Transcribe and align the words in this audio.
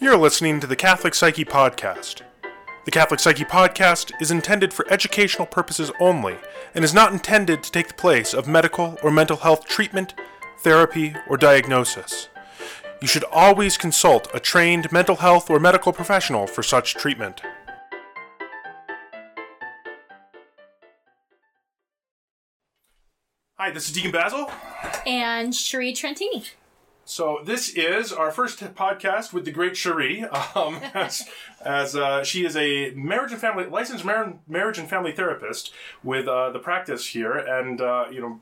You're 0.00 0.16
listening 0.16 0.60
to 0.60 0.66
the 0.66 0.76
Catholic 0.76 1.14
Psyche 1.14 1.44
Podcast. 1.44 2.22
The 2.84 2.90
Catholic 2.90 3.20
Psyche 3.20 3.44
Podcast 3.44 4.12
is 4.20 4.30
intended 4.30 4.72
for 4.72 4.90
educational 4.90 5.46
purposes 5.46 5.90
only 6.00 6.36
and 6.74 6.84
is 6.84 6.94
not 6.94 7.12
intended 7.12 7.62
to 7.62 7.72
take 7.72 7.88
the 7.88 7.94
place 7.94 8.32
of 8.32 8.46
medical 8.46 8.96
or 9.02 9.10
mental 9.10 9.36
health 9.38 9.64
treatment, 9.66 10.14
therapy, 10.60 11.14
or 11.28 11.36
diagnosis. 11.36 12.28
You 13.02 13.08
should 13.08 13.24
always 13.24 13.76
consult 13.76 14.28
a 14.34 14.40
trained 14.40 14.90
mental 14.92 15.16
health 15.16 15.50
or 15.50 15.58
medical 15.60 15.92
professional 15.92 16.46
for 16.46 16.62
such 16.62 16.94
treatment. 16.94 17.42
Hi, 23.56 23.70
this 23.72 23.88
is 23.88 23.92
Deacon 23.92 24.12
Basil. 24.12 24.50
and 25.06 25.54
Cherie 25.54 25.92
Trentini. 25.92 26.50
So 27.08 27.38
this 27.42 27.70
is 27.70 28.12
our 28.12 28.30
first 28.30 28.60
podcast 28.74 29.32
with 29.32 29.46
the 29.46 29.50
great 29.50 29.78
Cherie, 29.78 30.24
um, 30.54 30.78
as, 30.92 31.26
as 31.64 31.96
uh, 31.96 32.22
she 32.22 32.44
is 32.44 32.54
a 32.54 32.90
marriage 32.90 33.32
and 33.32 33.40
family 33.40 33.64
licensed 33.64 34.04
mar- 34.04 34.34
marriage 34.46 34.76
and 34.76 34.90
family 34.90 35.12
therapist 35.12 35.72
with 36.04 36.28
uh, 36.28 36.50
the 36.50 36.58
practice 36.58 37.06
here, 37.06 37.32
and 37.32 37.80
uh, 37.80 38.04
you 38.12 38.20
know 38.20 38.40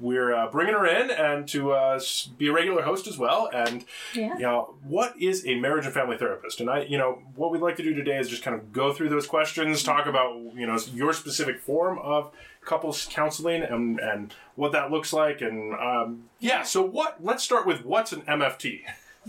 we're 0.00 0.34
uh, 0.34 0.50
bringing 0.50 0.74
her 0.74 0.86
in 0.86 1.10
and 1.10 1.48
to 1.48 1.72
uh, 1.72 1.98
be 2.36 2.48
a 2.48 2.52
regular 2.52 2.82
host 2.82 3.06
as 3.06 3.16
well. 3.16 3.48
And 3.52 3.84
Yeah. 4.14 4.34
you 4.36 4.42
know 4.42 4.74
what 4.84 5.14
is 5.20 5.46
a 5.46 5.54
marriage 5.56 5.84
and 5.86 5.94
family 5.94 6.16
therapist? 6.18 6.60
And 6.60 6.68
I, 6.68 6.82
you 6.82 6.98
know, 6.98 7.22
what 7.34 7.50
we'd 7.50 7.62
like 7.62 7.76
to 7.76 7.82
do 7.82 7.94
today 7.94 8.18
is 8.18 8.28
just 8.28 8.42
kind 8.42 8.54
of 8.54 8.72
go 8.72 8.92
through 8.92 9.08
those 9.08 9.26
questions, 9.26 9.82
talk 9.82 10.06
about 10.06 10.34
you 10.54 10.66
know 10.66 10.78
your 10.92 11.12
specific 11.12 11.60
form 11.60 11.98
of 11.98 12.30
couples 12.64 13.06
counseling 13.10 13.62
and 13.62 13.98
and 14.00 14.34
what 14.56 14.72
that 14.72 14.90
looks 14.90 15.12
like 15.12 15.40
and 15.40 15.72
um, 15.74 16.24
yeah 16.40 16.64
so 16.64 16.82
what 16.82 17.16
let's 17.22 17.44
start 17.44 17.64
with 17.64 17.84
what's 17.84 18.12
an 18.12 18.22
mft 18.22 18.80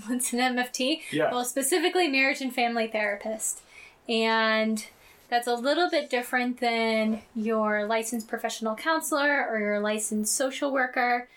What's 0.05 0.31
an 0.31 0.37
MFT? 0.39 1.01
Yeah. 1.11 1.31
Well, 1.31 1.43
specifically 1.43 2.07
marriage 2.07 2.39
and 2.39 2.53
family 2.53 2.85
therapist. 2.85 3.61
And 4.07 4.85
that's 5.29 5.47
a 5.47 5.55
little 5.55 5.89
bit 5.89 6.09
different 6.09 6.59
than 6.59 7.21
your 7.35 7.85
licensed 7.85 8.27
professional 8.27 8.75
counselor 8.75 9.45
or 9.49 9.59
your 9.59 9.79
licensed 9.79 10.35
social 10.35 10.71
worker 10.71 11.27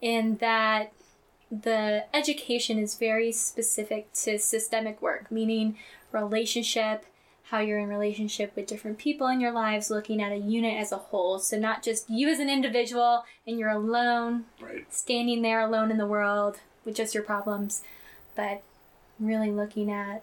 in 0.00 0.36
that 0.36 0.92
the 1.50 2.04
education 2.14 2.78
is 2.78 2.94
very 2.96 3.32
specific 3.32 4.12
to 4.12 4.38
systemic 4.38 5.00
work, 5.02 5.30
meaning 5.30 5.76
relationship, 6.12 7.04
how 7.44 7.58
you're 7.58 7.78
in 7.78 7.88
relationship 7.88 8.54
with 8.56 8.66
different 8.66 8.98
people 8.98 9.26
in 9.26 9.40
your 9.40 9.52
lives, 9.52 9.90
looking 9.90 10.22
at 10.22 10.32
a 10.32 10.36
unit 10.36 10.78
as 10.78 10.92
a 10.92 10.96
whole. 10.96 11.38
So 11.38 11.58
not 11.58 11.82
just 11.82 12.08
you 12.08 12.28
as 12.28 12.38
an 12.38 12.48
individual 12.48 13.24
and 13.46 13.58
you're 13.58 13.70
alone, 13.70 14.44
right 14.60 14.92
standing 14.92 15.42
there 15.42 15.60
alone 15.60 15.90
in 15.90 15.98
the 15.98 16.06
world 16.06 16.60
with 16.84 16.96
just 16.96 17.14
your 17.14 17.22
problems, 17.22 17.82
but 18.34 18.62
really 19.20 19.50
looking 19.50 19.90
at 19.90 20.22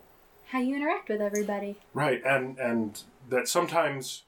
how 0.51 0.59
you 0.59 0.75
interact 0.75 1.09
with 1.09 1.21
everybody. 1.21 1.77
right 1.93 2.21
and 2.25 2.57
and 2.59 3.01
that 3.29 3.47
sometimes 3.47 4.23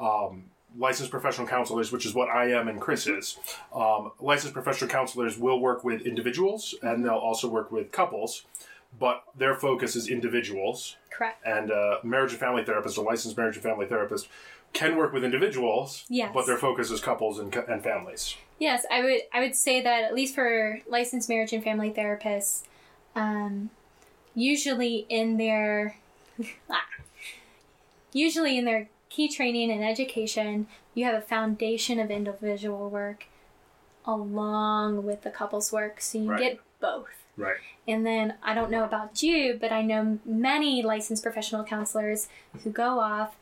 um, 0.00 0.44
licensed 0.78 1.10
professional 1.10 1.46
counselors 1.46 1.92
which 1.92 2.04
is 2.06 2.14
what 2.14 2.28
i 2.28 2.50
am 2.50 2.68
and 2.68 2.80
chris 2.80 3.06
is 3.06 3.38
um, 3.74 4.10
licensed 4.20 4.54
professional 4.54 4.90
counselors 4.90 5.38
will 5.38 5.60
work 5.60 5.84
with 5.84 6.02
individuals 6.02 6.74
and 6.82 7.04
they'll 7.04 7.12
also 7.14 7.48
work 7.48 7.70
with 7.70 7.92
couples 7.92 8.44
but 8.98 9.24
their 9.36 9.54
focus 9.56 9.96
is 9.96 10.08
individuals 10.08 10.96
Correct. 11.10 11.44
and 11.46 11.70
uh, 11.70 11.98
marriage 12.02 12.32
and 12.32 12.40
family 12.40 12.64
therapist 12.64 12.96
a 12.96 13.00
licensed 13.02 13.36
marriage 13.36 13.54
and 13.56 13.62
family 13.62 13.86
therapist 13.86 14.28
can 14.72 14.96
work 14.96 15.12
with 15.12 15.22
individuals 15.24 16.04
Yes. 16.08 16.30
but 16.34 16.46
their 16.46 16.56
focus 16.58 16.90
is 16.90 17.00
couples 17.00 17.38
and, 17.38 17.54
and 17.54 17.82
families 17.82 18.36
Yes, 18.60 18.86
I 18.90 19.02
would 19.02 19.20
I 19.32 19.40
would 19.40 19.56
say 19.56 19.80
that 19.82 20.04
at 20.04 20.14
least 20.14 20.34
for 20.36 20.78
licensed 20.88 21.28
marriage 21.28 21.52
and 21.52 21.62
family 21.62 21.90
therapists, 21.90 22.62
um, 23.16 23.70
usually 24.34 25.06
in 25.08 25.36
their 25.36 25.96
ah, 26.70 26.84
usually 28.12 28.58
in 28.58 28.64
their 28.64 28.88
key 29.08 29.28
training 29.28 29.70
and 29.70 29.84
education, 29.84 30.66
you 30.94 31.04
have 31.04 31.14
a 31.14 31.20
foundation 31.20 32.00
of 32.00 32.10
individual 32.10 32.90
work 32.90 33.26
along 34.04 35.04
with 35.04 35.22
the 35.22 35.30
couples 35.30 35.72
work, 35.72 36.00
so 36.00 36.18
you 36.18 36.30
Right. 36.30 36.40
get 36.40 36.60
both. 36.80 37.08
right 37.36 37.56
And 37.86 38.06
then 38.06 38.34
I 38.42 38.54
don't 38.54 38.70
know 38.70 38.84
about 38.84 39.22
you, 39.22 39.58
but 39.60 39.72
I 39.72 39.82
know 39.82 40.18
many 40.24 40.82
licensed 40.82 41.22
professional 41.22 41.64
counselors 41.64 42.28
who 42.62 42.70
go 42.70 42.98
off 43.00 43.36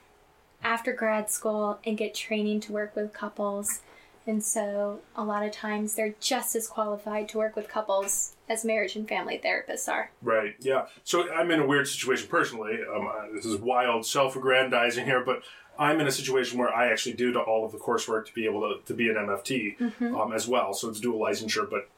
after 0.62 0.92
grad 0.92 1.30
school 1.30 1.78
and 1.84 1.98
get 1.98 2.14
training 2.14 2.60
to 2.60 2.72
work 2.72 2.94
with 2.96 3.12
couples. 3.12 3.80
And 4.26 4.42
so 4.44 5.00
a 5.16 5.24
lot 5.24 5.44
of 5.44 5.52
times 5.52 5.94
they're 5.94 6.14
just 6.20 6.54
as 6.54 6.68
qualified 6.68 7.28
to 7.30 7.38
work 7.38 7.56
with 7.56 7.68
couples 7.68 8.34
as 8.52 8.64
marriage 8.64 8.96
and 8.96 9.08
family 9.08 9.40
therapists 9.42 9.90
are. 9.90 10.10
Right. 10.20 10.54
Yeah. 10.60 10.86
So 11.04 11.32
I'm 11.32 11.50
in 11.50 11.60
a 11.60 11.66
weird 11.66 11.88
situation 11.88 12.28
personally. 12.28 12.78
Um, 12.94 13.10
this 13.34 13.46
is 13.46 13.58
wild 13.58 14.04
self-aggrandizing 14.06 15.04
here, 15.04 15.24
but 15.24 15.42
I'm 15.78 16.00
in 16.00 16.06
a 16.06 16.12
situation 16.12 16.58
where 16.58 16.72
I 16.72 16.90
actually 16.90 17.14
do 17.14 17.34
all 17.38 17.64
of 17.64 17.72
the 17.72 17.78
coursework 17.78 18.26
to 18.26 18.34
be 18.34 18.44
able 18.44 18.60
to, 18.60 18.84
to 18.84 18.94
be 18.94 19.08
an 19.08 19.16
MFT 19.16 20.12
um, 20.14 20.32
as 20.32 20.46
well. 20.46 20.74
So 20.74 20.90
it's 20.90 21.00
dual 21.00 21.18
licensure, 21.18 21.68
but 21.68 21.88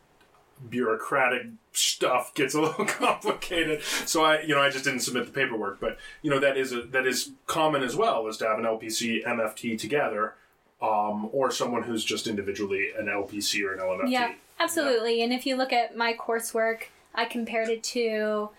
bureaucratic 0.71 1.47
stuff 1.73 2.33
gets 2.35 2.55
a 2.55 2.61
little 2.61 2.85
complicated. 2.87 3.83
So 3.83 4.25
I, 4.25 4.43
you 4.43 4.55
know, 4.55 4.61
I 4.61 4.71
just 4.71 4.85
didn't 4.85 5.01
submit 5.01 5.27
the 5.27 5.33
paperwork. 5.33 5.81
But 5.81 5.99
you 6.23 6.31
know, 6.31 6.39
that 6.39 6.57
is 6.57 6.73
a, 6.73 6.83
that 6.83 7.07
is 7.07 7.33
common 7.47 7.83
as 7.83 7.97
well, 7.97 8.27
is 8.29 8.37
to 8.39 8.47
have 8.47 8.59
an 8.59 8.65
LPC 8.65 9.25
MFT 9.25 9.79
together, 9.79 10.35
um, 10.81 11.29
or 11.33 11.51
someone 11.51 11.83
who's 11.83 12.05
just 12.05 12.27
individually 12.27 12.91
an 12.99 13.07
LPC 13.07 13.65
or 13.65 13.73
an 13.75 13.81
LMFT. 13.81 14.11
Yeah, 14.11 14.35
absolutely. 14.61 15.23
And 15.23 15.33
if 15.33 15.47
you 15.47 15.57
look 15.57 15.73
at 15.73 15.97
my 15.97 16.15
coursework, 16.15 16.85
I 17.15 17.25
compared 17.25 17.69
it 17.69 17.83
to 17.85 18.51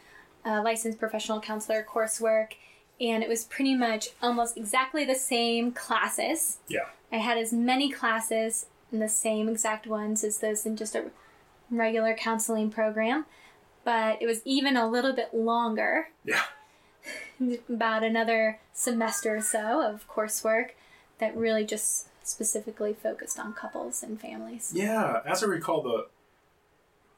a 0.43 0.61
licensed 0.61 0.99
professional 0.99 1.39
counselor 1.41 1.85
coursework, 1.87 2.53
and 3.01 3.23
it 3.23 3.29
was 3.29 3.43
pretty 3.43 3.75
much 3.75 4.09
almost 4.21 4.57
exactly 4.57 5.03
the 5.05 5.15
same 5.15 5.71
classes. 5.71 6.57
Yeah. 6.67 6.85
I 7.11 7.17
had 7.17 7.37
as 7.37 7.51
many 7.51 7.91
classes 7.91 8.67
and 8.91 9.01
the 9.01 9.09
same 9.09 9.49
exact 9.49 9.87
ones 9.87 10.23
as 10.23 10.39
those 10.39 10.65
in 10.65 10.77
just 10.77 10.95
a 10.95 11.05
regular 11.69 12.13
counseling 12.13 12.69
program, 12.69 13.25
but 13.83 14.21
it 14.21 14.25
was 14.25 14.41
even 14.45 14.77
a 14.77 14.87
little 14.87 15.13
bit 15.13 15.33
longer, 15.33 16.09
Yeah. 16.23 16.43
about 17.69 18.03
another 18.03 18.59
semester 18.73 19.35
or 19.37 19.41
so 19.41 19.81
of 19.85 20.07
coursework 20.09 20.69
that 21.19 21.35
really 21.35 21.65
just 21.65 22.07
specifically 22.23 22.93
focused 22.93 23.39
on 23.39 23.53
couples 23.53 24.01
and 24.03 24.19
families. 24.19 24.71
Yeah, 24.75 25.21
as 25.25 25.43
I 25.43 25.47
recall, 25.47 25.81
the 25.81 26.07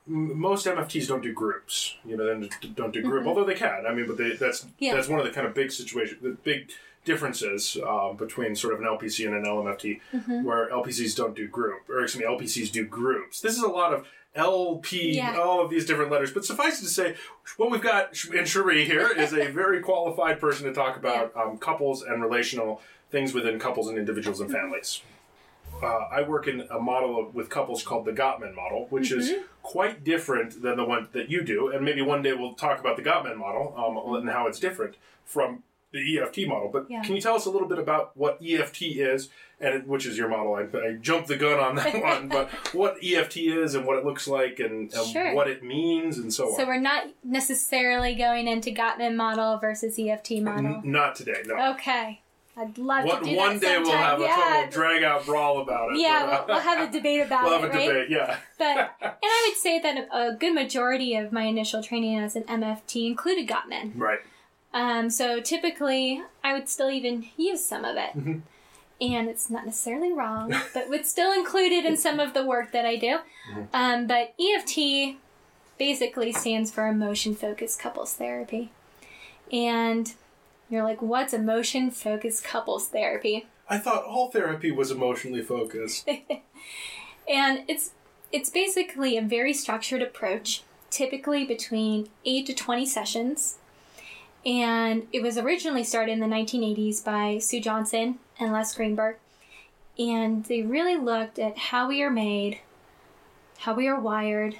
most 0.05 0.65
MFTs 0.65 1.07
don't 1.07 1.21
do 1.21 1.33
groups. 1.33 1.95
You 2.05 2.15
know, 2.15 2.25
they 2.39 2.49
don't- 2.75 2.93
do 2.93 3.01
group, 3.01 3.25
although 3.27 3.43
they 3.43 3.55
can. 3.55 3.85
I 3.87 3.93
mean, 3.93 4.07
but 4.07 4.17
they, 4.17 4.33
that's 4.35 4.61
Mm-hmm. 4.61 4.69
Yeah. 4.79 4.95
that's 4.95 5.07
one 5.07 5.19
of 5.19 5.25
the 5.25 5.31
kind 5.31 5.45
of 5.47 5.53
big 5.53 5.71
situation, 5.71 6.17
the 6.21 6.29
big 6.43 6.71
differences 7.03 7.77
um, 7.87 8.15
between 8.17 8.55
sort 8.55 8.73
of 8.73 8.79
an 8.81 8.85
LPC 8.85 9.25
and 9.27 9.35
an 9.35 9.43
LMFT, 9.45 9.99
Mm-hmm. 10.13 10.43
where 10.43 10.69
LPCs 10.69 11.15
don't 11.15 11.35
do 11.35 11.47
group, 11.47 11.89
or 11.89 12.03
excuse 12.03 12.21
me, 12.23 12.27
LPCs 12.29 12.71
do 12.71 12.85
groups. 12.85 13.41
This 13.41 13.53
is 13.57 13.63
a 13.63 13.67
lot 13.67 13.93
of 13.93 14.05
LP, 14.35 15.15
Yeah. 15.15 15.37
all 15.37 15.61
of 15.63 15.69
these 15.69 15.85
different 15.85 16.11
letters. 16.11 16.31
But 16.31 16.45
suffice 16.45 16.79
it 16.79 16.83
to 16.83 16.89
say, 16.89 17.15
what 17.57 17.71
we've 17.71 17.81
got 17.81 18.11
in 18.33 18.45
Cherie 18.45 18.85
here 18.85 19.09
is 19.17 19.33
a 19.33 19.47
very 19.47 19.81
qualified 19.81 20.39
person 20.39 20.67
to 20.67 20.73
talk 20.73 20.95
about 20.95 21.35
um, 21.35 21.57
couples 21.57 22.03
and 22.03 22.21
relational 22.21 22.81
things 23.09 23.33
within 23.33 23.59
couples 23.59 23.87
and 23.87 23.97
individuals 23.97 24.39
and 24.39 24.51
families 24.51 25.01
uh, 25.83 25.85
I 26.11 26.21
work 26.23 26.47
in 26.47 26.61
a 26.71 26.79
model 26.79 27.19
of, 27.19 27.35
with 27.35 27.49
couples 27.49 27.83
called 27.83 28.05
the 28.05 28.11
Gottman 28.11 28.55
model, 28.55 28.87
which 28.89 29.11
is 29.11 29.29
Mm-hmm. 29.29 29.41
quite 29.61 30.03
different 30.03 30.61
than 30.63 30.77
the 30.77 30.85
one 30.85 31.09
that 31.11 31.29
you 31.29 31.43
do. 31.43 31.69
And 31.69 31.83
maybe 31.85 32.01
one 32.01 32.21
day 32.23 32.33
we'll 32.33 32.53
talk 32.53 32.79
about 32.79 32.95
the 32.97 33.03
Gottman 33.03 33.35
model 33.37 33.75
um, 33.77 34.15
and 34.15 34.29
how 34.29 34.47
it's 34.47 34.59
different 34.59 34.95
from 35.25 35.61
the 35.91 36.17
EFT 36.19 36.47
model. 36.47 36.69
But 36.71 36.87
Yeah. 36.89 37.03
can 37.03 37.15
you 37.15 37.21
tell 37.21 37.35
us 37.35 37.45
a 37.45 37.51
little 37.51 37.67
bit 37.67 37.77
about 37.79 38.15
what 38.17 38.39
EFT 38.41 38.81
is, 38.97 39.29
and 39.59 39.75
it- 39.75 39.87
which 39.87 40.05
is 40.07 40.17
your 40.17 40.29
model? 40.29 40.55
I, 40.55 40.61
I 40.77 40.93
jumped 40.93 41.27
the 41.27 41.35
gun 41.35 41.59
on 41.59 41.75
that 41.75 42.01
one, 42.01 42.27
but 42.29 42.49
what 42.73 42.95
EFT 43.03 43.37
is 43.37 43.75
and 43.75 43.85
what 43.85 43.97
it 43.97 44.05
looks 44.05 44.27
like 44.27 44.59
and, 44.59 44.91
and 44.93 45.05
Sure. 45.07 45.35
what 45.35 45.47
it 45.47 45.63
means 45.63 46.17
and 46.17 46.33
so 46.33 46.45
So 46.45 46.51
on. 46.53 46.57
So 46.59 46.65
we're 46.65 46.79
not 46.79 47.03
necessarily 47.23 48.15
going 48.15 48.47
into 48.47 48.71
Gottman 48.71 49.15
model 49.15 49.57
versus 49.59 49.99
EFT 49.99 50.41
model. 50.41 50.65
N- 50.77 50.81
not 50.85 51.15
today, 51.15 51.43
no. 51.45 51.73
Okay, 51.73 52.21
I'd 52.57 52.77
love 52.77 53.05
one 53.05 53.19
to 53.23 53.29
do 53.29 53.35
one 53.35 53.53
that 53.59 53.61
day 53.61 53.77
we'll 53.77 53.85
sometime. 53.91 54.21
have 54.21 54.21
a 54.21 54.27
total 54.65 54.71
drag 54.71 55.03
out 55.03 55.25
brawl 55.25 55.61
about 55.61 55.93
it. 55.93 55.99
yeah, 55.99 56.25
but, 56.25 56.47
we'll, 56.47 56.57
uh, 56.57 56.59
we'll 56.59 56.75
have 56.75 56.89
a 56.89 56.91
debate 56.91 57.21
about 57.21 57.43
we'll 57.45 57.53
it, 57.53 57.61
have 57.61 57.69
a 57.69 57.73
right? 57.73 57.87
debate, 57.87 58.09
yeah. 58.09 58.37
But 58.57 58.77
and 59.01 59.11
I 59.23 59.47
would 59.49 59.57
say 59.57 59.79
that 59.79 60.07
a 60.11 60.33
good 60.33 60.53
majority 60.53 61.15
of 61.15 61.31
my 61.31 61.43
initial 61.43 61.83
training 61.83 62.17
as 62.17 62.35
an 62.35 62.43
MFT 62.43 63.05
included 63.07 63.47
Gottman. 63.47 63.91
Right. 63.95 64.19
Um, 64.73 65.09
so 65.09 65.39
typically, 65.39 66.21
I 66.43 66.53
would 66.53 66.67
still 66.67 66.89
even 66.89 67.25
use 67.37 67.63
some 67.63 67.85
of 67.85 67.95
it. 67.95 68.11
Mhm. 68.17 68.41
And 68.99 69.29
it's 69.29 69.49
not 69.51 69.63
necessarily 69.65 70.11
wrong, 70.11 70.49
but 70.73 70.85
it's 70.89 71.09
still 71.09 71.31
included 71.31 71.85
in 71.85 71.95
some 72.05 72.19
of 72.19 72.33
the 72.33 72.43
work 72.43 72.71
that 72.71 72.85
I 72.85 72.95
do. 72.95 73.19
Mhm. 73.53 73.67
Um, 73.71 74.07
but 74.07 74.33
EFT 74.39 75.17
basically 75.77 76.31
stands 76.33 76.71
for 76.71 76.87
Emotion 76.87 77.35
Focused 77.35 77.79
Couples 77.79 78.13
Therapy. 78.15 78.71
And 79.51 80.13
you're 80.69 80.83
like, 80.83 81.01
what's 81.01 81.33
emotion 81.33 81.91
focused 81.91 82.43
couples 82.43 82.89
therapy? 82.89 83.47
I 83.69 83.77
thought 83.77 84.05
all 84.05 84.31
therapy 84.31 84.71
was 84.71 84.91
emotionally 84.91 85.41
focused. 85.41 86.09
And 87.27 87.63
it's 87.67 87.91
it's 88.31 88.49
basically 88.49 89.17
a 89.17 89.21
very 89.21 89.53
structured 89.53 90.01
approach 90.01 90.63
typically 90.89 91.45
between 91.45 92.09
8 92.25 92.45
to 92.47 92.53
20 92.53 92.85
sessions. 92.85 93.57
And 94.45 95.07
it 95.11 95.21
was 95.21 95.37
originally 95.37 95.83
started 95.83 96.13
in 96.13 96.19
the 96.19 96.25
1980s 96.25 97.03
by 97.03 97.37
Sue 97.39 97.59
Johnson 97.59 98.19
and 98.39 98.53
Les 98.53 98.73
Greenberg. 98.73 99.17
And 99.99 100.45
they 100.45 100.61
really 100.61 100.95
looked 100.95 101.39
at 101.39 101.57
how 101.57 101.87
we 101.87 102.01
are 102.01 102.09
made, 102.09 102.59
how 103.59 103.73
we 103.73 103.87
are 103.87 103.99
wired 103.99 104.55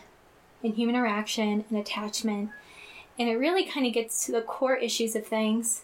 in 0.63 0.73
human 0.73 0.95
interaction 0.95 1.63
and 1.69 1.79
attachment. 1.79 2.49
And 3.19 3.29
it 3.29 3.35
really 3.37 3.65
kind 3.65 3.85
of 3.85 3.93
gets 3.93 4.25
to 4.25 4.31
the 4.31 4.41
core 4.41 4.75
issues 4.75 5.15
of 5.15 5.25
things 5.25 5.83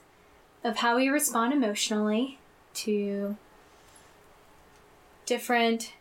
of 0.63 0.77
how 0.77 0.95
we 0.95 1.09
respond 1.09 1.53
emotionally 1.53 2.39
to 2.73 3.35
different 5.25 5.93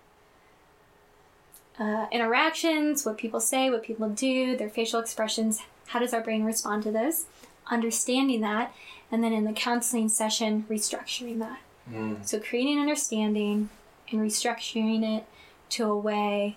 uh, 1.78 2.06
interactions, 2.12 3.04
what 3.04 3.18
people 3.18 3.40
say, 3.40 3.70
what 3.70 3.82
people 3.82 4.08
do, 4.08 4.56
their 4.56 4.68
facial 4.68 5.00
expressions. 5.00 5.60
How 5.86 5.98
does 5.98 6.14
our 6.14 6.20
brain 6.20 6.44
respond 6.44 6.82
to 6.84 6.92
those? 6.92 7.26
Understanding 7.66 8.40
that, 8.42 8.74
and 9.10 9.22
then 9.22 9.32
in 9.32 9.44
the 9.44 9.52
counseling 9.52 10.08
session, 10.08 10.64
restructuring 10.68 11.38
that. 11.40 11.60
Mm. 11.90 12.24
So 12.26 12.38
creating 12.38 12.78
understanding 12.78 13.68
and 14.10 14.20
restructuring 14.20 15.18
it 15.18 15.24
to 15.70 15.84
a 15.86 15.96
way 15.96 16.56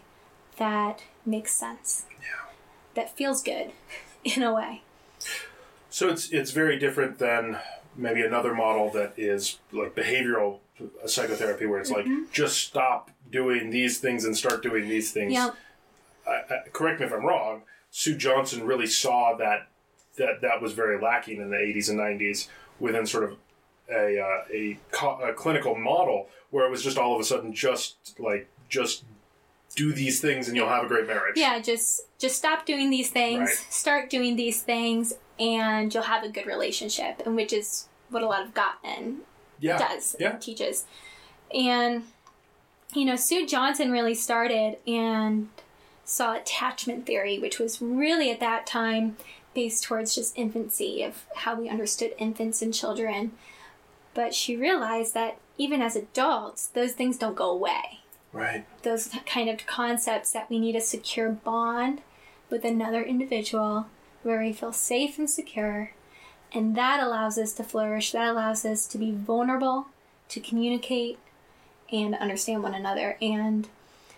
that 0.57 1.03
makes 1.25 1.53
sense. 1.53 2.05
Yeah. 2.21 2.51
That 2.93 3.15
feels 3.15 3.41
good 3.41 3.71
in 4.23 4.43
a 4.43 4.53
way. 4.53 4.83
So 5.89 6.09
it's 6.09 6.29
it's 6.31 6.51
very 6.51 6.77
different 6.77 7.19
than 7.19 7.57
maybe 7.95 8.21
another 8.21 8.53
model 8.53 8.89
that 8.91 9.13
is 9.17 9.59
like 9.71 9.95
behavioral 9.95 10.59
psychotherapy, 11.05 11.65
where 11.65 11.79
it's 11.79 11.91
like 11.91 12.05
just 12.31 12.59
stop 12.59 13.11
doing 13.31 13.69
these 13.69 13.99
things 13.99 14.25
and 14.25 14.35
start 14.35 14.61
doing 14.61 14.87
these 14.89 15.11
things. 15.11 15.33
Yeah. 15.33 15.51
I, 16.27 16.31
I, 16.53 16.57
correct 16.73 16.99
me 16.99 17.05
if 17.05 17.13
I'm 17.13 17.25
wrong. 17.25 17.61
Sue 17.91 18.15
Johnson 18.15 18.65
really 18.65 18.87
saw 18.87 19.35
that 19.37 19.67
that 20.17 20.41
that 20.41 20.61
was 20.61 20.73
very 20.73 20.99
lacking 21.01 21.41
in 21.41 21.49
the 21.49 21.57
80s 21.57 21.89
and 21.89 21.99
90s 21.99 22.47
within 22.79 23.05
sort 23.05 23.23
of 23.25 23.37
a 23.89 24.19
uh, 24.19 24.43
a, 24.51 24.77
co- 24.91 25.19
a 25.21 25.33
clinical 25.33 25.75
model 25.75 26.27
where 26.51 26.65
it 26.65 26.71
was 26.71 26.83
just 26.83 26.97
all 26.97 27.13
of 27.15 27.21
a 27.21 27.23
sudden 27.23 27.53
just 27.53 28.15
like 28.19 28.49
just 28.69 29.03
do 29.75 29.91
these 29.93 30.21
things 30.21 30.47
and 30.47 30.55
you'll 30.55 30.69
have 30.69 30.85
a 30.85 30.87
great 30.87 31.05
marriage. 31.07 31.37
Yeah, 31.37 31.59
just 31.59 32.01
just 32.17 32.37
stop 32.37 32.65
doing 32.65 32.89
these 32.89 33.09
things, 33.09 33.39
Right. 33.49 33.67
start 33.69 34.09
doing 34.09 34.35
these 34.35 34.61
things, 34.61 35.13
and 35.39 35.93
you'll 35.93 36.03
have 36.03 36.23
a 36.23 36.29
good 36.29 36.45
relationship, 36.45 37.21
and 37.25 37.35
which 37.35 37.51
is 37.53 37.87
what 38.09 38.23
a 38.23 38.27
lot 38.27 38.43
of 38.43 38.53
Gottman 38.53 39.17
Yeah. 39.59 39.77
does 39.77 40.15
Yeah. 40.19 40.31
and 40.31 40.41
teaches. 40.41 40.85
And 41.53 42.03
you 42.93 43.03
know, 43.03 43.15
Sue 43.17 43.45
Johnson 43.45 43.91
really 43.91 44.13
started 44.13 44.77
and 44.87 45.49
saw 46.05 46.33
attachment 46.35 47.05
theory, 47.05 47.37
which 47.39 47.59
was 47.59 47.81
really 47.81 48.31
at 48.31 48.39
that 48.39 48.65
time 48.65 49.17
based 49.53 49.83
towards 49.83 50.15
just 50.15 50.37
infancy 50.37 51.01
of 51.03 51.25
how 51.35 51.55
we 51.55 51.67
understood 51.67 52.13
infants 52.17 52.61
and 52.61 52.73
children. 52.73 53.31
But 54.13 54.33
she 54.33 54.55
realized 54.55 55.13
that 55.13 55.37
even 55.57 55.81
as 55.81 55.95
adults, 55.95 56.67
those 56.67 56.93
things 56.93 57.17
don't 57.17 57.35
go 57.35 57.49
away 57.49 57.99
Right. 58.31 58.65
those 58.83 59.09
kind 59.25 59.49
of 59.49 59.65
concepts 59.65 60.31
that 60.31 60.49
we 60.49 60.59
need 60.59 60.75
a 60.75 60.81
secure 60.81 61.29
bond 61.29 62.01
with 62.49 62.63
another 62.63 63.01
individual 63.01 63.87
where 64.25 64.41
we 64.41 64.51
feel 64.51 64.73
safe 64.73 65.17
and 65.17 65.29
secure. 65.29 65.91
And 66.51 66.75
that 66.75 67.01
allows 67.01 67.37
us 67.37 67.53
to 67.53 67.63
flourish. 67.63 68.11
That 68.11 68.29
allows 68.29 68.65
us 68.65 68.87
to 68.87 68.97
be 68.97 69.11
vulnerable, 69.11 69.87
to 70.29 70.39
communicate, 70.39 71.19
and 71.91 72.15
understand 72.15 72.63
one 72.63 72.73
another. 72.73 73.17
And 73.21 73.67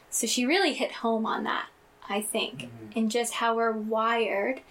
so 0.10 0.28
she 0.28 0.46
really 0.46 0.74
hit 0.74 0.94
home 0.94 1.26
on 1.26 1.44
that, 1.44 1.68
I 2.08 2.22
think, 2.22 2.70
and 2.96 3.12
just 3.12 3.34
how 3.34 3.56
we're 3.56 3.72
wired 3.72 4.62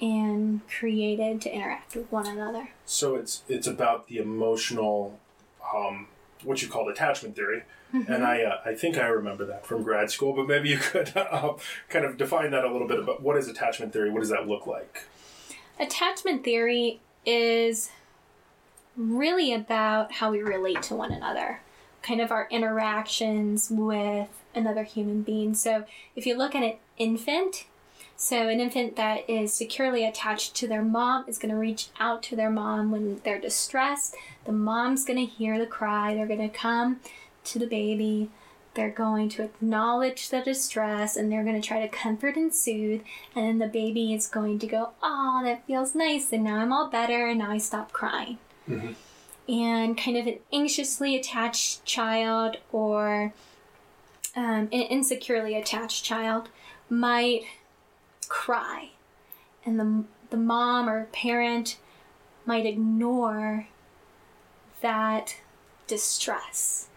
and 0.00 0.60
created 0.68 1.40
to 1.42 1.54
interact 1.54 1.94
with 1.94 2.10
one 2.10 2.26
another. 2.26 2.70
So 2.84 3.14
it's 3.14 3.42
it's 3.48 3.68
about 3.68 4.08
the 4.08 4.18
emotional, 4.18 5.20
um, 5.74 6.08
what 6.42 6.60
you 6.60 6.68
call 6.68 6.88
attachment 6.88 7.36
theory, 7.36 7.62
and 7.92 8.24
I 8.24 8.42
uh, 8.42 8.60
I 8.64 8.74
think 8.74 8.96
I 8.96 9.06
remember 9.06 9.44
that 9.46 9.66
from 9.66 9.82
grad 9.82 10.10
school. 10.10 10.32
But 10.32 10.48
maybe 10.48 10.68
you 10.68 10.78
could 10.78 11.16
uh, 11.16 11.54
kind 11.88 12.04
of 12.04 12.16
define 12.16 12.50
that 12.52 12.64
a 12.64 12.72
little 12.72 12.88
bit 12.88 12.98
about 12.98 13.22
what 13.22 13.36
is 13.36 13.48
attachment 13.48 13.92
theory. 13.92 14.10
What 14.10 14.20
does 14.20 14.30
that 14.30 14.48
look 14.48 14.66
like? 14.66 15.04
Attachment 15.78 16.44
theory 16.44 17.00
is 17.24 17.90
really 18.96 19.52
about 19.52 20.12
how 20.12 20.30
we 20.30 20.42
relate 20.42 20.82
to 20.82 20.94
one 20.94 21.12
another, 21.12 21.60
kind 22.02 22.20
of 22.20 22.30
our 22.30 22.46
interactions 22.50 23.68
with 23.70 24.28
another 24.54 24.84
human 24.84 25.22
being. 25.22 25.54
So 25.54 25.84
if 26.14 26.26
you 26.26 26.36
look 26.36 26.54
at 26.54 26.62
an 26.62 26.76
infant, 26.98 27.66
so 28.16 28.48
an 28.48 28.60
infant 28.60 28.96
that 28.96 29.28
is 29.28 29.52
securely 29.52 30.04
attached 30.04 30.54
to 30.56 30.68
their 30.68 30.82
mom 30.82 31.24
is 31.26 31.38
going 31.38 31.50
to 31.50 31.58
reach 31.58 31.88
out 31.98 32.22
to 32.24 32.36
their 32.36 32.50
mom 32.50 32.90
when 32.90 33.20
they're 33.24 33.40
distressed. 33.40 34.14
The 34.44 34.52
mom's 34.52 35.04
going 35.04 35.18
to 35.18 35.32
hear 35.32 35.58
the 35.58 35.66
cry. 35.66 36.14
They're 36.14 36.26
going 36.26 36.48
to 36.48 36.56
come 36.56 37.00
to 37.44 37.58
the 37.58 37.66
baby. 37.66 38.30
They're 38.74 38.90
going 38.90 39.28
to 39.30 39.42
acknowledge 39.42 40.30
the 40.30 40.40
distress 40.40 41.16
and 41.16 41.30
they're 41.30 41.44
going 41.44 41.60
to 41.60 41.66
try 41.66 41.80
to 41.80 41.88
comfort 41.88 42.36
and 42.36 42.54
soothe. 42.54 43.02
And 43.34 43.46
then 43.46 43.58
the 43.58 43.72
baby 43.72 44.14
is 44.14 44.26
going 44.26 44.58
to 44.60 44.66
go, 44.66 44.90
Oh, 45.02 45.42
that 45.44 45.66
feels 45.66 45.94
nice. 45.94 46.32
And 46.32 46.44
now 46.44 46.56
I'm 46.56 46.72
all 46.72 46.88
better. 46.88 47.26
And 47.26 47.40
now 47.40 47.50
I 47.50 47.58
stop 47.58 47.92
crying. 47.92 48.38
Mhm. 48.68 48.94
And 49.48 49.98
kind 49.98 50.16
of 50.16 50.26
an 50.26 50.38
anxiously 50.52 51.16
attached 51.16 51.84
child 51.84 52.56
or 52.70 53.34
um, 54.34 54.68
an 54.72 54.72
insecurely 54.72 55.54
attached 55.54 56.04
child 56.04 56.48
might 56.88 57.42
cry. 58.28 58.90
And 59.66 59.78
the, 59.78 60.04
the 60.30 60.36
mom 60.38 60.88
or 60.88 61.04
parent 61.12 61.78
might 62.46 62.64
ignore 62.64 63.66
that 64.80 65.36
distress 65.86 66.88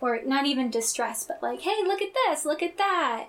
or 0.00 0.20
not 0.24 0.46
even 0.46 0.70
distress, 0.70 1.24
but 1.24 1.42
like, 1.42 1.60
hey, 1.62 1.82
look 1.84 2.00
at 2.02 2.10
this, 2.26 2.44
look 2.44 2.62
at 2.62 2.78
that. 2.78 3.26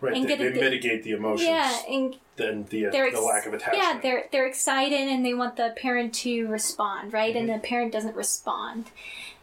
Right. 0.00 0.14
And 0.16 0.24
They, 0.24 0.28
get 0.28 0.38
they 0.38 0.46
it- 0.46 0.54
they- 0.54 0.60
mitigate 0.60 1.02
the 1.02 1.12
emotions 1.12 1.48
Yeah, 1.48 1.82
and 1.88 2.16
then 2.36 2.64
the 2.70 2.86
uh, 2.86 2.90
they're 2.90 3.10
the 3.10 3.20
lack 3.20 3.44
of 3.46 3.52
attachment. 3.52 3.82
yeah, 3.82 4.00
they're 4.00 4.24
they're 4.32 4.46
excited 4.46 4.98
and 4.98 5.24
they 5.26 5.34
want 5.34 5.56
the 5.56 5.74
parent 5.76 6.14
to 6.14 6.46
respond, 6.48 7.12
right? 7.12 7.34
Mm-hmm. 7.34 7.50
And 7.50 7.62
the 7.62 7.66
parent 7.66 7.92
doesn't 7.92 8.16
respond. 8.16 8.90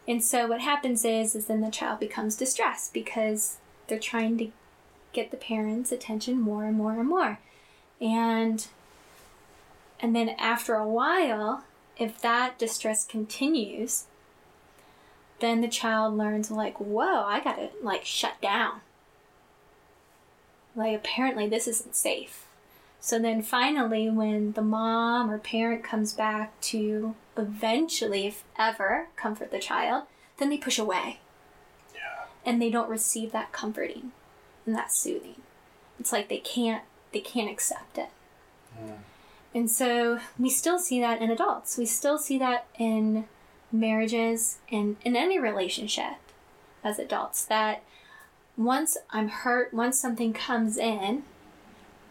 And 0.08 0.24
so 0.24 0.46
what 0.48 0.60
happens 0.60 1.04
is 1.04 1.36
is 1.36 1.46
then 1.46 1.60
the 1.60 1.70
child 1.70 2.00
becomes 2.00 2.34
distressed 2.34 2.92
because 2.92 3.58
they're 3.86 4.00
trying 4.00 4.36
to 4.38 4.50
get 5.12 5.30
the 5.30 5.36
parent's 5.36 5.92
attention 5.92 6.40
more 6.40 6.64
and 6.64 6.76
more 6.76 6.92
and 6.98 7.08
more. 7.08 7.38
And 8.00 8.66
and 10.00 10.14
then 10.16 10.30
after 10.30 10.74
a 10.74 10.88
while, 10.88 11.64
if 11.98 12.20
that 12.20 12.58
distress 12.58 13.06
continues, 13.06 14.04
then 15.40 15.60
the 15.60 15.68
child 15.68 16.16
learns 16.16 16.50
like, 16.50 16.78
whoa, 16.78 17.22
I 17.24 17.40
gotta 17.40 17.70
like 17.82 18.04
shut 18.04 18.40
down. 18.40 18.80
Like 20.74 20.96
apparently 20.96 21.48
this 21.48 21.68
isn't 21.68 21.96
safe. 21.96 22.46
So 23.00 23.18
then 23.18 23.42
finally 23.42 24.10
when 24.10 24.52
the 24.52 24.62
mom 24.62 25.30
or 25.30 25.38
parent 25.38 25.84
comes 25.84 26.12
back 26.12 26.60
to 26.62 27.14
eventually, 27.36 28.26
if 28.26 28.44
ever, 28.58 29.08
comfort 29.16 29.50
the 29.50 29.60
child, 29.60 30.04
then 30.38 30.50
they 30.50 30.58
push 30.58 30.78
away. 30.78 31.20
Yeah. 31.94 32.26
And 32.44 32.60
they 32.60 32.70
don't 32.70 32.90
receive 32.90 33.32
that 33.32 33.52
comforting 33.52 34.12
and 34.66 34.74
that 34.74 34.92
soothing. 34.92 35.40
It's 36.00 36.12
like 36.12 36.28
they 36.28 36.38
can't 36.38 36.82
they 37.12 37.20
can't 37.20 37.50
accept 37.50 37.98
it. 37.98 38.10
Hmm. 38.76 38.92
And 39.54 39.70
so 39.70 40.20
we 40.38 40.50
still 40.50 40.78
see 40.78 41.00
that 41.00 41.22
in 41.22 41.30
adults. 41.30 41.78
We 41.78 41.86
still 41.86 42.18
see 42.18 42.38
that 42.38 42.66
in 42.78 43.26
marriages 43.70 44.58
and 44.70 44.96
in 45.04 45.16
any 45.16 45.38
relationship 45.38 46.16
as 46.82 46.98
adults 46.98 47.44
that 47.44 47.82
once 48.56 48.96
I'm 49.10 49.28
hurt, 49.28 49.72
once 49.72 50.00
something 50.00 50.32
comes 50.32 50.76
in, 50.76 51.22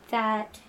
that 0.09 0.59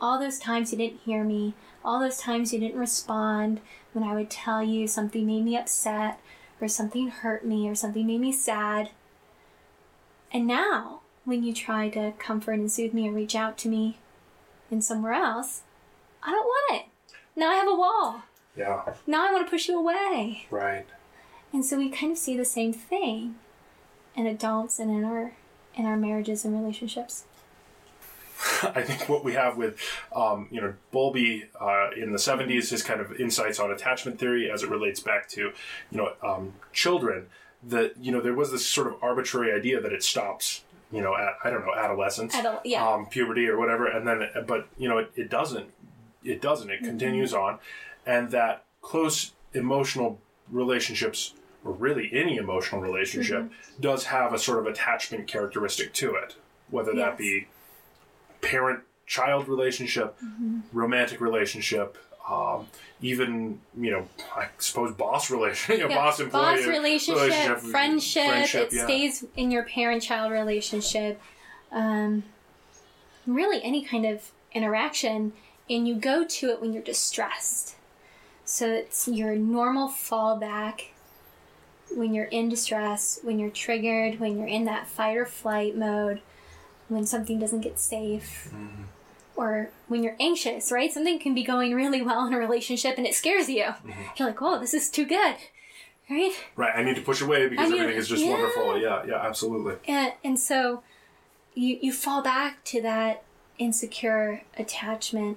all 0.00 0.18
those 0.18 0.38
times 0.38 0.72
you 0.72 0.78
didn't 0.78 1.00
hear 1.00 1.24
me, 1.24 1.54
all 1.84 2.00
those 2.00 2.18
times 2.18 2.52
you 2.52 2.60
didn't 2.60 2.78
respond 2.78 3.60
when 3.92 4.04
I 4.04 4.14
would 4.14 4.30
tell 4.30 4.62
you 4.62 4.86
something 4.86 5.26
made 5.26 5.44
me 5.44 5.56
upset 5.56 6.20
or 6.60 6.68
something 6.68 7.08
hurt 7.08 7.44
me 7.44 7.68
or 7.68 7.74
something 7.74 8.06
made 8.06 8.20
me 8.20 8.32
sad. 8.32 8.90
And 10.32 10.46
now, 10.46 11.00
when 11.24 11.42
you 11.42 11.54
try 11.54 11.88
to 11.90 12.12
comfort 12.18 12.52
and 12.52 12.70
soothe 12.70 12.92
me 12.92 13.06
and 13.06 13.16
reach 13.16 13.34
out 13.34 13.56
to 13.58 13.68
me 13.68 13.98
in 14.70 14.82
somewhere 14.82 15.14
else, 15.14 15.62
I 16.22 16.32
don't 16.32 16.44
want 16.44 16.82
it. 16.82 17.16
Now 17.34 17.50
I 17.50 17.54
have 17.54 17.68
a 17.68 17.74
wall. 17.74 18.24
Yeah. 18.58 18.94
Now 19.06 19.28
I 19.28 19.32
want 19.32 19.46
to 19.46 19.50
push 19.50 19.68
you 19.68 19.78
away. 19.78 20.46
Right. 20.50 20.86
And 21.52 21.64
so 21.64 21.78
we 21.78 21.88
kind 21.88 22.12
of 22.12 22.18
see 22.18 22.36
the 22.36 22.44
same 22.44 22.72
thing 22.72 23.36
in 24.14 24.26
adults 24.26 24.78
and 24.78 24.90
in 24.90 25.04
our 25.04 25.32
in 25.74 25.86
our 25.86 25.96
marriages 25.96 26.44
and 26.44 26.54
relationships. 26.54 27.24
I 28.62 28.82
think 28.82 29.08
what 29.08 29.24
we 29.24 29.32
have 29.32 29.56
with, 29.56 29.80
um, 30.14 30.48
you 30.50 30.60
know, 30.60 30.74
Bowlby 30.92 31.46
uh, 31.60 31.90
in 31.96 32.12
the 32.12 32.18
70s, 32.18 32.70
his 32.70 32.84
kind 32.84 33.00
of 33.00 33.12
insights 33.20 33.58
on 33.58 33.72
attachment 33.72 34.18
theory 34.18 34.48
as 34.50 34.62
it 34.62 34.70
relates 34.70 35.00
back 35.00 35.28
to, 35.30 35.52
you 35.90 35.98
know, 35.98 36.12
um, 36.22 36.52
children, 36.72 37.26
that, 37.64 37.96
you 38.00 38.12
know, 38.12 38.20
there 38.20 38.34
was 38.34 38.52
this 38.52 38.64
sort 38.64 38.86
of 38.86 38.94
arbitrary 39.02 39.52
idea 39.52 39.80
that 39.80 39.92
it 39.92 40.04
stops 40.04 40.62
you 40.90 41.02
know, 41.02 41.14
at, 41.16 41.34
I 41.44 41.50
don't 41.50 41.66
know, 41.66 41.74
adolescence, 41.74 42.34
Adol- 42.34 42.60
yeah. 42.64 42.86
um, 42.86 43.06
puberty 43.06 43.46
or 43.48 43.58
whatever, 43.58 43.86
and 43.86 44.06
then, 44.06 44.28
but 44.46 44.68
you 44.78 44.88
know, 44.88 44.98
it, 44.98 45.12
it 45.16 45.30
doesn't, 45.30 45.70
it 46.24 46.40
doesn't, 46.40 46.70
it 46.70 46.82
continues 46.82 47.34
on, 47.34 47.58
and 48.08 48.30
that 48.30 48.64
close 48.80 49.32
emotional 49.52 50.18
relationships, 50.50 51.34
or 51.62 51.72
really 51.72 52.08
any 52.12 52.36
emotional 52.36 52.80
relationship, 52.80 53.50
does 53.78 54.04
have 54.04 54.32
a 54.32 54.38
sort 54.38 54.58
of 54.58 54.66
attachment 54.66 55.28
characteristic 55.28 55.92
to 55.92 56.14
it, 56.14 56.34
whether 56.70 56.94
that 56.94 57.18
be 57.18 57.46
parent-child 58.40 59.46
relationship, 59.46 60.16
romantic 60.72 61.20
relationship. 61.20 61.98
Um, 62.28 62.66
even 63.00 63.60
you 63.78 63.90
know, 63.90 64.08
I 64.34 64.48
suppose 64.58 64.94
boss 64.94 65.30
relationship 65.30 65.78
you 65.78 65.88
know, 65.88 65.90
Yeah, 65.90 65.96
boss 65.96 66.20
employee 66.20 66.56
boss 66.56 66.66
relationship, 66.66 67.58
friendship, 67.60 68.54
it 68.54 68.72
yeah. 68.72 68.84
stays 68.84 69.24
in 69.36 69.50
your 69.50 69.64
parent-child 69.64 70.32
relationship. 70.32 71.20
Um, 71.70 72.24
really, 73.26 73.62
any 73.62 73.84
kind 73.84 74.06
of 74.06 74.30
interaction, 74.52 75.32
and 75.68 75.86
you 75.86 75.94
go 75.94 76.24
to 76.24 76.50
it 76.50 76.60
when 76.60 76.72
you're 76.72 76.82
distressed. 76.82 77.76
So 78.48 78.72
it's 78.72 79.06
your 79.06 79.36
normal 79.36 79.90
fallback 79.90 80.84
when 81.94 82.14
you're 82.14 82.24
in 82.24 82.48
distress, 82.48 83.20
when 83.22 83.38
you're 83.38 83.50
triggered, 83.50 84.20
when 84.20 84.38
you're 84.38 84.48
in 84.48 84.64
that 84.64 84.86
fight 84.86 85.18
or 85.18 85.26
flight 85.26 85.76
mode, 85.76 86.22
when 86.88 87.04
something 87.04 87.38
doesn't 87.38 87.60
get 87.60 87.78
safe. 87.78 88.48
Mm-hmm. 88.48 88.84
Or 89.36 89.68
when 89.86 90.02
you're 90.02 90.16
anxious, 90.18 90.72
right? 90.72 90.90
Something 90.90 91.18
can 91.18 91.34
be 91.34 91.44
going 91.44 91.74
really 91.74 92.00
well 92.00 92.26
in 92.26 92.32
a 92.32 92.38
relationship 92.38 92.96
and 92.96 93.06
it 93.06 93.14
scares 93.14 93.50
you. 93.50 93.64
Mm-hmm. 93.64 93.90
You're 94.16 94.28
like, 94.28 94.40
"Whoa, 94.40 94.58
this 94.58 94.72
is 94.72 94.88
too 94.88 95.04
good," 95.04 95.36
right? 96.08 96.32
Right, 96.56 96.72
I 96.74 96.82
need 96.82 96.96
to 96.96 97.02
push 97.02 97.20
away 97.20 97.48
because 97.48 97.70
everything 97.70 97.96
is 97.96 98.08
just 98.08 98.24
yeah. 98.24 98.30
wonderful. 98.30 98.80
Yeah, 98.80 99.04
yeah, 99.06 99.20
absolutely. 99.26 99.74
and 99.86 100.14
and 100.24 100.40
so 100.40 100.82
you 101.54 101.78
you 101.82 101.92
fall 101.92 102.22
back 102.22 102.64
to 102.64 102.80
that 102.80 103.24
insecure 103.58 104.42
attachment 104.56 105.36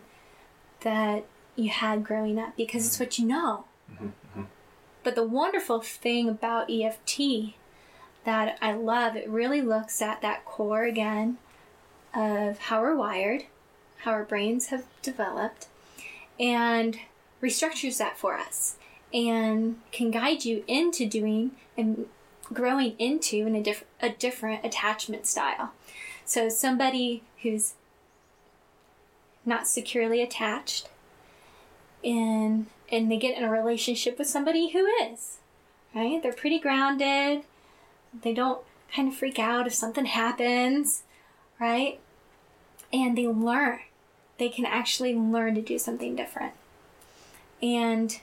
that 0.80 1.25
you 1.55 1.70
had 1.70 2.03
growing 2.03 2.39
up 2.39 2.55
because 2.55 2.86
it's 2.86 2.96
mm-hmm. 2.96 3.03
what 3.03 3.20
you 3.20 3.27
know. 3.27 3.65
Mm-hmm, 3.91 4.05
mm-hmm. 4.05 4.43
But 5.03 5.15
the 5.15 5.24
wonderful 5.24 5.81
thing 5.81 6.29
about 6.29 6.70
EFT 6.70 7.55
that 8.24 8.58
I 8.62 8.74
love, 8.74 9.15
it 9.15 9.29
really 9.29 9.62
looks 9.62 10.01
at 10.01 10.22
that 10.22 10.46
core 10.46 10.84
again 10.84 11.38
of 12.13 12.60
how 12.60 12.81
we're 12.81 12.96
wired, 12.96 13.46
how 14.00 14.12
our 14.12 14.24
brains 14.24 14.67
have 14.67 14.86
developed, 15.01 15.67
and 16.39 17.00
restructures 17.41 17.98
that 17.98 18.17
for 18.17 18.38
us 18.38 18.77
and 19.13 19.79
can 19.91 20.12
guide 20.12 20.46
you 20.46 20.63
into 20.67 21.05
doing 21.08 21.51
and 21.77 22.05
growing 22.53 22.96
into 23.00 23.48
in 23.48 23.55
a, 23.55 23.63
diff- 23.63 23.86
a 24.01 24.10
different 24.10 24.63
attachment 24.65 25.25
style. 25.25 25.72
So 26.25 26.50
somebody 26.50 27.24
who's 27.41 27.74
not 29.46 29.67
securely 29.67 30.22
attached 30.22 30.89
and 32.03 32.67
and 32.91 33.10
they 33.10 33.17
get 33.17 33.38
in 33.38 33.43
a 33.43 33.51
relationship 33.51 34.17
with 34.17 34.27
somebody 34.27 34.72
who 34.72 34.86
is, 34.86 35.38
right? 35.96 36.22
They're 36.22 36.34
pretty 36.34 36.60
grounded. 36.60 37.43
They 38.22 38.34
don't 38.34 38.62
kind 38.93 39.08
of 39.08 39.15
freak 39.15 39.39
out 39.39 39.65
if 39.65 39.74
something 39.74 40.05
happens, 40.05 41.03
right? 41.60 42.00
And 42.91 43.17
they 43.17 43.27
learn. 43.27 43.79
They 44.38 44.50
can 44.50 44.65
actually 44.65 45.15
learn 45.15 45.55
to 45.55 45.62
do 45.62 45.79
something 45.79 46.15
different. 46.15 46.53
And 47.63 48.20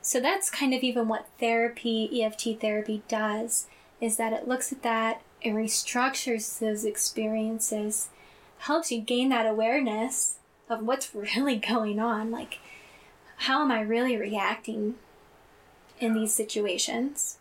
so 0.00 0.20
that's 0.20 0.50
kind 0.50 0.74
of 0.74 0.82
even 0.82 1.08
what 1.08 1.26
therapy, 1.40 2.22
EFT 2.22 2.60
therapy 2.60 3.02
does, 3.08 3.66
is 4.00 4.16
that 4.18 4.32
it 4.32 4.46
looks 4.46 4.70
at 4.70 4.82
that 4.82 5.22
and 5.42 5.56
restructures 5.56 6.58
those 6.58 6.84
experiences, 6.84 8.10
helps 8.58 8.92
you 8.92 9.00
gain 9.00 9.30
that 9.30 9.46
awareness 9.46 10.38
of 10.68 10.82
what's 10.82 11.14
really 11.14 11.56
going 11.56 11.98
on. 11.98 12.30
Like, 12.30 12.58
how 13.36 13.62
am 13.62 13.70
I 13.70 13.80
really 13.80 14.16
reacting 14.16 14.94
in 16.00 16.14
these 16.14 16.34
situations? 16.34 17.38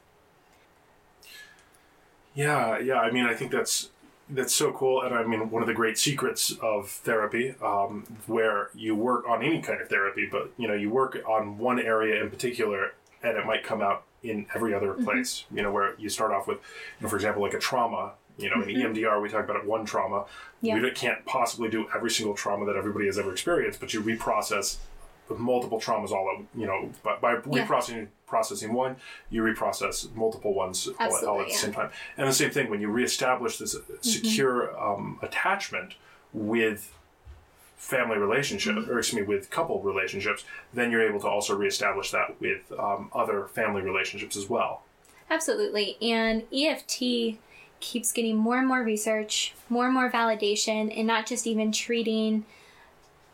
Yeah, 2.36 2.80
yeah. 2.80 3.00
I 3.00 3.12
mean, 3.12 3.26
I 3.26 3.34
think 3.34 3.52
that's 3.52 3.90
that's 4.30 4.54
so 4.54 4.72
cool, 4.72 5.02
and 5.02 5.14
I 5.14 5.24
mean, 5.24 5.50
one 5.50 5.62
of 5.62 5.68
the 5.68 5.74
great 5.74 5.98
secrets 5.98 6.56
of 6.62 6.90
therapy, 6.90 7.56
um, 7.62 8.06
where 8.26 8.70
you 8.74 8.96
work 8.96 9.28
on 9.28 9.44
any 9.44 9.62
kind 9.62 9.82
of 9.82 9.90
therapy, 9.90 10.28
but 10.32 10.52
you 10.58 10.68
know, 10.68 10.74
you 10.74 10.90
work 10.90 11.22
on 11.28 11.58
one 11.58 11.80
area 11.80 12.22
in 12.24 12.30
particular, 12.30 12.94
and 13.22 13.38
it 13.38 13.46
might 13.46 13.64
come 13.64 13.82
out 13.82 14.04
in 14.24 14.46
every 14.56 14.74
other 14.74 14.94
place. 14.94 15.46
You 15.54 15.62
know, 15.62 15.72
where 15.72 15.96
you 16.00 16.10
start 16.10 16.32
off 16.32 16.48
with, 16.48 16.58
you 16.58 17.04
know, 17.04 17.10
for 17.10 17.16
example, 17.16 17.42
like 17.42 17.54
a 17.54 17.60
trauma. 17.60 18.14
You 18.36 18.50
know, 18.50 18.64
in 18.64 18.70
EMDR, 18.70 19.22
we 19.22 19.30
talk 19.30 19.48
about 19.48 19.64
one 19.68 19.86
trauma. 19.86 20.26
Yeah. 20.60 20.82
We 20.82 20.90
can't 20.90 21.24
possibly 21.26 21.70
do 21.70 21.86
every 21.94 22.10
single 22.10 22.34
trauma 22.34 22.66
that 22.66 22.76
everybody 22.76 23.06
has 23.06 23.20
ever 23.20 23.32
experienced, 23.32 23.80
but 23.80 23.94
you 23.94 24.02
reprocess 24.02 24.78
multiple 25.40 25.80
traumas 25.80 26.12
all 26.12 26.38
at 26.38 26.60
you 26.60 26.66
know 26.66 26.90
by, 27.04 27.16
by 27.18 27.36
reprocessing 27.36 28.08
processing 28.28 28.74
one 28.74 28.96
you 29.30 29.44
reprocess 29.44 30.14
multiple 30.16 30.54
ones 30.54 30.90
all, 31.00 31.18
at- 31.18 31.24
all 31.24 31.42
at 31.42 31.48
the 31.48 31.54
yeah. 31.54 31.58
same 31.58 31.74
time. 31.74 31.90
And 32.18 32.28
the 32.28 32.34
same 32.34 32.52
thing 32.52 32.70
when 32.70 32.82
you 32.82 32.90
reestablish 32.90 33.58
this 33.58 33.76
secure 34.02 34.78
um, 34.80 35.20
attachment 35.22 35.96
with 36.34 36.94
family 37.78 38.18
relationship 38.18 38.78
or 38.88 39.00
excuse 39.00 39.22
me 39.22 39.28
with 39.28 39.50
couple 39.50 39.82
relationships 39.82 40.46
then 40.74 40.90
you're 40.90 41.08
able 41.08 41.20
to 41.20 41.28
also 41.28 41.56
reestablish 41.56 42.12
that 42.12 42.40
with 42.40 42.72
um, 42.80 43.10
other 43.14 43.46
family 43.48 43.82
relationships 43.82 44.38
as 44.38 44.50
well. 44.50 44.84
Absolutely. 45.30 45.98
And 46.02 46.44
EFT 46.54 47.40
keeps 47.80 48.12
getting 48.12 48.38
more 48.38 48.58
and 48.58 48.68
more 48.68 48.84
research, 48.84 49.54
more 49.68 49.86
and 49.86 49.94
more 49.94 50.10
validation, 50.10 50.96
and 50.98 51.06
not 51.06 51.26
just 51.26 51.46
even 51.46 51.72
treating 51.72 52.46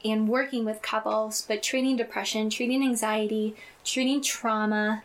and 0.04 0.30
working 0.30 0.66
with 0.66 0.82
couples, 0.82 1.46
but 1.48 1.62
treating 1.62 1.98
depression, 1.98 2.50
treating 2.50 2.84
anxiety, 2.84 3.56
treating 3.84 4.22
trauma, 4.22 5.04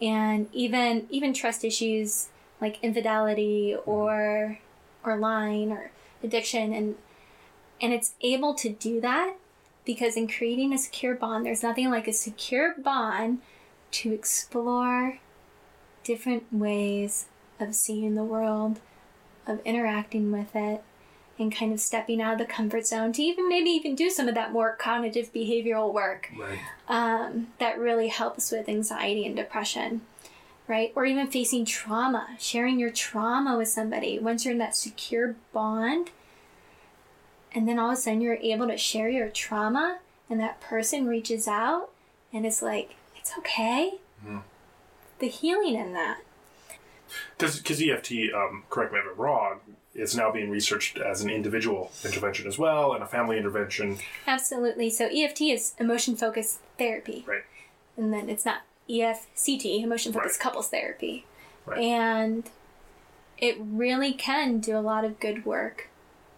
and 0.00 0.48
even 0.52 1.06
even 1.10 1.32
trust 1.34 1.64
issues 1.64 2.28
like 2.60 2.82
infidelity 2.82 3.74
mm-hmm. 3.76 3.90
or 3.90 4.58
or 5.04 5.16
lying 5.16 5.72
or 5.72 5.90
addiction. 6.22 6.72
And 6.72 6.96
and 7.80 7.92
it's 7.92 8.14
able 8.20 8.54
to 8.54 8.68
do 8.68 9.00
that 9.00 9.36
because 9.84 10.16
in 10.16 10.28
creating 10.28 10.72
a 10.72 10.78
secure 10.78 11.14
bond 11.14 11.46
there's 11.46 11.62
nothing 11.62 11.90
like 11.90 12.06
a 12.06 12.12
secure 12.12 12.74
bond 12.74 13.40
to 13.90 14.12
explore 14.12 15.18
different 16.04 16.52
ways 16.52 17.26
of 17.58 17.74
seeing 17.74 18.14
the 18.14 18.24
world, 18.24 18.80
of 19.46 19.60
interacting 19.64 20.32
with 20.32 20.54
it, 20.54 20.82
and 21.40 21.54
kind 21.54 21.72
of 21.72 21.80
stepping 21.80 22.20
out 22.20 22.34
of 22.34 22.38
the 22.38 22.44
comfort 22.44 22.86
zone 22.86 23.12
to 23.14 23.22
even 23.22 23.48
maybe 23.48 23.70
even 23.70 23.94
do 23.94 24.10
some 24.10 24.28
of 24.28 24.34
that 24.34 24.52
more 24.52 24.76
cognitive 24.76 25.32
behavioral 25.32 25.92
work 25.92 26.30
right 26.38 26.58
um, 26.88 27.48
that 27.58 27.78
really 27.78 28.08
helps 28.08 28.50
with 28.50 28.68
anxiety 28.68 29.24
and 29.24 29.36
depression, 29.36 30.02
right? 30.68 30.92
Or 30.96 31.04
even 31.04 31.28
facing 31.28 31.64
trauma, 31.64 32.28
sharing 32.38 32.78
your 32.78 32.90
trauma 32.90 33.56
with 33.56 33.68
somebody. 33.68 34.18
Once 34.18 34.44
you're 34.44 34.52
in 34.52 34.58
that 34.58 34.74
secure 34.76 35.36
bond, 35.52 36.10
and 37.52 37.68
then 37.68 37.78
all 37.78 37.90
of 37.90 37.98
a 37.98 38.00
sudden 38.00 38.20
you're 38.20 38.34
able 38.36 38.66
to 38.66 38.76
share 38.76 39.08
your 39.08 39.28
trauma, 39.28 39.98
and 40.28 40.38
that 40.40 40.60
person 40.60 41.06
reaches 41.06 41.46
out 41.48 41.90
and 42.32 42.44
it's 42.46 42.60
like, 42.62 42.94
it's 43.16 43.32
okay. 43.38 43.94
The 45.18 45.28
healing 45.28 45.74
in 45.76 45.92
that. 45.94 46.18
because 47.38 47.82
EFT 47.82 48.12
um, 48.34 48.64
correct 48.70 48.92
me 48.92 48.98
if 49.00 49.04
I'm 49.12 49.16
wrong 49.20 49.60
is 49.94 50.14
now 50.16 50.30
being 50.30 50.50
researched 50.50 50.98
as 50.98 51.20
an 51.22 51.30
individual 51.30 51.90
intervention 52.04 52.46
as 52.46 52.58
well 52.58 52.92
and 52.92 53.02
a 53.02 53.06
family 53.06 53.36
intervention 53.36 53.98
Absolutely. 54.26 54.88
So 54.90 55.06
EFT 55.12 55.42
is 55.42 55.74
emotion 55.78 56.16
focused 56.16 56.60
therapy. 56.78 57.24
right 57.26 57.42
and 57.96 58.12
then 58.12 58.28
it's 58.30 58.44
not 58.44 58.62
EFCT, 58.88 59.82
emotion 59.82 60.12
focused 60.12 60.38
Right. 60.40 60.42
couples 60.42 60.68
therapy. 60.68 61.24
Right. 61.66 61.78
And 61.78 62.48
it 63.38 63.56
really 63.60 64.12
can 64.12 64.58
do 64.58 64.76
a 64.76 64.80
lot 64.80 65.04
of 65.04 65.20
good 65.20 65.44
work 65.44 65.88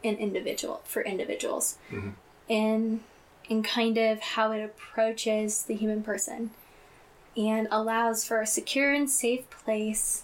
in 0.02 0.16
individual 0.16 0.80
for 0.84 1.02
individuals 1.02 1.78
Mhm. 1.90 2.12
in 2.48 3.00
in 3.48 3.62
kind 3.62 3.98
of 3.98 4.20
how 4.20 4.52
it 4.52 4.62
approaches 4.62 5.64
the 5.64 5.74
human 5.74 6.02
person 6.02 6.50
and 7.36 7.66
allows 7.70 8.24
for 8.24 8.40
a 8.40 8.46
secure 8.46 8.92
and 8.92 9.10
safe 9.10 9.48
place 9.50 10.22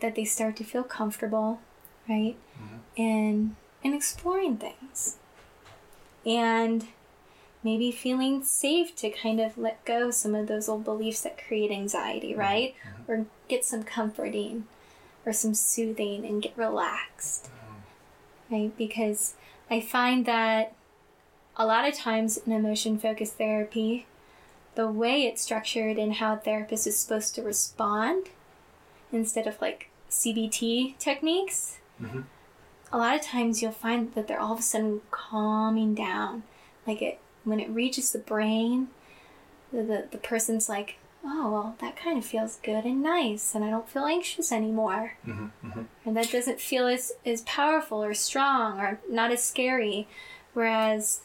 that 0.00 0.14
they 0.14 0.24
start 0.24 0.56
to 0.56 0.64
feel 0.64 0.84
comfortable, 0.84 1.60
right? 2.08 2.36
Mm-hmm. 2.60 3.02
and 3.02 3.56
in 3.82 3.94
exploring 3.94 4.56
things. 4.56 5.18
And 6.24 6.86
maybe 7.62 7.90
feeling 7.90 8.42
safe 8.42 8.94
to 8.96 9.10
kind 9.10 9.40
of 9.40 9.58
let 9.58 9.84
go 9.84 10.10
some 10.10 10.34
of 10.34 10.46
those 10.46 10.68
old 10.68 10.84
beliefs 10.84 11.22
that 11.22 11.42
create 11.46 11.70
anxiety, 11.70 12.30
mm-hmm. 12.30 12.40
right? 12.40 12.74
Mm-hmm. 12.86 13.12
Or 13.12 13.26
get 13.48 13.64
some 13.64 13.82
comforting 13.82 14.66
or 15.26 15.32
some 15.32 15.54
soothing 15.54 16.24
and 16.24 16.42
get 16.42 16.56
relaxed, 16.56 17.48
right? 18.50 18.76
Because 18.76 19.34
I 19.70 19.80
find 19.80 20.26
that 20.26 20.74
a 21.56 21.66
lot 21.66 21.88
of 21.88 21.94
times 21.94 22.36
in 22.38 22.52
emotion 22.52 22.98
focused 22.98 23.38
therapy, 23.38 24.06
the 24.74 24.88
way 24.88 25.22
it's 25.22 25.42
structured 25.42 25.98
and 25.98 26.14
how 26.14 26.34
a 26.34 26.36
therapist 26.36 26.86
is 26.86 26.98
supposed 26.98 27.34
to 27.34 27.42
respond 27.42 28.28
instead 29.12 29.46
of 29.46 29.60
like 29.60 29.88
CBT 30.10 30.98
techniques, 30.98 31.78
Mhm. 32.04 32.24
a 32.92 32.98
lot 32.98 33.14
of 33.16 33.22
times 33.22 33.60
you'll 33.62 33.72
find 33.72 34.12
that 34.14 34.28
they're 34.28 34.38
all 34.40 34.52
of 34.52 34.58
a 34.60 34.62
sudden 34.62 35.00
calming 35.10 35.94
down. 35.94 36.42
Like 36.86 37.02
it 37.02 37.18
when 37.44 37.58
it 37.60 37.68
reaches 37.70 38.12
the 38.12 38.18
brain, 38.18 38.88
the, 39.72 39.82
the, 39.82 40.08
the 40.12 40.18
person's 40.18 40.68
like, 40.68 40.96
oh, 41.24 41.50
well, 41.50 41.76
that 41.80 41.96
kind 41.96 42.16
of 42.18 42.24
feels 42.24 42.56
good 42.62 42.84
and 42.84 43.02
nice, 43.02 43.54
and 43.54 43.64
I 43.64 43.70
don't 43.70 43.88
feel 43.88 44.04
anxious 44.04 44.52
anymore. 44.52 45.16
Mm-hmm, 45.26 45.82
And 46.06 46.16
that 46.16 46.30
doesn't 46.30 46.60
feel 46.60 46.86
as, 46.86 47.12
as 47.26 47.40
powerful 47.42 48.02
or 48.04 48.14
strong 48.14 48.78
or 48.80 49.00
not 49.10 49.30
as 49.32 49.42
scary. 49.42 50.06
Whereas 50.52 51.22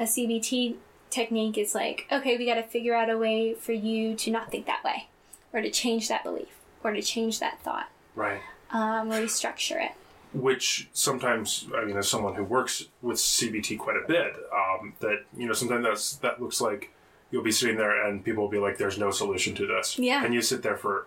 a 0.00 0.04
CBT 0.04 0.76
technique 1.10 1.58
is 1.58 1.74
like, 1.74 2.06
okay, 2.10 2.36
we 2.38 2.46
got 2.46 2.54
to 2.54 2.62
figure 2.62 2.94
out 2.94 3.10
a 3.10 3.18
way 3.18 3.54
for 3.54 3.72
you 3.72 4.14
to 4.16 4.30
not 4.30 4.50
think 4.50 4.66
that 4.66 4.82
way, 4.84 5.08
or 5.52 5.60
to 5.60 5.70
change 5.70 6.08
that 6.08 6.24
belief, 6.24 6.48
or 6.82 6.92
to 6.92 7.02
change 7.02 7.38
that 7.40 7.60
thought, 7.62 7.88
Right. 8.14 8.40
Um, 8.76 9.10
restructure 9.10 9.80
it. 9.86 9.92
which 10.32 10.88
sometimes 10.92 11.66
I 11.76 11.84
mean, 11.84 11.96
as 11.96 12.08
someone 12.08 12.34
who 12.34 12.44
works 12.44 12.84
with 13.02 13.16
CBT 13.18 13.78
quite 13.78 13.96
a 13.96 14.06
bit, 14.06 14.32
um, 14.54 14.92
that 15.00 15.18
you 15.36 15.46
know 15.46 15.52
sometimes 15.54 15.84
that's 15.84 16.16
that 16.16 16.40
looks 16.42 16.60
like 16.60 16.90
you'll 17.30 17.42
be 17.42 17.52
sitting 17.52 17.76
there 17.76 18.06
and 18.06 18.24
people 18.24 18.42
will 18.44 18.50
be 18.50 18.58
like, 18.58 18.76
"There's 18.78 18.98
no 18.98 19.10
solution 19.10 19.54
to 19.56 19.66
this," 19.66 19.98
Yeah. 19.98 20.24
and 20.24 20.32
you 20.34 20.42
sit 20.42 20.62
there 20.62 20.76
for 20.76 21.06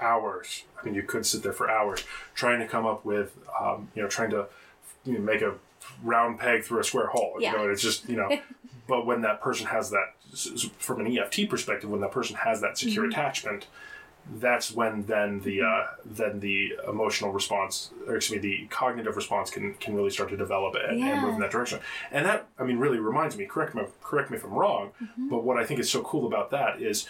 hours. 0.00 0.64
I 0.80 0.84
mean, 0.84 0.94
you 0.94 1.02
could 1.02 1.26
sit 1.26 1.42
there 1.42 1.52
for 1.52 1.68
hours 1.70 2.04
trying 2.34 2.60
to 2.60 2.66
come 2.68 2.86
up 2.86 3.04
with, 3.04 3.36
um, 3.60 3.88
you 3.94 4.02
know, 4.02 4.08
trying 4.08 4.30
to 4.30 4.46
you 5.04 5.14
know, 5.14 5.20
make 5.20 5.42
a 5.42 5.54
round 6.04 6.38
peg 6.38 6.62
through 6.64 6.80
a 6.80 6.84
square 6.84 7.08
hole. 7.08 7.34
Yeah. 7.40 7.52
You 7.52 7.58
know, 7.58 7.70
it's 7.70 7.82
just 7.82 8.08
you 8.08 8.16
know, 8.16 8.28
but 8.88 9.06
when 9.06 9.22
that 9.22 9.40
person 9.40 9.66
has 9.66 9.90
that, 9.90 10.14
from 10.78 11.00
an 11.04 11.18
EFT 11.18 11.48
perspective, 11.50 11.90
when 11.90 12.00
that 12.02 12.12
person 12.12 12.36
has 12.36 12.60
that 12.60 12.78
secure 12.78 13.04
Mm-hmm. 13.04 13.12
attachment 13.12 13.66
that's 14.36 14.72
when 14.72 15.04
then 15.06 15.40
the 15.40 15.62
uh, 15.62 15.86
then 16.04 16.40
the 16.40 16.74
emotional 16.86 17.32
response, 17.32 17.90
or 18.06 18.16
excuse 18.16 18.42
me, 18.42 18.48
the 18.48 18.66
cognitive 18.68 19.16
response 19.16 19.50
can 19.50 19.74
can 19.74 19.94
really 19.94 20.10
start 20.10 20.30
to 20.30 20.36
develop 20.36 20.74
and, 20.74 21.02
and 21.02 21.22
move 21.22 21.34
in 21.34 21.40
that 21.40 21.50
direction. 21.50 21.80
And 22.10 22.26
that, 22.26 22.46
I 22.58 22.64
mean, 22.64 22.78
really 22.78 22.98
reminds 22.98 23.36
me. 23.36 23.46
Correct 23.46 23.74
me, 23.74 23.82
correct 24.02 24.30
me 24.30 24.36
if 24.36 24.44
I'm 24.44 24.52
wrong. 24.52 24.90
Mm-hmm. 25.02 25.28
But 25.28 25.44
what 25.44 25.56
I 25.56 25.64
think 25.64 25.80
is 25.80 25.90
so 25.90 26.02
cool 26.02 26.26
about 26.26 26.50
that 26.50 26.80
is. 26.80 27.06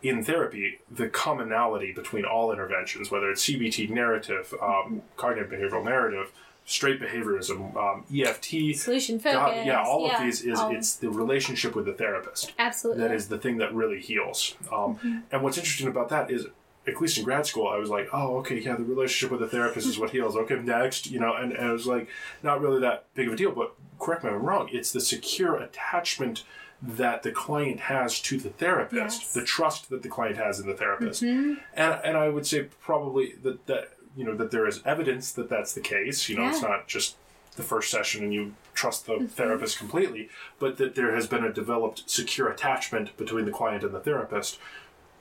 In 0.00 0.22
therapy, 0.22 0.78
the 0.88 1.08
commonality 1.08 1.92
between 1.92 2.24
all 2.24 2.52
interventions, 2.52 3.10
whether 3.10 3.32
it's 3.32 3.44
CBT 3.44 3.90
narrative, 3.90 4.54
um, 4.62 5.02
cognitive 5.16 5.50
behavioral 5.50 5.84
narrative, 5.84 6.30
straight 6.68 7.00
behaviorism, 7.00 7.74
um, 7.76 8.04
EFT, 8.14 8.76
Solution 8.76 9.18
focus. 9.18 9.38
God, 9.38 9.66
yeah, 9.66 9.82
all 9.82 10.08
of 10.08 10.20
these 10.20 10.42
is 10.42 10.60
it's 10.64 10.96
the 10.96 11.08
relationship 11.08 11.74
with 11.74 11.86
the 11.86 11.94
therapist 11.94 12.52
absolutely. 12.58 13.02
that 13.02 13.12
is 13.12 13.28
the 13.28 13.38
thing 13.38 13.56
that 13.56 13.74
really 13.74 14.00
heals. 14.00 14.54
Um, 14.70 14.96
Mm-hmm. 14.98 15.18
And 15.30 15.42
what's 15.42 15.58
interesting 15.58 15.88
about 15.88 16.08
that 16.10 16.30
is, 16.30 16.46
at 16.94 17.00
least 17.00 17.18
in 17.18 17.24
grad 17.24 17.46
school, 17.46 17.68
I 17.68 17.76
was 17.78 17.90
like, 17.90 18.08
oh, 18.12 18.36
okay, 18.38 18.58
yeah, 18.58 18.76
the 18.76 18.84
relationship 18.84 19.30
with 19.30 19.40
the 19.40 19.48
therapist 19.48 19.86
is 19.86 19.98
what 19.98 20.10
heals. 20.10 20.36
Okay, 20.36 20.56
next, 20.56 21.10
you 21.10 21.20
know, 21.20 21.34
and, 21.34 21.52
and 21.52 21.68
it 21.70 21.72
was 21.72 21.86
like 21.86 22.08
not 22.42 22.60
really 22.60 22.80
that 22.80 23.04
big 23.14 23.26
of 23.28 23.34
a 23.34 23.36
deal. 23.36 23.52
But 23.52 23.74
correct 23.98 24.24
me 24.24 24.30
if 24.30 24.36
I'm 24.36 24.42
wrong. 24.42 24.68
It's 24.72 24.92
the 24.92 25.00
secure 25.00 25.56
attachment 25.56 26.44
that 26.80 27.22
the 27.24 27.32
client 27.32 27.80
has 27.80 28.20
to 28.22 28.38
the 28.38 28.50
therapist, 28.50 28.94
Yes. 29.22 29.28
Mm-hmm. 29.30 29.40
the 29.40 29.44
trust 29.46 29.90
that 29.90 30.02
the 30.02 30.08
client 30.08 30.36
has 30.36 30.60
in 30.60 30.66
the 30.68 30.74
therapist, 30.74 31.22
and 31.22 31.58
and 31.74 32.16
I 32.16 32.28
would 32.28 32.46
say 32.46 32.68
probably 32.80 33.34
that 33.42 33.66
that 33.66 33.90
you 34.16 34.24
know 34.24 34.36
that 34.36 34.50
there 34.50 34.66
is 34.66 34.80
evidence 34.84 35.32
that 35.32 35.48
that's 35.48 35.72
the 35.74 35.80
case. 35.80 36.28
You 36.28 36.36
know, 36.36 36.48
it's 36.48 36.62
not 36.62 36.86
just 36.86 37.16
the 37.56 37.62
first 37.64 37.90
session 37.90 38.22
and 38.22 38.32
you 38.32 38.54
trust 38.74 39.06
the 39.06 39.14
Mm-hmm. 39.14 39.26
therapist 39.26 39.78
completely, 39.78 40.28
but 40.60 40.76
that 40.76 40.94
there 40.94 41.12
has 41.16 41.26
been 41.26 41.42
a 41.42 41.52
developed 41.52 42.08
secure 42.08 42.48
attachment 42.48 43.16
between 43.16 43.44
the 43.46 43.50
client 43.50 43.82
and 43.82 43.92
the 43.92 43.98
therapist 43.98 44.60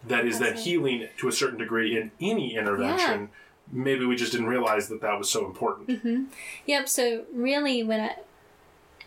that 0.06 0.26
is 0.26 0.40
that 0.40 0.60
healing 0.60 1.08
to 1.18 1.28
a 1.28 1.32
certain 1.32 1.58
degree 1.60 1.98
in 1.98 2.12
any 2.22 2.56
intervention. 2.56 3.30
Maybe 3.72 4.06
we 4.06 4.16
just 4.16 4.32
didn't 4.32 4.48
realize 4.48 4.88
that 4.88 5.02
that 5.02 5.18
was 5.18 5.30
so 5.30 5.46
important. 5.46 5.90
Mm-hmm. 5.90 6.24
Yep. 6.66 6.88
So 6.88 7.26
really, 7.34 7.84
when 7.84 8.00
a, 8.00 8.12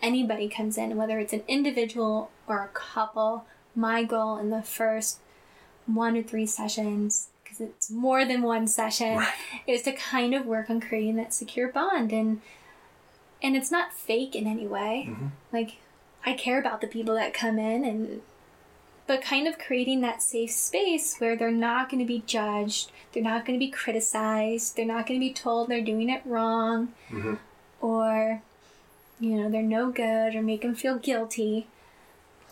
anybody 0.03 0.49
comes 0.49 0.77
in, 0.77 0.97
whether 0.97 1.19
it's 1.19 1.33
an 1.33 1.43
individual 1.49 2.31
or 2.47 2.63
a 2.63 2.69
couple, 2.69 3.47
my 3.75 4.05
goal 4.05 4.37
in 4.39 4.50
the 4.50 4.63
first 4.63 5.19
one 5.87 6.17
or 6.17 6.23
three 6.23 6.47
sessions, 6.47 7.29
because 7.43 7.61
it's 7.61 7.91
more 7.91 8.25
than 8.26 8.43
one 8.43 8.67
session, 8.67 9.17
Right. 9.17 9.33
is 9.67 9.83
to 9.83 9.93
kind 9.93 10.35
of 10.35 10.45
work 10.47 10.69
on 10.69 10.81
creating 10.81 11.17
that 11.17 11.33
secure 11.33 11.69
bond 11.69 12.13
and 12.13 12.41
and 13.43 13.57
it's 13.57 13.71
not 13.71 13.95
fake 13.95 14.37
in 14.37 14.47
any 14.47 14.67
way. 14.67 15.07
Mhm. 15.09 15.31
Like 15.50 15.76
I 16.26 16.35
care 16.35 16.61
about 16.61 16.83
the 16.83 16.87
people 16.87 17.15
that 17.15 17.33
come 17.33 17.59
in 17.59 17.85
and 17.87 18.21
but 19.11 19.21
kind 19.23 19.49
of 19.49 19.59
creating 19.59 20.03
that 20.03 20.23
safe 20.23 20.53
space 20.53 21.17
where 21.19 21.35
they're 21.35 21.51
not 21.51 21.91
going 21.91 21.99
to 21.99 22.07
be 22.07 22.23
judged, 22.27 22.93
they're 23.11 23.21
not 23.25 23.45
going 23.45 23.59
to 23.59 23.65
be 23.67 23.69
criticized, 23.71 24.77
they're 24.77 24.85
not 24.87 25.05
going 25.05 25.19
to 25.19 25.27
be 25.27 25.33
told 25.33 25.67
they're 25.69 25.81
doing 25.81 26.09
it 26.09 26.23
wrong 26.25 26.93
Mhm. 27.11 27.39
or 27.81 28.41
you 29.19 29.31
know, 29.37 29.51
they're 29.51 29.63
no 29.63 29.91
good 29.91 30.37
or 30.37 30.43
make 30.43 30.63
them 30.63 30.77
feel 30.77 30.97
guilty 30.97 31.67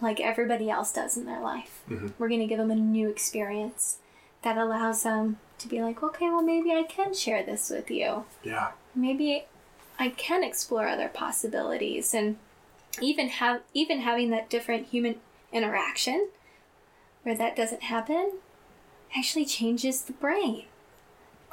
like 0.00 0.18
everybody 0.18 0.68
else 0.68 0.92
does 0.92 1.16
in 1.16 1.26
their 1.26 1.40
life. 1.40 1.80
Mhm. 1.88 2.12
We're 2.18 2.28
going 2.28 2.40
to 2.40 2.46
give 2.46 2.58
them 2.58 2.72
a 2.72 2.74
new 2.74 3.08
experience 3.08 3.98
that 4.42 4.58
allows 4.58 5.04
them 5.04 5.38
to 5.58 5.68
be 5.68 5.80
like, 5.80 6.02
okay, 6.02 6.26
well, 6.26 6.42
maybe 6.42 6.72
I 6.72 6.82
can 6.82 7.14
share 7.14 7.44
this 7.44 7.70
with 7.70 7.88
you. 7.88 8.24
Yeah. 8.42 8.72
Maybe 8.96 9.44
I 9.96 10.08
can 10.08 10.42
explore 10.42 10.88
other 10.88 11.08
possibilities 11.08 12.12
and 12.12 12.36
even 13.00 13.28
have 13.28 13.62
even 13.74 14.00
having 14.00 14.30
that 14.30 14.50
different 14.50 14.88
human 14.88 15.20
interaction 15.52 16.28
where 17.28 17.36
that 17.36 17.54
doesn't 17.54 17.82
happen 17.82 18.32
actually 19.14 19.44
changes 19.44 20.00
the 20.00 20.14
brain. 20.14 20.64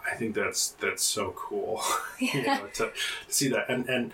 I 0.10 0.16
think 0.16 0.34
that's 0.34 0.70
that's 0.70 1.04
so 1.04 1.32
cool. 1.36 1.82
you 2.20 2.44
know, 2.44 2.68
to, 2.76 2.86
to 2.86 2.92
see 3.28 3.50
that 3.50 3.70
and 3.70 3.88
and 3.90 4.14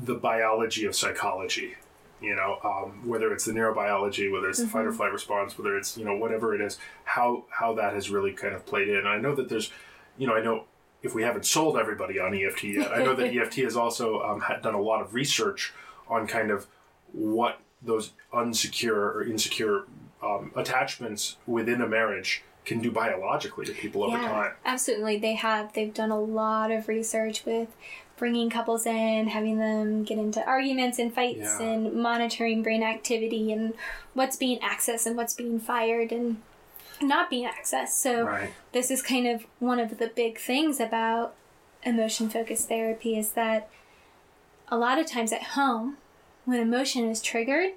the 0.00 0.14
biology 0.14 0.86
of 0.86 0.94
psychology. 0.94 1.74
You 2.20 2.36
know, 2.36 2.58
um, 2.62 3.08
whether 3.08 3.32
it's 3.32 3.46
the 3.46 3.52
neurobiology, 3.52 4.30
whether 4.30 4.48
it's 4.48 4.60
the 4.60 4.68
fight 4.68 4.82
Mm-hmm. 4.82 4.90
or 4.90 4.92
flight 4.92 5.12
response, 5.12 5.58
whether 5.58 5.76
it's 5.76 5.96
you 5.98 6.04
know 6.04 6.14
whatever 6.16 6.54
it 6.54 6.60
is, 6.60 6.78
how 7.02 7.46
how 7.50 7.74
that 7.74 7.94
has 7.94 8.08
really 8.08 8.32
kind 8.32 8.54
of 8.54 8.64
played 8.64 8.88
in. 8.88 8.98
And 8.98 9.08
I 9.08 9.18
know 9.18 9.34
that 9.34 9.48
there's, 9.48 9.72
you 10.16 10.28
know, 10.28 10.36
I 10.36 10.40
know 10.40 10.66
if 11.02 11.16
we 11.16 11.22
haven't 11.24 11.46
sold 11.46 11.76
everybody 11.76 12.20
on 12.20 12.32
EFT 12.32 12.62
yet, 12.64 12.92
I 12.92 13.02
know 13.02 13.16
that 13.16 13.34
EFT 13.36 13.56
has 13.56 13.76
also 13.76 14.22
um, 14.22 14.42
had 14.42 14.62
done 14.62 14.74
a 14.74 14.80
lot 14.80 15.00
of 15.00 15.14
research 15.14 15.72
on 16.06 16.28
kind 16.28 16.52
of 16.52 16.68
what 17.10 17.60
those 17.84 18.12
unsecure 18.32 18.94
or 18.94 19.24
insecure 19.24 19.84
um, 20.22 20.52
attachments 20.56 21.36
within 21.46 21.80
a 21.80 21.86
marriage 21.88 22.42
can 22.64 22.80
do 22.80 22.92
biologically 22.92 23.66
to 23.66 23.72
people 23.72 24.04
over 24.04 24.16
time. 24.16 24.52
absolutely. 24.64 25.18
They 25.18 25.34
have. 25.34 25.72
They've 25.72 25.92
done 25.92 26.10
a 26.12 26.20
lot 26.20 26.70
of 26.70 26.86
research 26.88 27.44
with 27.44 27.68
bringing 28.16 28.48
couples 28.50 28.86
in, 28.86 29.26
having 29.28 29.58
them 29.58 30.04
get 30.04 30.16
into 30.18 30.40
arguments 30.46 31.00
and 31.00 31.12
fights, 31.12 31.40
Yeah. 31.58 31.66
and 31.66 31.92
monitoring 31.94 32.62
brain 32.62 32.84
activity 32.84 33.50
and 33.50 33.74
what's 34.14 34.36
being 34.36 34.60
accessed 34.60 35.06
and 35.06 35.16
what's 35.16 35.34
being 35.34 35.58
fired 35.58 36.12
and 36.12 36.40
not 37.00 37.28
being 37.28 37.48
accessed. 37.48 37.88
So 38.00 38.24
Right. 38.26 38.50
this 38.70 38.92
is 38.92 39.02
kind 39.02 39.26
of 39.26 39.44
one 39.58 39.80
of 39.80 39.98
the 39.98 40.06
big 40.06 40.38
things 40.38 40.78
about 40.78 41.34
emotion 41.82 42.28
focused 42.28 42.68
therapy 42.68 43.18
is 43.18 43.32
that 43.32 43.68
a 44.68 44.76
lot 44.78 45.00
of 45.00 45.06
times 45.06 45.32
at 45.32 45.42
home, 45.42 45.96
when 46.44 46.60
emotion 46.60 47.10
is 47.10 47.20
triggered, 47.20 47.70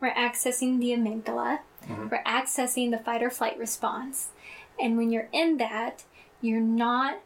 we're 0.00 0.14
accessing 0.14 0.78
the 0.78 0.90
amygdala, 0.92 1.60
Mm-hmm. 1.88 2.08
we're 2.08 2.22
accessing 2.24 2.90
the 2.90 2.98
fight 2.98 3.22
or 3.22 3.30
flight 3.30 3.58
response. 3.58 4.28
And 4.80 4.96
when 4.96 5.10
you're 5.10 5.28
in 5.32 5.56
that, 5.58 6.04
you're 6.40 6.60
not 6.60 7.20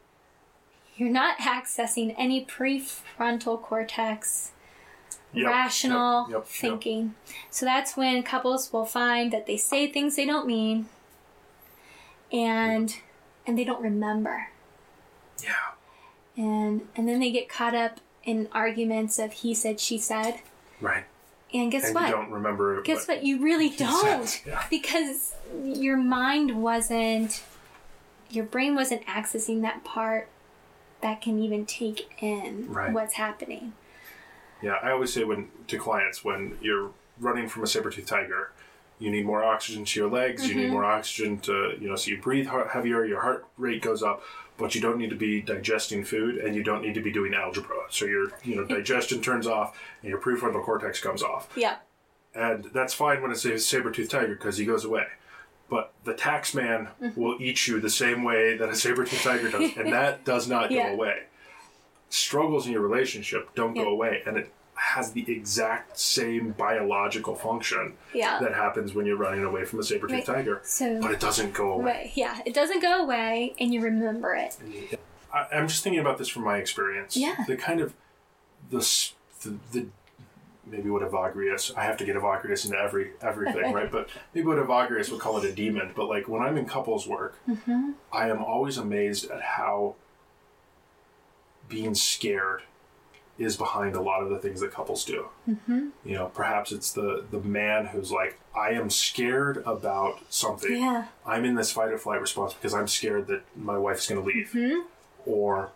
you're 0.96 1.10
not 1.10 1.38
accessing 1.38 2.14
any 2.16 2.44
prefrontal 2.44 3.60
cortex 3.60 4.52
Yep, 5.32 5.46
rational 5.46 6.26
yep, 6.28 6.38
yep. 6.38 6.46
thinking. 6.46 7.14
So 7.50 7.66
that's 7.66 7.96
when 7.96 8.22
couples 8.22 8.72
will 8.72 8.84
find 8.84 9.32
that 9.32 9.46
they 9.46 9.56
say 9.56 9.90
things 9.90 10.14
they 10.14 10.26
don't 10.26 10.46
mean 10.46 10.86
and 12.32 12.96
and 13.46 13.58
they 13.58 13.64
don't 13.64 13.82
remember. 13.82 14.48
Yeah. 15.42 15.72
And 16.36 16.82
and 16.94 17.08
then 17.08 17.18
they 17.20 17.32
get 17.32 17.48
caught 17.48 17.74
up 17.74 18.00
in 18.22 18.48
arguments 18.52 19.18
of 19.18 19.32
he 19.32 19.54
said 19.54 19.80
she 19.80 19.98
said. 19.98 20.40
Right. 20.80 21.04
And 21.54 21.70
guess 21.70 21.86
and 21.86 21.94
what? 21.94 22.06
you 22.08 22.12
don't 22.12 22.30
remember. 22.32 22.82
Guess 22.82 23.06
what? 23.08 23.22
You 23.24 23.40
really 23.42 23.70
don't. 23.70 24.42
yeah. 24.44 24.64
Because 24.68 25.34
your 25.64 25.96
mind 25.96 26.60
wasn't, 26.60 27.42
your 28.28 28.44
brain 28.44 28.74
wasn't 28.74 29.06
accessing 29.06 29.62
that 29.62 29.84
part 29.84 30.28
that 31.00 31.20
can 31.22 31.38
even 31.38 31.64
take 31.64 32.10
in 32.20 32.66
Right. 32.68 32.92
what's 32.92 33.14
happening. 33.14 33.72
Yeah, 34.62 34.78
I 34.82 34.90
always 34.90 35.12
say 35.12 35.22
when 35.24 35.48
to 35.68 35.78
clients 35.78 36.24
when 36.24 36.58
you're 36.60 36.90
running 37.20 37.48
from 37.48 37.62
a 37.62 37.66
saber-toothed 37.66 38.08
tiger, 38.08 38.50
you 39.04 39.10
need 39.10 39.26
more 39.26 39.44
oxygen 39.44 39.84
to 39.84 40.00
your 40.00 40.10
legs. 40.10 40.48
You 40.48 40.54
need 40.54 40.64
Mm-hmm. 40.64 40.72
more 40.72 40.84
oxygen 40.84 41.38
to 41.40 41.76
you 41.80 41.88
know, 41.88 41.96
so 41.96 42.10
you 42.10 42.20
breathe 42.20 42.46
heavier, 42.72 43.04
your 43.04 43.20
heart 43.20 43.46
rate 43.58 43.82
goes 43.82 44.02
up, 44.02 44.22
but 44.56 44.74
you 44.74 44.80
don't 44.80 44.98
need 44.98 45.10
to 45.10 45.16
be 45.16 45.42
digesting 45.42 46.04
food, 46.04 46.36
and 46.38 46.54
you 46.56 46.62
don't 46.62 46.80
need 46.82 46.94
to 46.94 47.02
be 47.02 47.12
doing 47.12 47.34
algebra. 47.34 47.76
So 47.90 48.06
your 48.06 48.32
you 48.42 48.56
know 48.56 48.64
digestion 48.64 49.20
turns 49.20 49.46
off, 49.46 49.78
and 50.02 50.08
your 50.10 50.18
prefrontal 50.20 50.62
cortex 50.64 51.00
comes 51.00 51.22
off, 51.22 51.48
Yeah. 51.54 51.76
and 52.34 52.64
that's 52.72 52.94
fine 52.94 53.20
when 53.22 53.30
it's 53.30 53.44
a 53.44 53.58
saber-toothed 53.58 54.10
tiger 54.10 54.34
because 54.34 54.56
he 54.56 54.64
goes 54.64 54.84
away. 54.84 55.06
But 55.68 55.92
the 56.04 56.14
tax 56.14 56.54
man 56.54 56.88
Mm-hmm. 57.02 57.20
will 57.20 57.36
eat 57.40 57.66
you 57.68 57.80
the 57.80 57.90
same 57.90 58.22
way 58.24 58.56
that 58.56 58.68
a 58.68 58.74
saber-toothed 58.74 59.22
tiger 59.24 59.50
does, 59.50 59.76
and 59.76 59.92
that 59.98 60.24
does 60.24 60.48
not 60.48 60.70
Yeah. 60.70 60.88
go 60.88 60.94
away. 60.94 61.16
struggles 62.10 62.66
in 62.66 62.72
your 62.72 62.80
relationship 62.82 63.52
don't 63.54 63.74
Yeah. 63.76 63.84
go 63.84 63.88
away, 63.90 64.22
and 64.26 64.36
it 64.36 64.52
has 64.76 65.12
the 65.12 65.24
exact 65.30 65.98
same 65.98 66.50
biological 66.52 67.34
function 67.34 67.94
Yeah. 68.12 68.38
that 68.40 68.54
happens 68.54 68.92
when 68.94 69.06
you're 69.06 69.16
running 69.16 69.44
away 69.44 69.64
from 69.64 69.78
a 69.78 69.82
saber-toothed 69.82 70.28
Right. 70.28 70.36
tiger. 70.36 70.60
So, 70.64 71.00
But 71.00 71.12
it 71.12 71.20
doesn't 71.20 71.54
go 71.54 71.72
away. 71.72 71.84
right, 71.84 72.10
yeah, 72.14 72.40
it 72.44 72.54
doesn't 72.54 72.80
go 72.80 73.02
away, 73.02 73.54
and 73.60 73.72
you 73.72 73.80
remember 73.80 74.34
it. 74.34 74.56
I, 75.32 75.46
I'm 75.52 75.68
just 75.68 75.82
thinking 75.84 76.00
about 76.00 76.18
this 76.18 76.28
from 76.28 76.42
my 76.44 76.58
experience. 76.58 77.16
Yeah. 77.16 77.44
The 77.46 77.56
kind 77.56 77.80
of 77.80 77.94
the 78.70 78.78
the, 79.42 79.54
the 79.72 79.86
maybe 80.66 80.88
what 80.90 81.02
Evagrius. 81.02 81.76
I 81.76 81.84
have 81.84 81.96
to 81.98 82.04
get 82.04 82.16
Evagrius 82.16 82.64
into 82.64 82.78
every 82.78 83.10
everything, 83.20 83.72
right? 83.72 83.90
But 83.90 84.08
maybe 84.34 84.46
what 84.46 84.58
Evagrius 84.58 85.10
would 85.10 85.20
call 85.20 85.36
it 85.38 85.44
a 85.44 85.52
demon. 85.52 85.92
But 85.94 86.08
like 86.08 86.28
when 86.28 86.40
I'm 86.42 86.56
in 86.56 86.66
couples 86.66 87.06
work, 87.06 87.38
Mm-hmm. 87.48 87.92
I 88.12 88.28
am 88.30 88.42
always 88.42 88.76
amazed 88.78 89.30
at 89.30 89.42
how 89.42 89.94
being 91.68 91.94
scared 91.94 92.62
is 93.38 93.56
behind 93.56 93.96
a 93.96 94.00
lot 94.00 94.22
of 94.22 94.30
the 94.30 94.38
things 94.38 94.60
that 94.60 94.70
couples 94.72 95.04
do. 95.04 95.28
Mm-hmm. 95.48 95.88
You 96.04 96.14
know, 96.14 96.26
perhaps 96.26 96.70
it's 96.72 96.92
the 96.92 97.24
the 97.30 97.40
man 97.40 97.86
who's 97.86 98.12
like, 98.12 98.38
I 98.56 98.70
am 98.70 98.90
scared 98.90 99.62
about 99.66 100.20
something. 100.30 100.76
Yeah. 100.76 101.06
I'm 101.26 101.44
in 101.44 101.54
this 101.54 101.72
fight 101.72 101.90
or 101.90 101.98
flight 101.98 102.20
response 102.20 102.54
because 102.54 102.74
I'm 102.74 102.88
scared 102.88 103.26
that 103.26 103.42
my 103.56 103.76
wife's 103.76 104.08
going 104.08 104.20
to 104.20 104.26
leave. 104.26 104.52
Hmm? 104.52 104.82
Or 105.26 105.72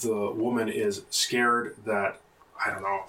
the 0.00 0.30
woman 0.30 0.68
is 0.68 1.02
scared 1.10 1.76
that, 1.84 2.20
I 2.64 2.70
don't 2.70 2.82
know, 2.82 3.04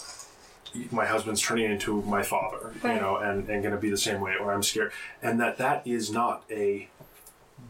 my 0.92 1.06
husband's 1.06 1.42
turning 1.42 1.70
into 1.70 2.02
my 2.02 2.24
father, 2.24 2.74
you 2.84 3.00
know, 3.00 3.18
and, 3.18 3.48
and 3.50 3.62
going 3.62 3.76
to 3.76 3.80
be 3.80 3.90
the 3.92 3.98
same 3.98 4.22
way, 4.22 4.34
or 4.40 4.52
I'm 4.52 4.64
scared. 4.64 4.92
And 5.22 5.40
that 5.40 5.58
that 5.60 5.86
is 5.86 6.12
not 6.12 6.44
a 6.50 6.90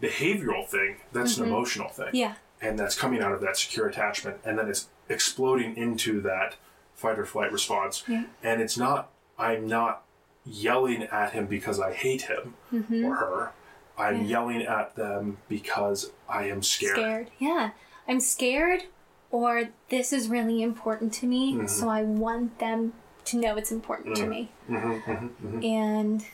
behavioral 0.02 0.68
thing, 0.68 0.98
that's 1.12 1.38
an 1.38 1.46
emotional 1.46 1.90
thing. 1.90 2.08
Mm-hmm. 2.08 2.16
Yeah. 2.16 2.36
And 2.62 2.80
that's 2.80 2.98
coming 2.98 3.22
out 3.22 3.34
of 3.34 3.42
that 3.42 3.58
secure 3.58 3.88
attachment. 3.88 4.38
And 4.46 4.58
then 4.58 4.70
it's 4.70 4.88
exploding 5.10 5.76
into 5.78 6.22
that 6.22 6.56
fight 6.96 7.20
or 7.20 7.26
flight 7.26 7.52
response. 7.52 8.04
Yeah. 8.08 8.26
And 8.44 8.62
it's 8.62 8.78
not, 8.78 9.10
I'm 9.38 9.68
not 9.68 10.04
yelling 10.46 11.04
at 11.04 11.32
him 11.34 11.46
because 11.48 11.80
I 11.80 11.94
hate 11.94 12.24
him 12.24 12.56
or 12.72 13.16
her. 13.16 13.52
I'm 13.98 14.16
Mm-hmm. 14.16 14.24
Yeah. 14.24 14.30
yelling 14.30 14.62
at 14.64 14.96
them 14.96 15.38
because 15.48 16.12
I 16.28 16.46
am 16.48 16.64
scared. 16.64 16.96
Scared. 16.96 17.32
Yeah. 17.40 17.72
I'm 18.08 18.20
scared, 18.20 18.84
or 19.32 19.70
this 19.90 20.12
is 20.12 20.28
really 20.30 20.62
important 20.64 21.14
to 21.14 21.26
me, 21.28 21.54
Mm-hmm. 21.54 21.68
so 21.68 21.90
I 21.90 22.04
want 22.04 22.58
them 22.60 22.94
to 23.26 23.38
know 23.38 23.56
it's 23.56 23.72
important 23.72 24.16
to 24.18 24.26
me. 24.26 24.52
Mm-hmm, 24.70 25.64
And 25.64 26.26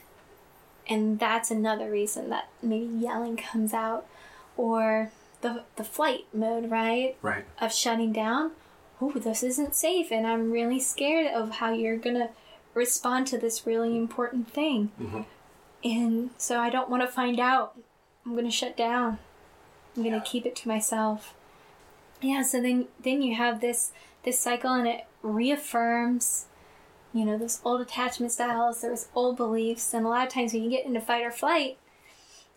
and 0.87 1.19
that's 1.19 1.51
another 1.51 1.91
reason 1.91 2.29
that 2.29 2.49
maybe 2.63 2.85
yelling 2.85 3.37
comes 3.37 3.73
out, 3.73 4.07
or 4.57 5.11
the 5.41 5.63
the 5.75 5.83
flight 5.83 6.25
mode, 6.33 6.69
right? 6.69 7.15
Right. 7.21 7.45
Of 7.59 7.73
shutting 7.73 8.11
down. 8.13 8.51
Oh, 9.01 9.11
this 9.11 9.43
isn't 9.43 9.75
safe, 9.75 10.11
and 10.11 10.27
I'm 10.27 10.51
really 10.51 10.79
scared 10.79 11.27
of 11.33 11.51
how 11.51 11.71
you're 11.71 11.97
gonna 11.97 12.29
respond 12.73 13.27
to 13.27 13.37
this 13.37 13.65
really 13.65 13.95
important 13.97 14.51
thing. 14.51 14.91
Mm-hmm. 15.01 15.21
And 15.83 16.29
so 16.37 16.59
I 16.59 16.69
don't 16.69 16.89
want 16.89 17.03
to 17.03 17.07
find 17.07 17.39
out. 17.39 17.77
I'm 18.25 18.35
gonna 18.35 18.51
shut 18.51 18.75
down. 18.75 19.19
I'm 19.95 20.03
gonna 20.03 20.17
Yeah. 20.17 20.23
keep 20.25 20.45
it 20.45 20.55
to 20.57 20.67
myself. 20.67 21.33
Yeah. 22.21 22.41
So 22.43 22.61
then 22.61 22.87
then 23.01 23.21
you 23.21 23.35
have 23.35 23.61
this 23.61 23.91
this 24.23 24.39
cycle, 24.39 24.73
and 24.73 24.87
it 24.87 25.05
reaffirms 25.21 26.45
you 27.11 27.25
know, 27.25 27.37
those 27.39 27.59
old 27.65 27.81
attachment 27.81 28.31
styles, 28.31 28.81
those 28.81 29.07
old 29.15 29.35
beliefs, 29.35 29.93
and 29.95 30.05
a 30.05 30.09
lot 30.09 30.27
of 30.27 30.31
times 30.31 30.53
when 30.53 30.63
you 30.63 30.69
get 30.69 30.85
into 30.85 31.01
fight 31.01 31.23
or 31.25 31.31
flight, 31.31 31.77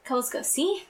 couples 0.05 0.29
go, 0.29 0.43
see? 0.43 0.85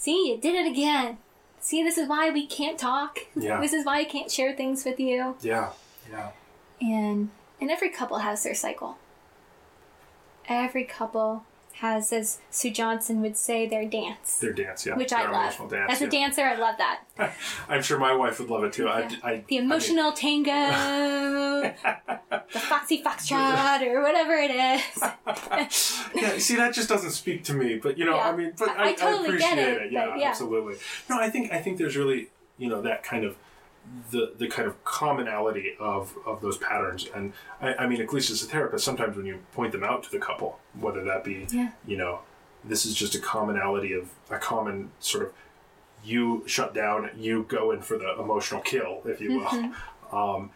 See, 0.00 0.30
you 0.30 0.38
did 0.38 0.54
it 0.54 0.66
again. 0.66 1.18
See, 1.60 1.82
this 1.82 1.98
is 1.98 2.08
why 2.08 2.30
we 2.30 2.46
can't 2.46 2.78
talk. 2.78 3.18
Yeah. 3.36 3.60
this 3.60 3.74
is 3.74 3.84
why 3.84 3.98
I 3.98 4.04
can't 4.04 4.30
share 4.30 4.56
things 4.56 4.82
with 4.82 4.98
you. 4.98 5.36
Yeah. 5.42 5.72
Yeah. 6.10 6.30
And 6.80 7.28
and 7.60 7.70
every 7.70 7.90
couple 7.90 8.20
has 8.20 8.42
their 8.42 8.54
cycle. 8.54 8.96
Every 10.48 10.84
couple 10.84 11.44
has, 11.80 12.12
as 12.12 12.38
Sue 12.50 12.70
Johnson 12.70 13.20
would 13.22 13.36
say, 13.36 13.66
their 13.68 13.84
dance. 13.84 14.38
Their 14.38 14.52
dance, 14.52 14.86
yeah. 14.86 14.96
Which 14.96 15.10
Their 15.10 15.20
I 15.20 15.24
love. 15.24 15.32
emotional 15.34 15.68
dance, 15.68 15.92
As 15.92 16.02
a 16.02 16.06
dancer, 16.08 16.42
I 16.42 16.56
love 16.56 16.76
that. 16.78 17.00
I'm 17.68 17.82
sure 17.82 17.98
my 17.98 18.14
wife 18.14 18.38
would 18.40 18.48
love 18.50 18.64
it 18.64 18.72
too. 18.72 18.84
Yeah. 18.84 19.10
I, 19.22 19.30
I, 19.30 19.44
The 19.46 19.56
I 19.58 19.60
mean, 19.60 19.64
emotional 19.64 20.12
tango, 20.12 20.50
the 22.52 22.58
foxy 22.60 23.02
foxtrot, 23.02 23.82
or 23.82 24.02
whatever 24.02 24.34
it 24.34 24.50
is. 24.50 25.02
yeah, 26.14 26.38
see, 26.38 26.56
that 26.56 26.74
just 26.74 26.88
doesn't 26.88 27.10
speak 27.12 27.44
to 27.44 27.54
me. 27.54 27.76
But 27.76 27.98
you 27.98 28.04
know, 28.04 28.16
Yeah. 28.16 28.28
I 28.30 28.36
mean, 28.36 28.52
but 28.58 28.68
I- 28.70 28.74
I, 28.74 28.88
I 28.88 28.92
totally 28.94 29.28
appreciate 29.28 29.54
get 29.56 29.58
it. 29.58 29.82
it, 29.82 29.92
Yeah, 29.92 30.16
yeah. 30.16 30.28
absolutely. 30.30 30.76
No, 31.08 31.18
I 31.18 31.30
think 31.30 31.52
I 31.52 31.58
think 31.60 31.78
there's 31.78 31.96
really 31.96 32.28
you 32.58 32.68
know 32.68 32.82
that 32.82 33.02
kind 33.02 33.24
of 33.24 33.36
the 34.10 34.32
the 34.38 34.46
kind 34.48 34.68
of 34.68 34.82
commonality 34.84 35.74
of 35.80 36.14
of 36.26 36.40
those 36.40 36.58
patterns. 36.58 37.08
And 37.14 37.32
I, 37.60 37.74
I 37.74 37.86
mean, 37.86 38.00
at 38.00 38.12
least 38.12 38.30
as 38.30 38.42
a 38.42 38.46
therapist, 38.46 38.84
sometimes 38.84 39.16
when 39.16 39.26
you 39.26 39.40
point 39.52 39.72
them 39.72 39.84
out 39.84 40.02
to 40.04 40.10
the 40.10 40.18
couple, 40.18 40.58
whether 40.78 41.02
that 41.04 41.24
be 41.24 41.46
Yeah. 41.50 41.70
you 41.86 41.96
know, 41.96 42.20
this 42.64 42.84
is 42.86 42.94
just 42.94 43.14
a 43.14 43.20
commonality 43.20 43.92
of 43.92 44.10
a 44.30 44.38
common 44.38 44.90
sort 45.00 45.24
of 45.24 45.32
you 46.02 46.42
shut 46.46 46.72
down, 46.72 47.10
you 47.16 47.44
go 47.48 47.72
in 47.72 47.82
for 47.82 47.98
the 47.98 48.18
emotional 48.18 48.60
kill, 48.60 49.02
if 49.04 49.20
you 49.20 49.38
will. 49.38 49.46
Mm-hmm. 49.46 50.16
Um, 50.16 50.50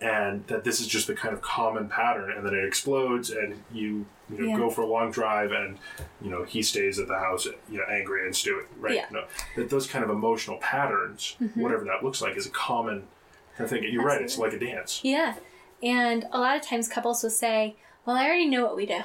and 0.00 0.46
that 0.46 0.62
this 0.64 0.80
is 0.80 0.86
just 0.86 1.06
the 1.08 1.14
kind 1.14 1.34
of 1.34 1.40
common 1.42 1.88
pattern, 1.88 2.30
and 2.30 2.46
then 2.46 2.54
it 2.54 2.64
explodes, 2.64 3.30
and 3.30 3.62
you 3.72 4.06
you 4.30 4.38
know 4.38 4.44
Yeah. 4.50 4.56
go 4.56 4.70
for 4.70 4.82
a 4.82 4.86
long 4.86 5.10
drive, 5.10 5.50
and 5.52 5.78
you 6.22 6.30
know 6.30 6.44
he 6.44 6.62
stays 6.62 6.98
at 6.98 7.08
the 7.08 7.18
house, 7.18 7.46
you 7.46 7.78
know, 7.78 7.84
angry 7.90 8.24
and 8.24 8.34
stewing, 8.36 8.66
right? 8.78 8.94
Yeah. 8.94 9.04
Mm-hmm. 9.06 9.14
Know, 9.14 9.24
that 9.56 9.70
those 9.70 9.86
kind 9.86 10.04
of 10.04 10.10
emotional 10.10 10.58
patterns, 10.58 11.36
whatever 11.54 11.84
that 11.84 12.04
looks 12.04 12.20
like, 12.22 12.36
is 12.36 12.46
a 12.46 12.50
common 12.50 13.08
kind 13.56 13.64
of 13.64 13.70
thing. 13.70 13.82
You're 13.90 14.04
right; 14.04 14.22
it's 14.22 14.38
like 14.38 14.52
a 14.52 14.58
dance. 14.58 15.00
Yeah. 15.02 15.34
And 15.82 16.26
a 16.32 16.40
lot 16.40 16.56
of 16.56 16.62
times 16.62 16.88
couples 16.88 17.22
will 17.22 17.30
say, 17.30 17.76
Well, 18.04 18.16
I 18.16 18.24
already 18.26 18.46
know 18.48 18.64
what 18.64 18.74
we 18.76 18.84
do. 18.84 19.02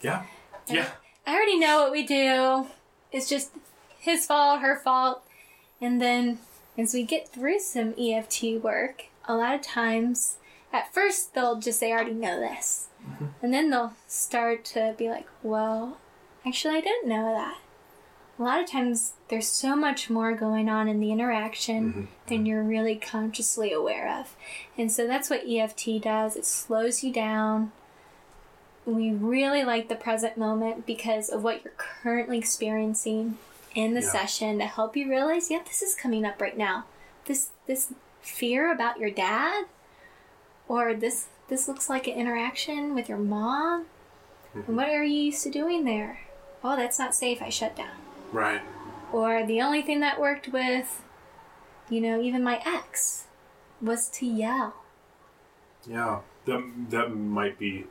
Yeah, 0.00 0.24
yeah, 0.68 0.90
I 1.26 1.34
already 1.34 1.58
know 1.58 1.82
what 1.82 1.90
we 1.92 2.04
do. 2.06 2.66
It's 3.10 3.28
just 3.28 3.50
his 3.98 4.24
fault, 4.26 4.60
her 4.60 4.76
fault. 4.78 5.24
And 5.80 6.00
then 6.00 6.38
as 6.76 6.94
we 6.94 7.02
get 7.02 7.28
through 7.28 7.58
some 7.60 7.94
EFT 7.98 8.62
work, 8.62 9.06
a 9.28 9.34
lot 9.36 9.54
of 9.54 9.60
times 9.62 10.38
at 10.72 10.92
first 10.92 11.34
they'll 11.34 11.60
just 11.60 11.78
say, 11.78 11.92
I 11.92 11.94
already 11.94 12.14
know 12.14 12.40
this. 12.40 12.88
Mm-hmm. 13.06 13.26
And 13.42 13.54
then 13.54 13.70
they'll 13.70 13.94
start 14.06 14.64
to 14.66 14.94
be 14.98 15.08
like, 15.08 15.28
Well, 15.42 15.98
actually, 16.44 16.76
I 16.76 16.80
didn't 16.80 17.08
know 17.08 17.32
that. 17.34 17.58
A 18.38 18.42
lot 18.42 18.62
of 18.62 18.70
times 18.70 19.14
there's 19.28 19.48
so 19.48 19.74
much 19.74 20.08
more 20.08 20.32
going 20.32 20.68
on 20.68 20.88
in 20.88 21.00
the 21.00 21.10
interaction 21.12 21.92
mm-hmm. 21.92 22.04
than 22.28 22.46
you're 22.46 22.62
really 22.62 22.96
consciously 22.96 23.72
aware 23.72 24.08
of. 24.20 24.34
And 24.76 24.90
so 24.90 25.06
that's 25.06 25.28
what 25.28 25.46
EFT 25.46 26.00
does. 26.00 26.36
It 26.36 26.46
slows 26.46 27.02
you 27.02 27.12
down. 27.12 27.72
We 28.86 29.10
really 29.10 29.64
like 29.64 29.88
the 29.88 29.96
present 29.96 30.38
moment 30.38 30.86
because 30.86 31.28
of 31.28 31.42
what 31.42 31.62
you're 31.62 31.74
currently 31.76 32.38
experiencing 32.38 33.38
in 33.74 33.94
the 33.94 34.00
Yeah. 34.00 34.12
session 34.12 34.58
to 34.58 34.66
help 34.66 34.96
you 34.96 35.10
realize, 35.10 35.50
yeah, 35.50 35.62
this 35.64 35.82
is 35.82 35.94
coming 35.94 36.24
up 36.24 36.40
right 36.40 36.56
now. 36.56 36.84
This 37.26 37.50
this 37.66 37.92
fear 38.28 38.72
about 38.72 38.98
your 38.98 39.10
dad 39.10 39.66
or 40.68 40.94
this 40.94 41.26
this 41.48 41.66
looks 41.66 41.88
like 41.88 42.06
an 42.06 42.14
interaction 42.14 42.94
with 42.94 43.08
your 43.08 43.18
mom. 43.18 43.86
And 44.54 44.76
what 44.76 44.88
are 44.88 45.04
you 45.04 45.22
used 45.24 45.42
to 45.44 45.50
doing 45.50 45.84
there? 45.84 46.20
Oh, 46.64 46.76
that's 46.76 46.98
not 46.98 47.14
safe. 47.14 47.40
I 47.40 47.48
shut 47.48 47.76
down. 47.76 47.96
right. 48.32 48.60
Or 49.12 49.46
the 49.46 49.62
only 49.62 49.80
thing 49.80 50.00
that 50.00 50.20
worked 50.20 50.48
with, 50.48 51.02
you 51.88 52.00
know, 52.02 52.20
even 52.20 52.42
my 52.42 52.60
ex 52.66 53.24
was 53.80 54.08
to 54.10 54.26
yell. 54.26 54.74
Yeah, 55.86 56.20
that 56.44 56.62
that 56.90 57.14
might 57.14 57.58
be. 57.58 57.84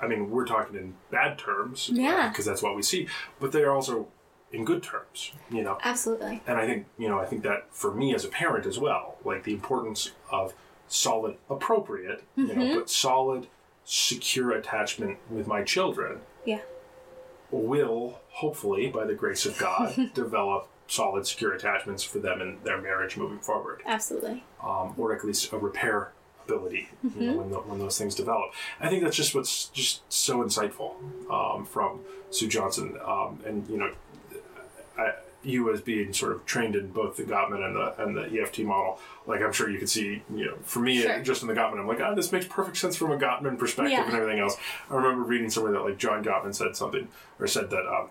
I 0.00 0.06
mean, 0.06 0.30
we're 0.30 0.46
talking 0.46 0.76
in 0.76 0.94
bad 1.10 1.38
terms, 1.38 1.90
Yeah. 1.92 2.26
Uh, 2.26 2.28
because 2.28 2.44
that's 2.46 2.62
what 2.62 2.76
we 2.76 2.82
see. 2.82 3.08
But 3.40 3.50
they 3.52 3.62
are 3.64 3.72
also 3.72 4.06
in 4.52 4.64
good 4.64 4.82
terms, 4.82 5.32
you 5.50 5.62
know. 5.62 5.78
Absolutely. 5.82 6.42
And 6.46 6.58
I 6.58 6.66
think 6.66 6.86
you 6.98 7.08
know, 7.08 7.18
I 7.18 7.26
think 7.26 7.42
that 7.44 7.66
for 7.70 7.92
me 7.94 8.14
as 8.14 8.24
a 8.24 8.28
parent 8.28 8.66
as 8.66 8.78
well, 8.78 9.16
like 9.24 9.44
the 9.44 9.52
importance 9.52 10.10
of 10.30 10.54
solid, 10.88 11.36
appropriate, 11.48 12.24
you 12.36 12.46
Mm-hmm. 12.48 12.58
know, 12.60 12.74
but 12.80 12.90
solid, 12.90 13.46
secure 13.84 14.50
attachment 14.52 15.18
with 15.30 15.46
my 15.46 15.62
children 15.62 16.20
Yeah. 16.44 16.60
will 17.50 18.20
hopefully, 18.30 18.88
by 18.88 19.04
the 19.04 19.14
grace 19.14 19.46
of 19.46 19.56
God, 19.58 20.10
develop 20.14 20.68
solid, 20.86 21.26
secure 21.26 21.52
attachments 21.52 22.02
for 22.02 22.18
them 22.18 22.40
in 22.40 22.58
their 22.64 22.80
marriage 22.80 23.16
moving 23.16 23.38
forward 23.38 23.82
Absolutely. 23.86 24.42
um, 24.62 24.94
or 24.96 25.14
at 25.14 25.24
least 25.24 25.52
a 25.52 25.58
repair 25.58 26.12
ability 26.44 26.88
you 27.16 27.26
know, 27.28 27.36
when, 27.38 27.50
the, 27.50 27.58
when 27.58 27.78
those 27.78 27.96
things 27.96 28.14
develop. 28.16 28.50
I 28.80 28.88
think 28.88 29.04
that's 29.04 29.16
just 29.16 29.32
what's 29.34 29.66
just 29.66 30.02
so 30.12 30.42
insightful 30.42 30.94
um, 31.30 31.64
from 31.64 32.00
Sue 32.30 32.48
Johnson. 32.48 32.96
Um, 33.06 33.38
and, 33.46 33.68
you 33.68 33.76
know, 33.78 33.92
I, 35.00 35.14
you 35.42 35.72
as 35.72 35.80
being 35.80 36.12
sort 36.12 36.32
of 36.32 36.44
trained 36.44 36.76
in 36.76 36.90
both 36.90 37.16
the 37.16 37.22
Gottman 37.22 37.64
and 37.64 37.74
the 37.74 38.02
and 38.02 38.14
the 38.16 38.40
EFT 38.42 38.58
model, 38.60 38.98
like 39.26 39.40
I'm 39.40 39.52
sure 39.52 39.70
you 39.70 39.78
could 39.78 39.88
see, 39.88 40.22
you 40.34 40.44
know, 40.44 40.56
for 40.62 40.80
me, 40.80 41.00
Sure. 41.00 41.22
just 41.22 41.40
in 41.42 41.48
the 41.48 41.54
Gottman, 41.54 41.80
I'm 41.80 41.88
like, 41.88 42.00
ah, 42.00 42.14
this 42.14 42.30
makes 42.30 42.46
perfect 42.46 42.76
sense 42.76 42.94
from 42.96 43.10
a 43.10 43.16
Gottman 43.16 43.58
perspective 43.58 43.92
Yeah. 43.92 44.04
and 44.06 44.14
everything 44.14 44.38
else. 44.40 44.56
I 44.90 44.94
remember 44.94 45.22
reading 45.22 45.48
somewhere 45.48 45.72
that 45.72 45.80
like 45.82 45.96
John 45.96 46.22
Gottman 46.22 46.54
said 46.54 46.76
something 46.76 47.08
or 47.38 47.46
said 47.46 47.70
that 47.70 47.86
um, 47.88 48.10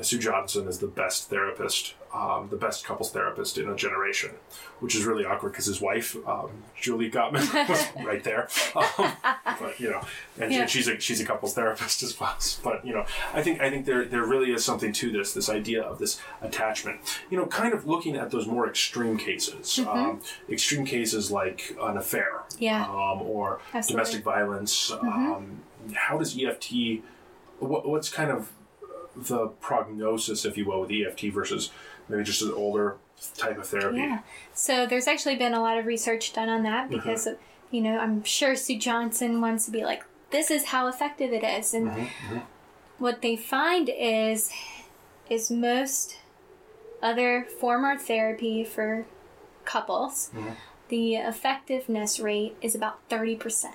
Sue 0.00 0.18
Johnson 0.18 0.68
is 0.68 0.78
the 0.78 0.86
best 0.86 1.28
therapist, 1.28 1.94
um, 2.14 2.48
the 2.50 2.56
best 2.56 2.84
couples 2.84 3.10
therapist 3.10 3.58
in 3.58 3.68
a 3.68 3.74
generation, 3.74 4.30
which 4.78 4.94
is 4.94 5.04
really 5.04 5.24
awkward 5.24 5.50
because 5.52 5.66
his 5.66 5.80
wife, 5.80 6.14
um, 6.26 6.50
Julie 6.80 7.10
Gottman, 7.10 7.52
was 7.68 7.84
right 8.06 8.22
there. 8.22 8.48
Um, 8.76 9.12
but 9.58 9.80
you 9.80 9.90
know, 9.90 10.00
and 10.38 10.52
Yeah. 10.52 10.66
she's 10.66 10.86
a 10.86 11.00
she's 11.00 11.20
a 11.20 11.24
couples 11.24 11.54
therapist 11.54 12.02
as 12.04 12.18
well. 12.20 12.36
But 12.62 12.84
you 12.86 12.94
know, 12.94 13.06
I 13.34 13.42
think 13.42 13.60
I 13.60 13.70
think 13.70 13.86
there 13.86 14.04
there 14.04 14.24
really 14.24 14.52
is 14.52 14.64
something 14.64 14.92
to 14.92 15.10
this 15.10 15.32
this 15.32 15.48
idea 15.48 15.82
of 15.82 15.98
this 15.98 16.20
attachment. 16.42 17.00
You 17.30 17.38
know, 17.38 17.46
kind 17.46 17.74
of 17.74 17.86
looking 17.88 18.14
at 18.16 18.30
those 18.30 18.46
more 18.46 18.68
extreme 18.68 19.16
cases, 19.18 19.80
um, 19.80 20.20
extreme 20.48 20.84
cases 20.84 21.32
like 21.32 21.76
an 21.80 21.96
affair, 21.96 22.42
Yeah. 22.58 22.84
um, 22.84 23.22
or 23.22 23.60
Absolutely. 23.74 23.92
domestic 23.92 24.22
violence. 24.24 24.92
Um, 24.92 25.62
how 25.94 26.18
does 26.18 26.38
EFT? 26.40 27.02
What, 27.58 27.88
what's 27.88 28.08
kind 28.08 28.30
of 28.30 28.52
the 29.26 29.48
prognosis, 29.60 30.44
if 30.44 30.56
you 30.56 30.64
will, 30.64 30.80
with 30.80 30.90
EFT 30.90 31.32
versus 31.32 31.70
maybe 32.08 32.22
just 32.24 32.42
an 32.42 32.52
older 32.52 32.96
type 33.36 33.58
of 33.58 33.66
therapy? 33.66 33.98
Yeah. 33.98 34.20
So 34.54 34.86
there's 34.86 35.06
actually 35.06 35.36
been 35.36 35.54
a 35.54 35.60
lot 35.60 35.78
of 35.78 35.86
research 35.86 36.32
done 36.32 36.48
on 36.48 36.62
that 36.62 36.86
uh-huh. 36.86 36.96
because, 36.96 37.26
of, 37.26 37.38
you 37.70 37.80
know, 37.80 37.98
I'm 37.98 38.24
sure 38.24 38.56
Sue 38.56 38.78
Johnson 38.78 39.40
wants 39.40 39.64
to 39.66 39.70
be 39.70 39.84
like, 39.84 40.04
this 40.30 40.50
is 40.50 40.66
how 40.66 40.88
effective 40.88 41.32
it 41.32 41.44
is. 41.44 41.74
And 41.74 41.88
mm-hmm, 41.88 42.00
mm-hmm. 42.00 42.38
what 42.98 43.22
they 43.22 43.36
find 43.36 43.90
is, 43.94 44.52
is 45.28 45.50
most 45.50 46.18
other 47.02 47.46
former 47.60 47.96
therapy 47.98 48.64
for 48.64 49.06
couples, 49.64 50.30
mm-hmm. 50.34 50.50
the 50.88 51.14
effectiveness 51.16 52.18
rate 52.18 52.56
is 52.60 52.74
about 52.74 53.06
30%. 53.08 53.66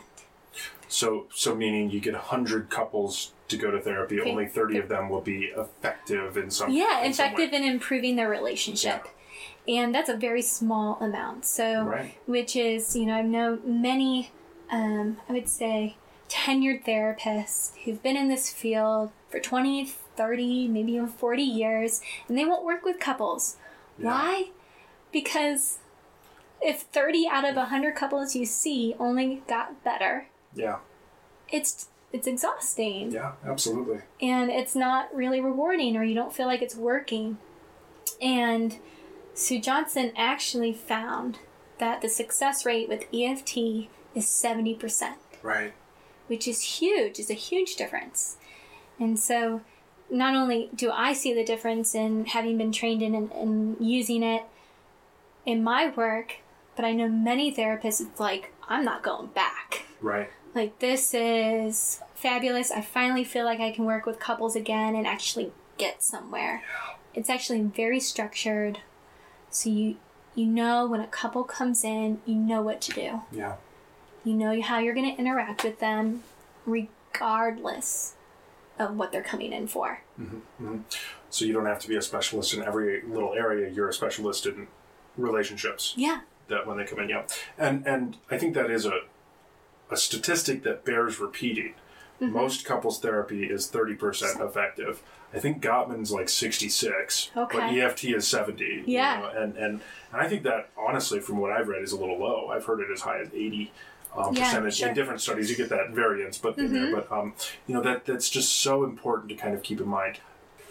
So, 0.88 1.28
so 1.34 1.56
meaning 1.56 1.90
you 1.90 2.00
get 2.00 2.14
hundred 2.14 2.70
couples 2.70 3.32
to 3.48 3.58
go 3.58 3.72
to 3.72 3.80
therapy, 3.82 4.20
Okay. 4.22 4.30
only 4.30 4.48
thirty 4.48 4.78
of 4.78 4.90
them 4.90 5.10
will 5.10 5.22
be 5.22 5.46
effective 5.46 6.38
in 6.38 6.50
some. 6.52 6.72
Yeah, 6.72 7.02
in 7.04 7.14
some 7.14 7.28
effective 7.28 7.54
in 7.54 7.64
improving 7.64 8.16
their 8.16 8.30
relationship. 8.30 9.08
And 9.68 9.96
that's 9.96 10.10
a 10.10 10.16
very 10.18 10.42
small 10.42 10.98
amount. 11.00 11.46
So, 11.46 11.84
Right. 11.84 12.18
which 12.26 12.56
is, 12.56 12.96
you 12.96 13.06
know, 13.06 13.16
I 13.16 13.22
know 13.22 13.60
many, 13.64 14.32
um, 14.70 15.18
I 15.30 15.34
would 15.34 15.48
say, 15.50 15.96
tenured 16.30 16.84
therapists 16.86 17.76
who've 17.84 18.02
been 18.04 18.18
in 18.18 18.28
this 18.28 18.52
field 18.52 19.12
for 19.30 19.40
20, 19.40 19.86
30, 19.86 20.68
maybe 20.68 20.94
even 20.94 21.08
40 21.08 21.44
years, 21.44 22.02
and 22.28 22.38
they 22.38 22.46
won't 22.46 22.66
work 22.66 22.84
with 22.84 23.00
couples. 23.00 23.58
Yeah. 23.98 24.06
Why? 24.08 24.50
Because 25.12 25.80
if 26.62 26.82
30 26.82 27.28
out 27.28 27.46
of 27.46 27.56
100 27.56 27.96
couples 27.96 28.36
you 28.36 28.46
see 28.46 28.96
only 29.00 29.44
got 29.48 29.84
better, 29.84 30.28
Yeah, 30.56 30.78
it's 31.50 31.88
it's 32.12 32.28
exhausting 32.28 33.12
yeah, 33.12 33.32
absolutely. 33.44 34.02
and 34.22 34.52
it's 34.52 34.76
not 34.76 35.14
really 35.16 35.42
rewarding 35.42 35.98
or 35.98 36.04
you 36.04 36.14
don't 36.14 36.34
feel 36.34 36.46
like 36.46 36.62
it's 36.62 36.76
working. 36.76 37.38
And 38.22 38.78
Sue 39.34 39.60
Johnson 39.60 40.12
actually 40.16 40.74
found 40.74 41.40
that 41.80 42.02
the 42.02 42.10
success 42.10 42.66
rate 42.68 42.88
with 42.88 43.06
EFT 43.14 43.58
is 44.14 44.26
70%, 44.28 45.14
Right. 45.42 45.74
which 46.28 46.48
is 46.48 46.62
huge, 46.80 47.18
is 47.20 47.32
a 47.32 47.34
huge 47.34 47.76
difference. 47.76 48.38
And 49.00 49.18
so 49.20 49.62
not 50.12 50.36
only 50.36 50.70
do 50.76 50.92
I 50.92 51.14
see 51.14 51.34
the 51.34 51.44
difference 51.44 51.96
in 51.96 52.26
having 52.26 52.60
been 52.60 52.72
trained 52.72 53.02
in 53.02 53.16
and, 53.16 53.32
and 53.32 53.76
using 53.80 54.22
it 54.22 54.44
in 55.48 55.64
my 55.64 55.90
work, 55.90 56.36
but 56.76 56.86
I 56.86 56.92
know 56.92 57.08
many 57.10 57.52
therapists, 57.54 58.02
it's 58.02 58.20
like, 58.20 58.54
I'm 58.68 58.86
not 58.86 59.02
going 59.04 59.28
back 59.28 59.84
Right. 60.00 60.30
Like 60.56 60.80
this 60.80 61.14
is 61.14 62.02
fabulous 62.16 62.72
i 62.72 62.82
finally 62.82 63.24
feel 63.24 63.46
like 63.46 63.60
i 63.60 63.72
can 63.72 63.86
work 63.86 64.06
with 64.06 64.20
couples 64.20 64.56
again 64.56 64.96
and 64.96 65.06
actually 65.08 65.52
get 65.78 66.02
somewhere 66.04 66.64
it's 67.14 67.30
actually 67.30 67.62
very 67.62 68.00
structured 68.00 68.80
so 69.50 69.70
you 69.70 69.98
you 70.36 70.46
know 70.46 70.86
when 70.88 71.00
a 71.02 71.08
couple 71.08 71.44
comes 71.44 71.84
in 71.84 72.20
you 72.26 72.36
know 72.36 72.62
what 72.62 72.82
to 72.82 72.92
do 72.92 73.22
Yeah. 73.32 73.56
you 74.24 74.34
know 74.34 74.60
how 74.62 74.80
you're 74.80 74.94
going 74.94 75.12
to 75.14 75.20
interact 75.20 75.64
with 75.64 75.80
them 75.80 76.24
regardless 76.66 78.16
of 78.80 78.96
what 78.98 79.12
they're 79.12 79.22
coming 79.24 79.54
in 79.54 79.68
for 79.68 80.02
mm-hmm, 80.20 80.38
mm-hmm. 80.64 80.78
So 81.30 81.46
you 81.46 81.54
don't 81.54 81.66
have 81.66 81.80
to 81.80 81.88
be 81.90 81.96
a 81.96 82.02
specialist 82.04 82.54
in 82.54 82.62
every 82.62 83.02
little 83.02 83.34
area. 83.34 83.68
You're 83.68 83.90
a 83.90 83.94
specialist 83.94 84.46
in 84.46 84.68
relationships. 85.18 85.94
yeah 85.98 86.22
that 86.48 86.68
when 86.68 86.78
they 86.78 86.86
come 86.86 87.00
in, 87.00 87.10
yeah. 87.10 87.24
And 87.58 87.88
and 87.88 88.18
I 88.30 88.38
think 88.38 88.54
that 88.54 88.70
is 88.70 88.86
a 88.86 89.00
a 89.92 89.98
statistic 89.98 90.64
that 90.64 90.86
bears 90.86 91.20
repeating. 91.20 91.74
Mm-hmm. 92.22 92.34
Most 92.34 92.66
couples 92.66 93.00
therapy 93.00 93.46
is 93.46 93.68
thirty 93.68 93.96
percent 93.96 94.40
effective. 94.42 95.02
I 95.34 95.40
think 95.40 95.62
Gottman's 95.64 96.12
like 96.12 96.30
sixty 96.30 96.70
six, 96.70 97.32
but 97.34 97.56
EFT 97.56 98.06
is 98.06 98.28
seventy. 98.28 98.66
you 98.66 98.84
Yeah. 98.86 99.20
know, 99.20 99.30
and 99.30 99.58
and 99.58 99.82
and 100.12 100.22
I 100.22 100.28
think 100.30 100.44
that 100.44 100.70
honestly, 100.78 101.20
from 101.20 101.38
what 101.40 101.52
I've 101.52 101.68
read, 101.68 101.82
is 101.82 101.92
a 101.92 101.98
little 101.98 102.20
low. 102.20 102.50
I've 102.50 102.66
heard 102.66 102.80
it 102.82 102.88
as 102.94 103.02
high 103.02 103.20
as 103.20 103.30
eighty. 103.34 103.72
Um, 104.16 104.36
Yeah, 104.36 104.44
percentage 104.46 104.76
sure. 104.76 104.86
Mm-hmm. 104.86 104.90
in 104.92 104.96
different 104.96 105.22
studies, 105.22 105.50
you 105.50 105.58
get 105.58 105.70
that 105.70 105.90
variance, 105.90 106.38
but 106.38 106.56
in 106.60 106.72
there, 106.72 106.96
but 106.96 107.12
um, 107.12 107.34
you 107.66 107.74
know 107.74 107.82
that 107.82 108.06
that's 108.06 108.30
just 108.30 108.56
so 108.60 108.84
important 108.84 109.30
to 109.30 109.36
kind 109.36 109.56
of 109.56 109.64
keep 109.64 109.82
in 109.82 109.88
mind. 109.88 110.20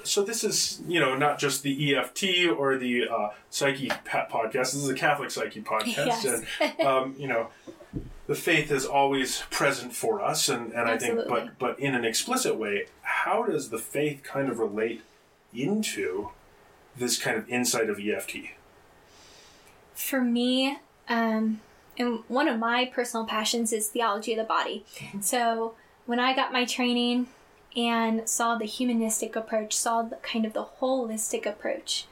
So 0.05 0.22
this 0.25 0.42
is, 0.44 0.81
you 0.88 0.98
know, 1.01 1.16
not 1.16 1.38
just 1.40 1.62
the 1.64 1.94
EFT 1.96 2.48
or 2.57 2.77
the 2.77 3.09
uh, 3.09 3.31
Psyche 3.51 3.88
Pat 4.05 4.31
podcast. 4.31 4.53
This 4.53 4.75
is 4.77 4.88
a 4.88 4.94
Catholic 4.94 5.31
Psyche 5.33 5.61
podcast, 5.72 5.96
Yes. 5.96 6.44
and 6.61 6.81
um, 6.87 7.14
you 7.18 7.27
know, 7.27 7.48
the 8.26 8.35
faith 8.35 8.70
is 8.70 8.87
always 8.87 9.42
present 9.50 9.92
for 9.94 10.20
us, 10.20 10.48
and, 10.48 10.72
and 10.72 10.88
I 10.88 10.98
think, 10.98 11.20
but 11.28 11.58
but 11.58 11.78
in 11.78 11.94
an 11.94 12.04
explicit 12.04 12.56
way, 12.56 12.87
how 13.02 13.44
does 13.44 13.70
the 13.70 13.78
faith 13.78 14.22
kind 14.22 14.48
of 14.48 14.58
relate 14.58 15.02
into 15.52 16.30
this 16.96 17.18
kind 17.18 17.37
of 17.37 17.48
insight 17.48 17.90
of 17.90 17.98
EFT? 17.98 18.37
for 19.94 20.20
me, 20.20 20.78
um, 21.08 21.61
and 21.98 22.20
one 22.28 22.48
of 22.48 22.58
my 22.58 22.87
personal 22.87 23.26
passions 23.26 23.72
is 23.72 23.88
theology 23.88 24.32
of 24.32 24.38
the 24.38 24.44
body. 24.44 24.85
So 25.20 25.74
when 26.06 26.18
I 26.18 26.35
got 26.35 26.52
my 26.52 26.64
training 26.64 27.28
and 27.76 28.28
saw 28.28 28.56
the 28.56 28.64
humanistic 28.64 29.37
approach, 29.37 29.74
saw 29.76 30.02
the 30.02 30.16
kind 30.16 30.44
of 30.44 30.52
the 30.52 30.64
holistic 30.80 31.46
approach 31.46 32.06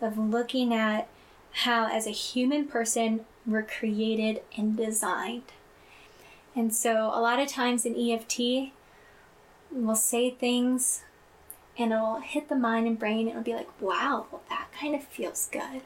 of 0.00 0.18
looking 0.18 0.72
at 0.72 1.08
how, 1.52 1.88
as 1.88 2.06
a 2.06 2.10
human 2.10 2.66
person, 2.66 3.24
we're 3.46 3.62
created 3.62 4.42
and 4.56 4.76
designed. 4.76 5.52
And 6.56 6.74
so 6.74 7.10
a 7.12 7.20
lot 7.20 7.40
of 7.40 7.48
times 7.48 7.84
in 7.84 7.94
EFT, 7.98 8.72
we'll 9.70 9.96
say 9.96 10.30
things 10.30 11.02
and 11.76 11.92
it'll 11.92 12.20
hit 12.20 12.48
the 12.48 12.56
mind 12.56 12.86
and 12.86 12.98
brain 12.98 13.20
and 13.20 13.30
it'll 13.30 13.42
be 13.42 13.54
like, 13.54 13.68
wow, 13.80 14.26
well, 14.30 14.42
that 14.48 14.68
kind 14.78 14.94
of 14.94 15.02
feels 15.04 15.48
good. 15.50 15.82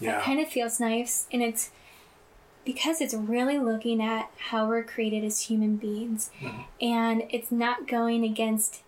Yeah, 0.00 0.18
it 0.18 0.24
kind 0.24 0.40
of 0.40 0.48
feels 0.48 0.78
nice. 0.78 1.26
And 1.32 1.42
it's 1.42 1.70
because 2.64 3.00
it's 3.00 3.14
really 3.14 3.58
looking 3.58 4.02
at 4.02 4.30
how 4.50 4.68
we're 4.68 4.84
created 4.84 5.24
as 5.24 5.42
human 5.42 5.76
beings. 5.76 6.30
Mm-hmm. 6.40 6.60
And 6.82 7.22
it's 7.30 7.50
not 7.50 7.88
going 7.88 8.24
against 8.24 8.82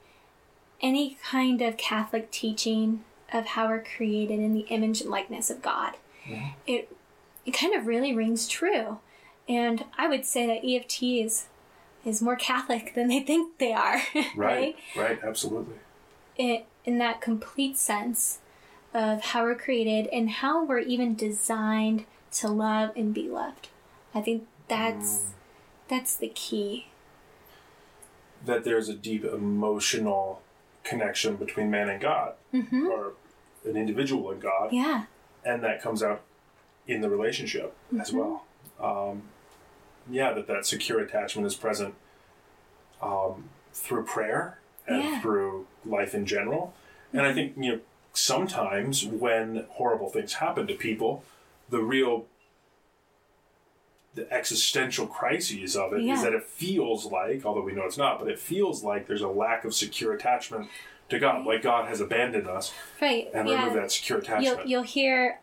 any 0.83 1.19
kind 1.25 1.63
of 1.63 1.77
catholic 1.77 2.31
teaching 2.31 3.05
of 3.33 3.47
how 3.47 3.69
we're 3.69 3.83
created 3.83 4.39
in 4.39 4.55
the 4.55 4.67
image 4.69 5.01
and 5.01 5.11
likeness 5.11 5.51
of 5.51 5.63
god. 5.63 5.97
Mm-hmm. 6.27 6.49
It 6.67 6.97
it 7.47 7.53
kind 7.53 7.75
of 7.75 7.87
really 7.87 8.15
rings 8.15 8.47
true 8.49 8.99
and 9.49 9.85
i 9.99 10.09
would 10.09 10.25
say 10.25 10.47
that 10.47 10.67
eft 10.67 11.03
is 11.03 11.47
is 12.05 12.23
more 12.23 12.37
catholic 12.37 12.95
than 12.95 13.09
they 13.09 13.21
think 13.21 13.59
they 13.59 13.73
are 13.73 14.01
right, 14.37 14.77
right, 14.97 15.19
absolutely. 15.23 15.77
it, 16.37 16.67
in 16.85 16.99
that 16.99 17.21
complete 17.21 17.77
sense 17.77 18.39
of 18.93 19.23
how 19.23 19.45
we're 19.45 19.55
created 19.55 20.09
and 20.13 20.31
how 20.31 20.65
we're 20.65 20.79
even 20.79 21.15
designed 21.15 22.05
to 22.33 22.49
love 22.49 22.91
and 22.97 23.15
be 23.15 23.29
loved. 23.29 23.69
I 24.15 24.21
think 24.21 24.47
that's 24.69 25.19
mm. 25.19 25.25
that's 25.89 26.17
the 26.17 26.29
key. 26.29 26.89
That 28.45 28.65
there's 28.65 28.89
a 28.89 28.95
deep 28.95 29.25
emotional 29.25 30.43
connection 30.83 31.37
between 31.37 31.71
man 31.71 31.89
and 31.89 32.01
God, 32.01 32.35
mm-hmm. 32.55 32.87
or 32.87 33.13
an 33.65 33.77
individual 33.77 34.31
and 34.31 34.41
God, 34.41 34.73
Yeah. 34.73 35.05
and 35.45 35.63
that 35.63 35.83
comes 35.83 36.03
out 36.03 36.23
in 36.91 37.01
the 37.01 37.09
relationship 37.09 37.75
as 38.01 38.13
well. 38.13 38.45
Um, 38.81 39.23
yeah, 40.11 40.33
that 40.33 40.47
that 40.49 40.67
secure 40.67 41.01
attachment 41.01 41.47
is 41.47 41.55
present 41.55 41.95
um, 43.01 43.49
through 43.73 44.05
prayer 44.05 44.59
and 44.87 45.03
Yeah. 45.05 45.21
through 45.21 45.67
life 45.87 46.15
in 46.15 46.27
general. 46.27 46.75
And 47.13 47.23
I 47.23 47.33
think 47.33 47.55
you 47.57 47.73
know 47.73 47.81
sometimes 48.13 49.05
when 49.07 49.67
horrible 49.71 50.09
things 50.11 50.35
happen 50.35 50.67
to 50.67 50.75
people, 50.75 51.23
the 51.69 51.79
real 51.83 52.27
the 54.15 54.31
existential 54.33 55.07
crises 55.07 55.77
of 55.77 55.93
it 55.93 56.01
is 56.01 56.05
Yeah. 56.07 56.23
that 56.25 56.33
it 56.35 56.43
feels 56.45 57.07
like, 57.07 57.47
although 57.47 57.61
we 57.63 57.73
know 57.73 57.85
it's 57.85 57.97
not, 57.97 58.19
but 58.19 58.27
it 58.29 58.41
feels 58.41 58.83
like 58.83 59.07
there's 59.07 59.21
a 59.23 59.29
lack 59.29 59.65
of 59.65 59.73
secure 59.73 60.13
attachment 60.13 60.69
to 61.11 61.19
God, 61.21 61.47
like 61.47 61.63
God 61.63 61.87
has 61.87 62.01
abandoned 62.01 62.49
us 62.49 62.73
Right. 63.01 63.31
and 63.33 63.49
yeah. 63.49 63.61
remove 63.61 63.75
that 63.75 63.93
secure 63.93 64.19
attachment. 64.19 64.59
You'll 64.67 64.67
you'll 64.69 64.83
hear 64.83 65.39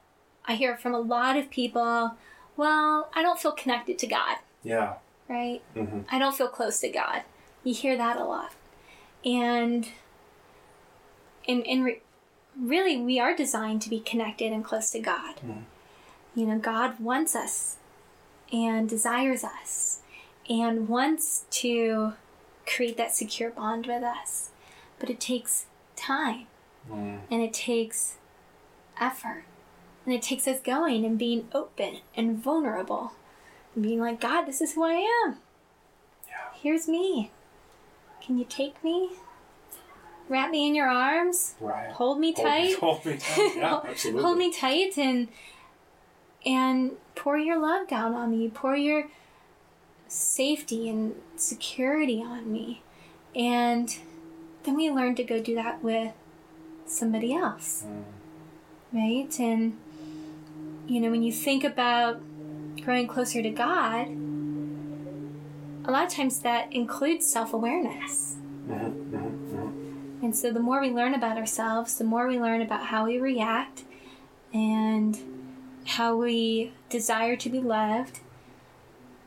I 0.48 0.56
hear 0.56 0.78
from 0.78 0.94
a 0.94 1.00
lot 1.00 1.38
of 1.38 1.50
people, 1.50 2.16
well, 2.56 3.10
I 3.14 3.22
don't 3.22 3.40
feel 3.40 3.52
connected 3.52 4.00
to 4.00 4.08
God, 4.08 4.38
yeah. 4.64 4.96
right? 5.28 5.62
hmm 5.74 6.02
I 6.10 6.20
don't 6.20 6.36
feel 6.36 6.48
close 6.48 6.80
to 6.80 6.90
God. 6.90 7.24
You 7.64 7.74
hear 7.74 7.98
that 7.98 8.18
a 8.18 8.24
lot. 8.24 8.54
And 9.26 9.90
and, 11.48 11.66
and 11.66 11.86
re- 11.86 12.02
really, 12.60 12.98
we 12.98 13.20
are 13.20 13.36
designed 13.36 13.82
to 13.84 13.90
be 13.90 14.00
connected 14.00 14.52
and 14.52 14.64
close 14.64 14.90
to 14.92 15.00
God. 15.00 15.36
You 16.36 16.46
know, 16.46 16.60
God 16.60 17.00
wants 17.00 17.36
us 17.36 17.78
and 18.52 18.88
desires 18.88 19.44
us 19.44 20.02
and 20.50 20.88
wants 20.88 21.46
to 21.50 22.14
create 22.66 22.98
that 22.98 23.14
secure 23.16 23.50
bond 23.50 23.88
with 23.88 24.04
us. 24.04 24.52
But 25.00 25.10
it 25.10 25.20
takes 25.20 25.66
time 25.96 26.48
and 27.30 27.42
it 27.42 27.54
takes 27.54 28.18
effort 29.00 29.44
and 30.08 30.16
it 30.16 30.22
takes 30.22 30.48
us 30.48 30.62
going 30.62 31.04
and 31.04 31.20
being 31.20 31.50
open 31.54 31.98
and 32.16 32.42
vulnerable 32.42 33.12
and 33.76 33.84
being 33.84 34.00
like, 34.00 34.22
God, 34.22 34.44
this 34.46 34.62
is 34.62 34.74
who 34.74 34.86
I 34.86 34.94
am. 35.26 35.40
Yeah. 36.26 36.34
Here's 36.56 36.88
me. 36.88 37.30
Can 38.22 38.38
you 38.38 38.46
take 38.46 38.82
me? 38.86 39.12
Wrap 40.30 40.50
me 40.50 40.66
in 40.66 40.76
your 40.76 40.88
arms. 40.88 41.56
Right. 41.60 41.92
Hold 41.92 42.22
me 42.22 42.32
tight. 42.32 42.78
Hold, 42.80 43.00
hold 43.00 43.06
me 43.06 43.18
tight. 43.18 43.54
Yeah, 43.58 43.82
absolutely. 43.84 44.24
Hold 44.24 44.38
me 44.38 44.54
tight 44.54 44.98
and 44.98 45.28
and 46.46 46.92
pour 47.16 47.38
your 47.38 47.60
love 47.60 47.90
down 47.90 48.14
on 48.14 48.32
me. 48.32 48.48
Pour 48.48 48.78
your 48.78 49.10
safety 50.08 50.88
and 50.88 51.16
security 51.36 52.22
on 52.22 52.50
me. 52.50 52.82
And 53.36 53.94
then 54.64 54.78
we 54.78 54.90
learn 54.90 55.16
to 55.16 55.24
go 55.26 55.42
do 55.42 55.54
that 55.56 55.84
with 55.84 56.14
somebody 56.86 57.34
else. 57.34 57.84
Mm. 57.86 58.04
Right? 58.94 59.40
And 59.40 59.78
you 60.88 61.00
know, 61.02 61.12
when 61.12 61.24
you 61.24 61.32
think 61.32 61.64
about 61.64 62.22
growing 62.84 63.08
closer 63.08 63.42
to 63.42 63.50
God, 63.50 64.08
a 65.86 65.92
lot 65.92 66.06
of 66.06 66.10
times 66.10 66.40
that 66.40 66.72
includes 66.74 67.26
self-awareness. 67.28 68.36
Mhm, 68.68 69.12
mhm. 69.12 70.24
And 70.24 70.36
so 70.36 70.52
the 70.52 70.60
more 70.60 70.82
we 70.82 70.90
learn 70.90 71.14
about 71.14 71.38
ourselves, 71.38 71.98
the 71.98 72.04
more 72.04 72.28
we 72.28 72.40
learn 72.40 72.62
about 72.62 72.88
how 72.88 73.06
we 73.06 73.20
react 73.20 73.84
and 74.54 75.18
how 75.86 76.16
we 76.16 76.74
desire 76.90 77.36
to 77.38 77.50
be 77.50 77.60
loved, 77.60 78.20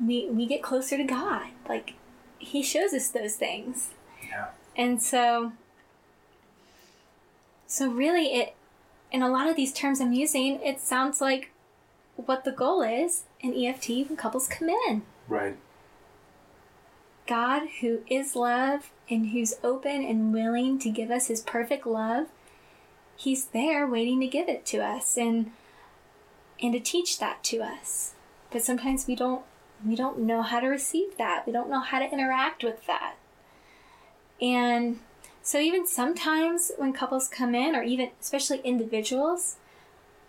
we 0.04 0.28
we 0.30 0.46
get 0.46 0.62
closer 0.62 0.96
to 0.96 1.04
God. 1.04 1.48
Like 1.68 1.94
he 2.38 2.62
shows 2.62 2.92
us 2.92 3.08
those 3.08 3.36
things. 3.36 3.90
Yeah. 4.28 4.48
And 4.76 5.02
so 5.02 5.52
so 7.66 7.88
really 7.90 8.34
it 8.34 8.54
in 9.12 9.22
a 9.22 9.28
lot 9.28 9.48
of 9.48 9.56
these 9.56 9.72
terms 9.72 10.00
I'm 10.00 10.12
using, 10.12 10.60
it 10.62 10.80
sounds 10.80 11.20
like 11.20 11.49
what 12.26 12.44
the 12.44 12.52
goal 12.52 12.82
is 12.82 13.24
in 13.40 13.54
EFT 13.54 13.88
when 14.08 14.16
couples 14.16 14.48
come 14.48 14.68
in. 14.68 15.02
Right. 15.28 15.56
God, 17.26 17.68
who 17.80 18.00
is 18.08 18.34
love 18.34 18.90
and 19.08 19.28
who's 19.28 19.54
open 19.62 20.04
and 20.04 20.32
willing 20.32 20.78
to 20.80 20.90
give 20.90 21.10
us 21.10 21.28
his 21.28 21.40
perfect 21.40 21.86
love, 21.86 22.26
he's 23.16 23.46
there 23.46 23.86
waiting 23.86 24.20
to 24.20 24.26
give 24.26 24.48
it 24.48 24.66
to 24.66 24.78
us 24.78 25.16
and 25.16 25.52
and 26.62 26.72
to 26.74 26.80
teach 26.80 27.18
that 27.18 27.42
to 27.44 27.62
us. 27.62 28.14
But 28.50 28.62
sometimes 28.62 29.06
we 29.06 29.14
don't 29.14 29.44
we 29.86 29.96
don't 29.96 30.18
know 30.18 30.42
how 30.42 30.60
to 30.60 30.66
receive 30.66 31.16
that. 31.16 31.46
We 31.46 31.52
don't 31.52 31.70
know 31.70 31.80
how 31.80 32.00
to 32.00 32.12
interact 32.12 32.64
with 32.64 32.86
that. 32.86 33.14
And 34.42 34.98
so 35.42 35.58
even 35.58 35.86
sometimes 35.86 36.72
when 36.76 36.92
couples 36.92 37.28
come 37.28 37.54
in 37.54 37.74
or 37.74 37.82
even 37.82 38.10
especially 38.20 38.60
individuals 38.60 39.56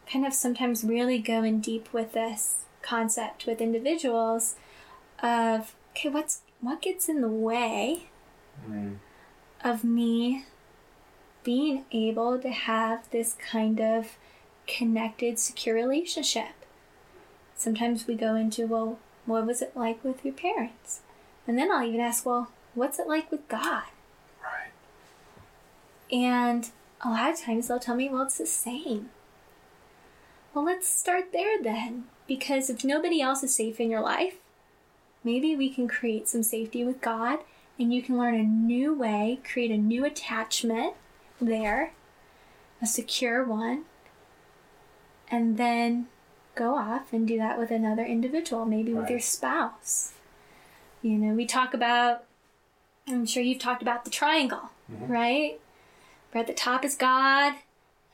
kind 0.09 0.25
of 0.25 0.33
sometimes 0.33 0.83
really 0.83 1.19
go 1.19 1.43
in 1.43 1.59
deep 1.59 1.91
with 1.93 2.13
this 2.13 2.65
concept 2.81 3.45
with 3.45 3.61
individuals 3.61 4.55
of 5.21 5.75
okay, 5.91 6.09
what's 6.09 6.41
what 6.59 6.81
gets 6.81 7.07
in 7.09 7.21
the 7.21 7.27
way 7.27 8.07
Mm. 8.69 8.97
of 9.63 9.83
me 9.83 10.45
being 11.43 11.85
able 11.91 12.37
to 12.39 12.49
have 12.49 13.09
this 13.09 13.33
kind 13.33 13.79
of 13.81 14.17
connected, 14.67 15.39
secure 15.39 15.73
relationship. 15.75 16.53
Sometimes 17.55 18.05
we 18.07 18.13
go 18.15 18.35
into, 18.35 18.67
well, 18.67 18.99
what 19.25 19.45
was 19.47 19.61
it 19.61 19.75
like 19.75 20.03
with 20.03 20.23
your 20.23 20.33
parents? 20.33 21.01
And 21.47 21.57
then 21.57 21.71
I'll 21.71 21.83
even 21.83 21.99
ask, 22.01 22.25
well, 22.25 22.51
what's 22.75 22.99
it 22.99 23.07
like 23.07 23.31
with 23.31 23.47
God? 23.47 23.83
Right. 24.43 24.71
And 26.11 26.69
a 27.01 27.09
lot 27.09 27.31
of 27.31 27.39
times 27.39 27.67
they'll 27.67 27.79
tell 27.79 27.95
me, 27.95 28.09
well, 28.09 28.23
it's 28.23 28.37
the 28.37 28.45
same. 28.45 29.09
Well, 30.53 30.65
let's 30.65 30.87
start 30.87 31.31
there 31.31 31.61
then. 31.61 32.05
Because 32.27 32.69
if 32.69 32.83
nobody 32.83 33.21
else 33.21 33.43
is 33.43 33.55
safe 33.55 33.79
in 33.79 33.89
your 33.89 34.01
life, 34.01 34.35
maybe 35.23 35.55
we 35.55 35.69
can 35.69 35.87
create 35.87 36.27
some 36.27 36.43
safety 36.43 36.83
with 36.83 37.01
God 37.01 37.39
and 37.79 37.93
you 37.93 38.01
can 38.01 38.17
learn 38.17 38.35
a 38.35 38.43
new 38.43 38.93
way, 38.93 39.39
create 39.43 39.71
a 39.71 39.77
new 39.77 40.05
attachment 40.05 40.93
there, 41.39 41.93
a 42.81 42.85
secure 42.85 43.43
one, 43.43 43.85
and 45.29 45.57
then 45.57 46.07
go 46.55 46.75
off 46.77 47.11
and 47.13 47.27
do 47.27 47.37
that 47.37 47.57
with 47.57 47.71
another 47.71 48.05
individual, 48.05 48.65
maybe 48.65 48.93
with 48.93 49.09
your 49.09 49.19
spouse. 49.19 50.13
You 51.01 51.17
know, 51.17 51.33
we 51.33 51.45
talk 51.45 51.73
about, 51.73 52.25
I'm 53.07 53.25
sure 53.25 53.41
you've 53.41 53.59
talked 53.59 53.81
about 53.81 54.05
the 54.05 54.11
triangle, 54.11 54.69
mm-hmm. 54.91 55.11
right? 55.11 55.59
Where 56.31 56.41
at 56.41 56.47
the 56.47 56.53
top 56.53 56.85
is 56.85 56.95
God, 56.95 57.55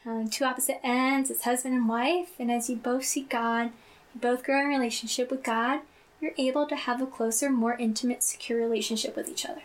on 0.08 0.30
two 0.30 0.46
opposite 0.46 0.80
ends, 0.84 1.30
it's 1.30 1.44
husband 1.44 1.76
and 1.76 1.90
wife, 1.90 2.30
and 2.40 2.52
as 2.52 2.70
you 2.70 2.76
both 2.76 3.06
seek 3.06 3.30
God, 3.30 3.72
you 4.14 4.22
both 4.22 4.44
grow 4.44 4.62
in 4.62 4.68
relationship 4.68 5.30
with 5.30 5.44
God, 5.44 5.82
you're 6.22 6.34
able 6.38 6.66
to 6.68 6.76
have 6.76 7.02
a 7.02 7.06
closer, 7.06 7.50
more 7.50 7.76
intimate, 7.78 8.24
secure 8.24 8.60
relationship 8.60 9.16
with 9.16 9.30
each 9.30 9.46
other. 9.46 9.62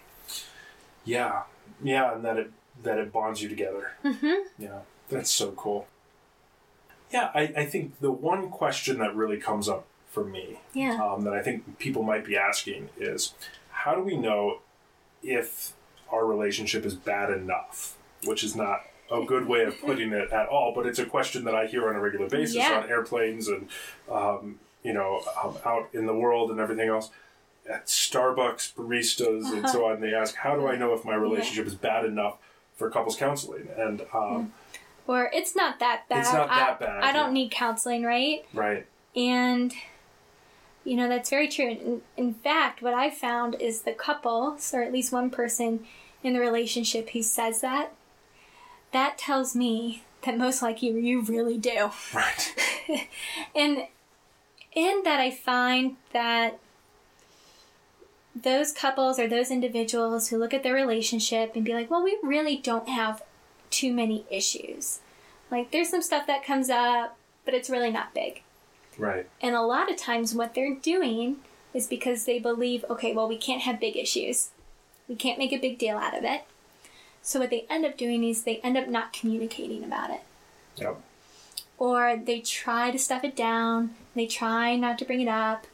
Yeah. 1.05 1.43
Yeah, 1.83 2.15
and 2.15 2.25
that 2.25 2.37
it 2.37 2.51
that 2.83 2.99
it 2.99 3.13
bonds 3.13 3.43
you 3.43 3.49
together. 3.49 3.93
Mm-hmm. 4.05 4.49
Yeah, 4.59 4.81
that's 5.09 5.31
so 5.31 5.53
cool. 5.53 5.87
Yeah, 7.13 7.31
I, 7.35 7.43
I 7.57 7.67
think 7.67 8.01
the 8.01 8.11
one 8.11 8.49
question 8.51 8.99
that 8.99 9.15
really 9.15 9.37
comes 9.37 9.69
up 9.69 9.85
for 10.09 10.25
me 10.25 10.61
Yeah. 10.75 11.03
um, 11.03 11.25
that 11.25 11.33
I 11.35 11.43
think 11.43 11.79
people 11.79 12.03
might 12.03 12.25
be 12.25 12.37
asking 12.37 12.89
is 12.99 13.35
how 13.71 13.95
do 13.95 14.03
we 14.03 14.17
know 14.17 14.61
if 15.23 15.73
our 16.11 16.25
relationship 16.27 16.85
is 16.85 16.95
bad 16.95 17.31
enough? 17.31 17.97
Which 18.25 18.43
is 18.45 18.55
not 18.57 18.83
a 19.13 19.25
good 19.25 19.47
way 19.47 19.65
of 19.65 19.79
putting 19.81 20.13
it 20.13 20.31
at 20.33 20.49
all, 20.49 20.73
but 20.75 20.87
it's 20.87 20.99
a 20.99 21.05
question 21.07 21.45
that 21.45 21.55
I 21.55 21.67
hear 21.67 21.89
on 21.89 21.97
a 21.97 22.01
regular 22.01 22.29
basis 22.29 22.57
Yeah. 22.57 22.81
on 22.83 22.89
airplanes 22.89 23.49
and, 23.49 23.69
um, 24.11 24.59
you 24.83 24.93
know, 24.93 25.21
out 25.65 25.89
in 25.93 26.07
the 26.07 26.15
world 26.15 26.51
and 26.51 26.59
everything 26.59 26.89
else. 26.89 27.11
At 27.69 27.87
Starbucks 27.87 28.75
baristas 28.75 29.53
and 29.53 29.69
so 29.69 29.87
on, 29.87 30.01
they 30.01 30.13
ask, 30.15 30.35
"How 30.37 30.57
do 30.57 30.67
I 30.67 30.77
know 30.77 30.95
if 30.95 31.05
my 31.05 31.15
relationship 31.15 31.67
is 31.67 31.75
bad 31.77 32.05
enough 32.05 32.39
for 32.75 32.91
couples 32.91 33.17
counseling?" 33.17 33.69
And 33.77 34.05
um, 34.13 34.53
Or 35.07 35.31
it's 35.33 35.55
not 35.55 35.79
that 35.79 36.09
bad. 36.09 36.21
It's 36.21 36.33
not 36.33 36.51
I, 36.51 36.59
that 36.59 36.81
bad, 36.81 37.05
I 37.05 37.13
don't 37.13 37.29
yeah. 37.29 37.43
need 37.43 37.51
counseling, 37.53 38.03
right? 38.05 38.45
right, 38.55 38.87
And 39.15 39.73
you 40.85 40.97
know 40.97 41.09
that's 41.09 41.31
very 41.31 41.47
true. 41.49 41.69
In, 41.71 42.03
in 42.17 42.35
fact, 42.35 42.83
what 42.83 42.95
I 42.95 43.11
found 43.11 43.55
is 43.61 43.83
the 43.83 43.93
couples, 43.93 44.73
or 44.75 44.83
at 44.83 44.93
least 44.93 45.13
one 45.13 45.31
person 45.31 45.87
in 46.25 46.33
the 46.33 46.41
relationship 46.41 47.11
who 47.11 47.23
says 47.23 47.61
that, 47.61 47.93
that 48.93 49.19
tells 49.19 49.55
me 49.57 50.03
that 50.23 50.39
most 50.39 50.63
likely 50.63 50.91
you 50.91 51.23
really 51.23 51.59
do. 51.59 51.91
right, 52.15 52.55
and 53.55 53.87
in 54.75 55.03
that 55.05 55.21
I 55.21 55.31
find 55.31 55.97
that 56.13 56.59
those 58.35 58.73
couples 58.73 59.19
or 59.19 59.29
those 59.29 59.51
individuals 59.51 60.29
who 60.29 60.39
look 60.39 60.55
at 60.55 60.63
their 60.63 60.75
relationship 60.75 61.53
and 61.55 61.65
be 61.65 61.75
like, 61.75 61.91
well, 61.91 62.03
we 62.03 62.19
really 62.23 62.57
don't 62.57 62.89
have 62.89 63.23
too 63.71 63.93
many 63.93 64.25
issues. 64.31 65.01
Like, 65.51 65.71
there's 65.71 65.91
some 65.91 66.03
stuff 66.03 66.27
that 66.27 66.45
comes 66.45 66.71
up, 66.71 67.17
but 67.45 67.55
it's 67.55 67.69
really 67.69 67.91
not 67.91 68.15
big. 68.15 68.43
right, 68.97 69.29
And 69.41 69.55
a 69.55 69.61
lot 69.61 69.91
of 69.91 69.97
times, 69.99 70.35
what 70.35 70.55
they're 70.55 70.75
doing 70.75 71.37
is 71.75 71.87
because 71.87 72.25
they 72.25 72.39
believe, 72.39 72.85
okay, 72.89 73.15
well, 73.15 73.29
we 73.29 73.37
can't 73.37 73.63
have 73.63 73.81
big 73.81 73.97
issues. 73.97 74.51
We 75.09 75.15
can't 75.15 75.39
make 75.39 75.53
a 75.53 75.59
big 75.59 75.79
deal 75.79 75.99
out 75.99 76.17
of 76.17 76.25
it. 76.25 76.45
So, 77.23 77.39
what 77.41 77.51
they 77.51 77.67
end 77.71 77.87
up 77.87 77.97
doing 77.97 78.25
is 78.25 78.43
they 78.43 78.57
end 78.59 78.77
up 78.77 78.89
not 78.89 79.13
communicating 79.13 79.85
about 79.85 80.11
it 80.11 80.23
yep, 80.77 81.01
or 81.79 82.17
they 82.17 82.41
try 82.41 82.91
to 82.91 82.99
stuff 82.99 83.25
it 83.25 83.37
down, 83.37 83.95
they 84.15 84.27
try 84.27 84.77
not 84.77 84.99
to 84.99 85.05
bring 85.05 85.21
it 85.21 85.29
up, 85.29 85.67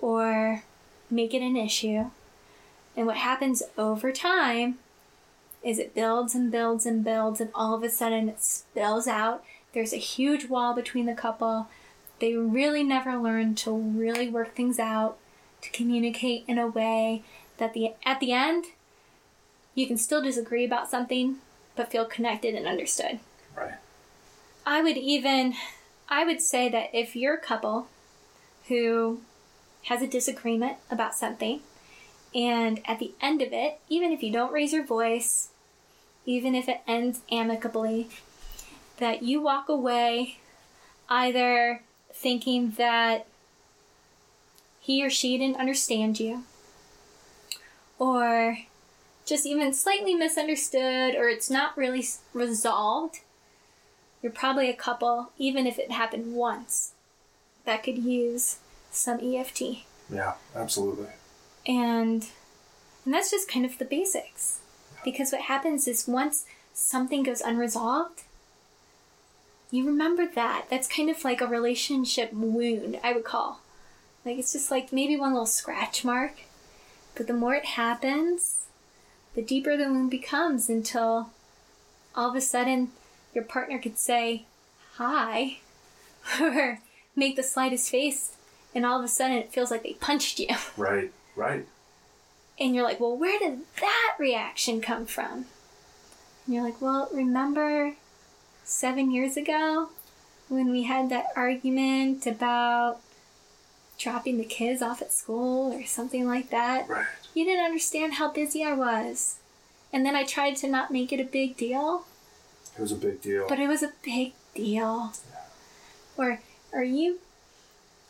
or 0.00 0.62
make 1.10 1.34
it 1.34 1.42
an 1.42 1.56
issue. 1.56 2.10
And 2.96 3.06
what 3.06 3.16
happens 3.16 3.62
over 3.76 4.12
time 4.12 4.78
is 5.62 5.78
it 5.78 5.94
builds 5.94 6.34
and 6.34 6.50
builds 6.50 6.86
and 6.86 7.04
builds, 7.04 7.40
and 7.40 7.50
all 7.54 7.74
of 7.74 7.82
a 7.82 7.90
sudden 7.90 8.28
it 8.28 8.42
spills 8.42 9.06
out. 9.06 9.44
There's 9.72 9.92
a 9.92 9.98
huge 9.98 10.46
wall 10.46 10.74
between 10.74 11.06
the 11.06 11.14
couple. 11.14 11.68
They 12.20 12.34
really 12.34 12.82
never 12.82 13.16
learn 13.16 13.54
to 13.56 13.72
really 13.72 14.28
work 14.28 14.54
things 14.54 14.78
out, 14.78 15.18
to 15.62 15.70
communicate 15.70 16.44
in 16.46 16.58
a 16.58 16.66
way 16.66 17.22
that 17.58 17.74
the 17.74 17.94
at 18.04 18.20
the 18.20 18.32
end 18.32 18.66
you 19.78 19.86
can 19.86 19.96
still 19.96 20.20
disagree 20.20 20.64
about 20.64 20.90
something, 20.90 21.36
but 21.76 21.90
feel 21.90 22.04
connected 22.04 22.54
and 22.54 22.66
understood. 22.66 23.20
right, 23.56 23.74
I 24.66 24.82
would 24.82 24.96
even 24.96 25.54
I 26.08 26.24
would 26.24 26.42
say 26.42 26.68
that 26.68 26.90
if 26.92 27.14
you're 27.14 27.34
a 27.34 27.40
couple 27.40 27.86
who 28.66 29.20
has 29.84 30.02
a 30.02 30.08
disagreement 30.08 30.78
about 30.90 31.14
something 31.14 31.60
and 32.34 32.80
at 32.86 32.98
the 32.98 33.12
end 33.20 33.40
of 33.40 33.52
it, 33.52 33.78
even 33.88 34.10
if 34.10 34.22
you 34.22 34.32
don't 34.32 34.52
raise 34.52 34.72
your 34.72 34.84
voice, 34.84 35.50
even 36.26 36.54
if 36.54 36.68
it 36.68 36.80
ends 36.86 37.20
amicably, 37.30 38.08
that 38.98 39.22
you 39.22 39.40
walk 39.40 39.68
away 39.68 40.38
either 41.08 41.82
thinking 42.12 42.72
that 42.72 43.26
he 44.80 45.04
or 45.04 45.08
she 45.08 45.38
didn't 45.38 45.60
understand 45.60 46.18
you, 46.18 46.42
or 47.98 48.58
just 49.28 49.46
even 49.46 49.72
slightly 49.74 50.14
misunderstood, 50.14 51.14
or 51.14 51.28
it's 51.28 51.50
not 51.50 51.76
really 51.76 52.04
resolved. 52.32 53.20
You're 54.22 54.32
probably 54.32 54.68
a 54.68 54.74
couple, 54.74 55.30
even 55.38 55.66
if 55.66 55.78
it 55.78 55.92
happened 55.92 56.34
once, 56.34 56.92
that 57.64 57.82
could 57.82 57.98
use 57.98 58.58
some 58.90 59.20
EFT. 59.22 59.84
Yeah, 60.10 60.34
absolutely. 60.56 61.08
And 61.66 62.26
and 63.04 63.14
that's 63.14 63.30
just 63.30 63.50
kind 63.50 63.64
of 63.64 63.78
the 63.78 63.84
basics. 63.84 64.60
Because 65.04 65.32
what 65.32 65.42
happens 65.42 65.86
is 65.86 66.08
once 66.08 66.44
something 66.74 67.22
goes 67.22 67.40
unresolved, 67.40 68.22
you 69.70 69.86
remember 69.86 70.26
that. 70.26 70.66
That's 70.68 70.88
kind 70.88 71.08
of 71.08 71.24
like 71.24 71.40
a 71.40 71.46
relationship 71.46 72.32
wound, 72.32 72.98
I 73.04 73.12
would 73.12 73.24
call. 73.24 73.60
Like 74.24 74.38
it's 74.38 74.52
just 74.52 74.70
like 74.70 74.92
maybe 74.92 75.16
one 75.16 75.32
little 75.32 75.46
scratch 75.46 76.04
mark. 76.04 76.40
But 77.14 77.26
the 77.26 77.34
more 77.34 77.54
it 77.54 77.64
happens, 77.64 78.57
the 79.38 79.44
deeper 79.44 79.76
the 79.76 79.84
wound 79.84 80.10
becomes 80.10 80.68
until 80.68 81.30
all 82.12 82.30
of 82.30 82.34
a 82.34 82.40
sudden 82.40 82.90
your 83.32 83.44
partner 83.44 83.78
could 83.78 83.96
say 83.96 84.42
hi 84.94 85.58
or 86.40 86.80
make 87.14 87.36
the 87.36 87.42
slightest 87.44 87.88
face 87.88 88.32
and 88.74 88.84
all 88.84 88.98
of 88.98 89.04
a 89.04 89.08
sudden 89.08 89.36
it 89.36 89.52
feels 89.52 89.70
like 89.70 89.84
they 89.84 89.92
punched 89.92 90.40
you. 90.40 90.48
Right, 90.76 91.12
right. 91.36 91.64
And 92.58 92.74
you're 92.74 92.82
like, 92.82 92.98
well, 92.98 93.16
where 93.16 93.38
did 93.38 93.60
that 93.78 94.16
reaction 94.18 94.80
come 94.80 95.06
from? 95.06 95.46
And 96.44 96.56
you're 96.56 96.64
like, 96.64 96.82
well, 96.82 97.08
remember 97.12 97.94
seven 98.64 99.12
years 99.12 99.36
ago 99.36 99.90
when 100.48 100.72
we 100.72 100.82
had 100.82 101.10
that 101.10 101.26
argument 101.36 102.26
about 102.26 102.98
dropping 103.98 104.38
the 104.38 104.44
kids 104.44 104.82
off 104.82 105.00
at 105.00 105.12
school 105.12 105.72
or 105.72 105.84
something 105.86 106.26
like 106.26 106.50
that? 106.50 106.88
Right. 106.88 107.06
You 107.38 107.44
didn't 107.44 107.64
understand 107.66 108.14
how 108.14 108.32
busy 108.32 108.64
I 108.64 108.72
was. 108.74 109.36
And 109.92 110.04
then 110.04 110.16
I 110.16 110.24
tried 110.24 110.56
to 110.56 110.66
not 110.68 110.90
make 110.90 111.12
it 111.12 111.20
a 111.20 111.24
big 111.24 111.56
deal, 111.56 112.04
It 112.76 112.80
was 112.80 112.90
a 112.90 112.96
big 112.96 113.22
deal. 113.22 113.46
but 113.48 113.60
it 113.60 113.68
was 113.68 113.82
a 113.84 113.92
big 114.02 114.32
deal. 114.56 115.12
Or 116.16 116.40
are 116.72 116.82
you, 116.82 117.20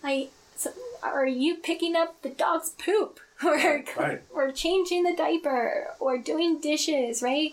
I, 0.03 0.29
so, 0.57 0.71
are 1.03 1.27
you 1.27 1.57
picking 1.57 1.95
up 1.95 2.23
the 2.23 2.31
dog's 2.31 2.71
poop? 2.71 3.21
Or, 3.45 3.85
Right. 3.97 4.23
or 4.35 4.51
changing 4.51 5.03
the 5.05 5.15
diaper? 5.15 5.89
Or 6.01 6.17
doing 6.19 6.59
dishes, 6.61 7.23
right? 7.23 7.53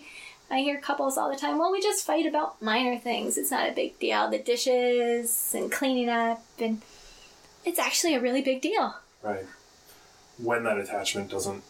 I 0.50 0.60
hear 0.60 0.80
couples 0.80 1.16
all 1.18 1.30
the 1.30 1.36
time, 1.36 1.58
well, 1.58 1.70
we 1.70 1.80
just 1.82 2.06
fight 2.06 2.24
about 2.26 2.60
minor 2.62 2.98
things. 2.98 3.36
It's 3.36 3.50
not 3.52 3.68
a 3.68 3.72
big 3.72 3.98
deal. 4.00 4.28
The 4.30 4.38
dishes 4.38 5.52
and 5.54 5.70
cleaning 5.70 6.08
up, 6.08 6.42
and 6.58 6.80
it's 7.66 7.78
actually 7.78 8.14
a 8.14 8.20
really 8.20 8.42
big 8.42 8.62
deal. 8.62 8.96
right. 9.22 9.44
When 10.38 10.64
that 10.64 10.78
attachment 10.78 11.30
doesn't 11.30 11.62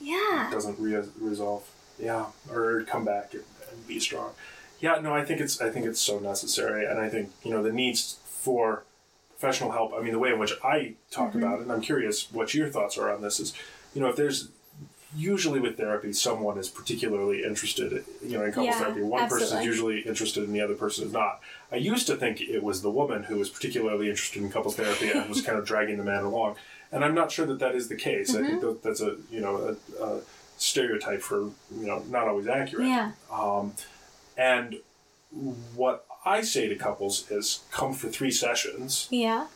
Yeah. 0.00 0.48
doesn't 0.52 0.78
re- 0.78 1.02
resolve, 1.20 1.68
yeah, 1.98 2.26
or 2.50 2.82
come 2.84 3.04
back 3.04 3.34
and, 3.34 3.44
and 3.70 3.86
be 3.86 3.98
strong. 4.00 4.30
Yeah, 4.80 4.98
no, 5.00 5.14
I 5.14 5.24
think 5.24 5.40
it's 5.40 5.60
I 5.60 5.70
think 5.70 5.86
it's 5.86 6.00
so 6.00 6.18
necessary, 6.18 6.84
and 6.84 6.98
I 7.00 7.08
think 7.08 7.30
you 7.42 7.50
know 7.52 7.62
the 7.62 7.72
needs 7.72 8.18
for 8.24 8.84
professional 9.38 9.72
help. 9.72 9.92
I 9.94 10.00
mean, 10.00 10.12
the 10.12 10.18
way 10.18 10.32
in 10.32 10.38
which 10.38 10.52
I 10.64 10.94
talk 11.10 11.30
Mm-hmm. 11.30 11.38
about 11.42 11.58
it, 11.58 11.62
and 11.62 11.72
I'm 11.72 11.80
curious 11.80 12.30
what 12.32 12.54
your 12.54 12.68
thoughts 12.68 12.96
are 12.98 13.12
on 13.12 13.22
this. 13.22 13.40
Is 13.40 13.54
you 13.94 14.00
know 14.00 14.08
if 14.08 14.16
there's 14.16 14.48
usually 15.14 15.60
with 15.60 15.76
therapy, 15.76 16.12
someone 16.12 16.58
is 16.58 16.68
particularly 16.68 17.44
interested, 17.44 18.04
you 18.24 18.38
know, 18.38 18.44
in 18.44 18.50
couples 18.52 18.66
Yeah, 18.66 18.78
therapy. 18.78 19.02
One 19.02 19.28
person 19.28 19.58
is 19.58 19.64
usually 19.64 20.00
interested, 20.00 20.44
and 20.44 20.54
the 20.54 20.60
other 20.60 20.74
person 20.74 21.06
is 21.06 21.12
not. 21.12 21.40
I 21.70 21.76
used 21.76 22.06
to 22.06 22.16
think 22.16 22.40
it 22.40 22.62
was 22.62 22.82
the 22.82 22.90
woman 22.90 23.24
who 23.24 23.36
was 23.38 23.48
particularly 23.50 24.08
interested 24.08 24.42
in 24.42 24.50
couples 24.50 24.76
therapy 24.76 25.10
and 25.10 25.28
was 25.28 25.42
kind 25.42 25.58
of 25.58 25.66
dragging 25.66 25.96
the 25.98 26.04
man 26.04 26.24
along, 26.24 26.56
and 26.90 27.04
I'm 27.04 27.14
not 27.14 27.30
sure 27.32 27.46
that 27.46 27.58
that 27.58 27.74
is 27.74 27.88
the 27.88 27.96
case. 27.96 28.30
I 28.34 28.38
think 28.40 28.48
Mm-hmm. 28.62 28.66
that 28.66 28.82
that's 28.82 29.00
a 29.00 29.16
you 29.30 29.40
know 29.40 29.76
a, 30.00 30.04
a 30.04 30.20
stereotype 30.56 31.22
for 31.22 31.40
you 31.74 31.86
know 31.86 32.02
not 32.08 32.28
always 32.28 32.46
accurate. 32.46 32.86
Yeah. 32.86 33.12
Um, 33.30 33.74
and 34.36 34.76
what 35.74 36.06
I 36.24 36.42
say 36.42 36.68
to 36.68 36.76
couples 36.76 37.30
is 37.30 37.60
come 37.70 37.92
for 37.94 38.08
three 38.08 38.30
sessions, 38.30 39.08
Yeah. 39.10 39.46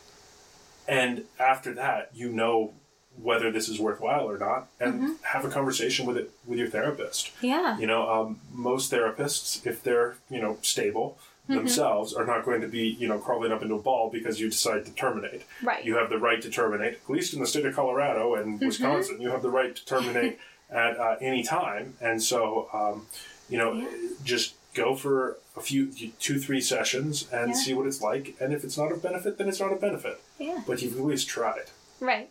and 0.87 1.23
after 1.39 1.73
that, 1.73 2.11
you 2.13 2.31
know 2.31 2.73
whether 3.21 3.51
this 3.51 3.67
is 3.69 3.79
worthwhile 3.79 4.29
or 4.29 4.37
not, 4.37 4.67
and 4.79 4.93
Mm-hmm. 4.93 5.13
have 5.23 5.43
a 5.45 5.49
conversation 5.49 6.05
with 6.05 6.17
it 6.17 6.31
with 6.45 6.59
your 6.59 6.67
therapist. 6.69 7.31
Yeah. 7.41 7.77
You 7.79 7.87
know, 7.87 8.09
um, 8.09 8.39
most 8.53 8.91
therapists, 8.91 9.65
if 9.65 9.81
they're 9.83 10.17
you 10.29 10.41
know 10.41 10.57
stable 10.61 11.17
Mm-hmm. 11.49 11.59
themselves, 11.59 12.13
are 12.13 12.25
not 12.25 12.43
going 12.43 12.59
to 12.59 12.67
be 12.67 12.89
you 12.99 13.07
know 13.07 13.19
crawling 13.19 13.53
up 13.53 13.61
into 13.61 13.75
a 13.75 13.79
ball 13.81 14.09
because 14.09 14.37
you 14.41 14.49
decide 14.49 14.85
to 14.85 14.91
terminate. 14.91 15.43
Right. 15.63 15.85
You 15.85 15.95
have 15.95 16.09
the 16.09 16.17
right 16.19 16.41
to 16.41 16.49
terminate, 16.49 16.95
at 16.95 17.09
least 17.09 17.33
in 17.33 17.39
the 17.39 17.47
state 17.47 17.65
of 17.65 17.73
Colorado 17.73 18.35
and 18.35 18.55
Mm-hmm. 18.59 18.67
Wisconsin. 18.67 19.21
You 19.21 19.29
have 19.31 19.41
the 19.41 19.49
right 19.49 19.73
to 19.73 19.85
terminate 19.85 20.39
at 20.69 20.97
uh, 20.99 21.15
any 21.21 21.43
time, 21.43 21.93
and 22.01 22.21
so 22.21 22.67
um, 22.73 23.07
you 23.49 23.57
know, 23.57 23.71
Yeah. 23.73 23.87
just 24.25 24.55
go 24.73 24.93
for 24.95 25.37
a 25.55 25.61
few, 25.61 25.87
two, 26.19 26.37
three 26.37 26.59
sessions 26.61 27.27
and 27.31 27.51
Yeah. 27.51 27.55
see 27.55 27.73
what 27.73 27.87
it's 27.87 28.01
like. 28.01 28.35
And 28.41 28.53
if 28.53 28.63
it's 28.65 28.77
not 28.77 28.91
of 28.91 29.01
benefit, 29.01 29.37
then 29.37 29.47
it's 29.47 29.59
not 29.61 29.71
of 29.71 29.79
benefit. 29.79 30.19
Yeah. 30.37 30.61
But 30.67 30.81
you've 30.81 30.97
at 30.97 31.01
least 31.05 31.27
tried. 31.29 31.67
Right. 32.01 32.29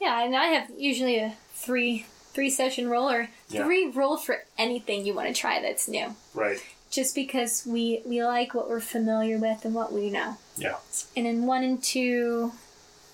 Yeah, 0.00 0.22
and 0.24 0.36
I 0.36 0.46
have 0.46 0.70
usually 0.76 1.18
a 1.18 1.34
three 1.54 2.06
three 2.34 2.50
session 2.50 2.88
roll 2.88 3.08
or 3.08 3.28
Yeah. 3.48 3.64
three 3.64 3.86
roll 3.88 4.16
for 4.18 4.44
anything 4.58 5.06
you 5.06 5.14
want 5.14 5.28
to 5.28 5.34
try 5.34 5.60
that's 5.62 5.88
new. 5.88 6.14
Right. 6.34 6.58
Just 6.90 7.14
because 7.14 7.64
we 7.66 8.02
we 8.04 8.22
like 8.22 8.54
what 8.54 8.68
we're 8.68 8.80
familiar 8.80 9.38
with 9.38 9.64
and 9.64 9.74
what 9.74 9.92
we 9.92 10.10
know. 10.10 10.36
Yeah. 10.56 10.76
And 11.16 11.26
in 11.26 11.46
one 11.46 11.62
and 11.64 11.82
two 11.82 12.52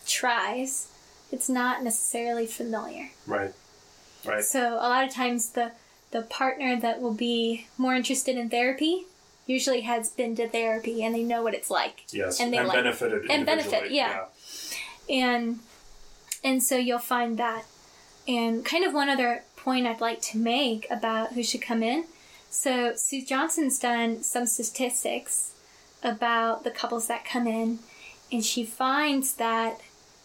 tries, 0.07 0.89
it's 1.31 1.49
not 1.49 1.83
necessarily 1.83 2.47
familiar. 2.47 3.11
Right. 3.27 3.53
Right. 4.25 4.45
So 4.45 4.75
a 4.75 4.89
lot 4.89 5.05
of 5.07 5.13
times 5.15 5.51
the 5.51 5.73
the 6.11 6.23
partner 6.23 6.79
that 6.79 7.01
will 7.01 7.15
be 7.15 7.67
more 7.79 7.95
interested 7.95 8.37
in 8.37 8.51
therapy 8.51 9.07
usually 9.47 9.81
has 9.83 10.11
been 10.11 10.37
to 10.37 10.49
therapy 10.49 11.03
and 11.03 11.15
they 11.15 11.23
know 11.23 11.43
what 11.43 11.55
it's 11.55 11.71
like. 11.71 12.05
Yes. 12.13 12.39
And 12.41 12.55
And, 12.55 12.65
they 12.65 12.69
like- 12.69 12.77
benefited. 12.77 13.31
and 13.31 13.47
benefit, 13.47 13.73
individually. 13.73 13.97
yeah. 13.97 14.25
and 15.09 15.59
and 16.45 16.63
so 16.63 16.77
you'll 16.77 16.99
find 16.99 17.39
that. 17.39 17.65
And 18.27 18.65
kind 18.65 18.85
of 18.85 18.95
one 18.95 19.09
other 19.09 19.43
point 19.57 19.87
i'd 19.87 20.01
like 20.01 20.21
to 20.21 20.39
make 20.39 20.87
about 20.91 21.33
who 21.33 21.43
should 21.43 21.63
come 21.63 21.83
in. 21.83 22.05
So 22.51 22.95
sue 22.97 23.25
johnson's 23.25 23.79
done 23.79 24.23
some 24.23 24.47
statistics 24.47 25.53
about 26.03 26.65
the 26.65 26.71
couples 26.71 27.07
that 27.07 27.25
come 27.25 27.47
in 27.47 27.79
and 28.31 28.45
she 28.45 28.65
finds 28.65 29.35
that 29.35 29.81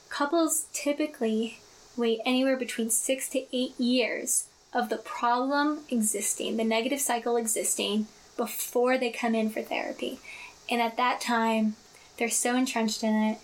couples 0.10 0.68
typically 0.74 1.60
wait 1.96 2.20
anywhere 2.26 2.58
between 2.58 2.90
six 2.90 3.30
to 3.30 3.46
eight 3.56 3.80
years 3.80 4.48
of 4.74 4.90
the 4.90 4.98
problem 4.98 5.80
existing 5.90 6.58
the 6.58 6.64
negative 6.64 7.00
cycle 7.00 7.38
existing 7.38 8.08
before 8.36 8.98
they 8.98 9.10
come 9.10 9.34
in 9.34 9.50
for 9.50 9.62
therapy. 9.62 10.20
And 10.70 10.82
at 10.82 10.98
that 10.98 11.20
time 11.22 11.76
they're 12.18 12.30
so 12.30 12.56
entrenched 12.56 13.04
in 13.04 13.14
it. 13.14 13.38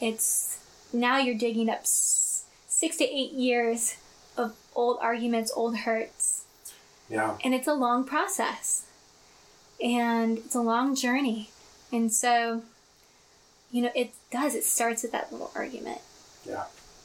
It's 0.00 0.55
now 0.92 1.18
you're 1.18 1.36
digging 1.36 1.68
up 1.68 1.80
six 1.84 2.96
to 2.98 3.04
eight 3.04 3.32
years 3.32 3.96
of 4.36 4.54
old 4.74 4.98
arguments, 5.00 5.52
old 5.54 5.78
hurts, 5.78 6.44
Yeah. 7.08 7.38
and 7.44 7.54
it's 7.54 7.66
a 7.66 7.74
long 7.74 8.04
process 8.04 8.84
and 9.82 10.38
it's 10.38 10.54
a 10.54 10.60
long 10.60 10.94
journey. 10.94 11.50
And 11.92 12.12
so, 12.12 12.62
you 13.70 13.82
know, 13.82 13.90
it 13.94 14.10
does, 14.30 14.54
it 14.54 14.64
starts 14.64 15.02
with 15.02 15.12
that 15.12 15.32
little 15.32 15.50
argument. 15.54 16.00
Yeah, 16.46 16.64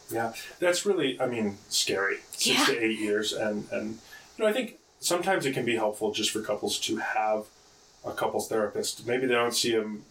yeah. 0.10 0.34
That's 0.60 0.86
really, 0.86 1.20
I 1.20 1.26
mean, 1.28 1.58
scary. 1.70 2.18
Six 2.32 2.46
Yeah. 2.60 2.66
to 2.66 2.84
eight 2.84 3.00
years, 3.00 3.34
and 3.34 3.68
and 3.72 4.00
you 4.38 4.44
know, 4.44 4.48
I 4.48 4.54
think 4.54 4.78
sometimes 5.00 5.46
it 5.46 5.54
can 5.54 5.66
be 5.66 5.76
helpful 5.76 6.12
just 6.12 6.32
for 6.32 6.42
couples 6.42 6.80
to 6.80 6.98
have 6.98 7.46
a 8.06 8.12
couples 8.12 8.48
therapist. 8.50 9.06
Maybe 9.08 9.28
they 9.28 9.34
don't 9.36 9.54
see 9.56 9.72
them 9.76 10.06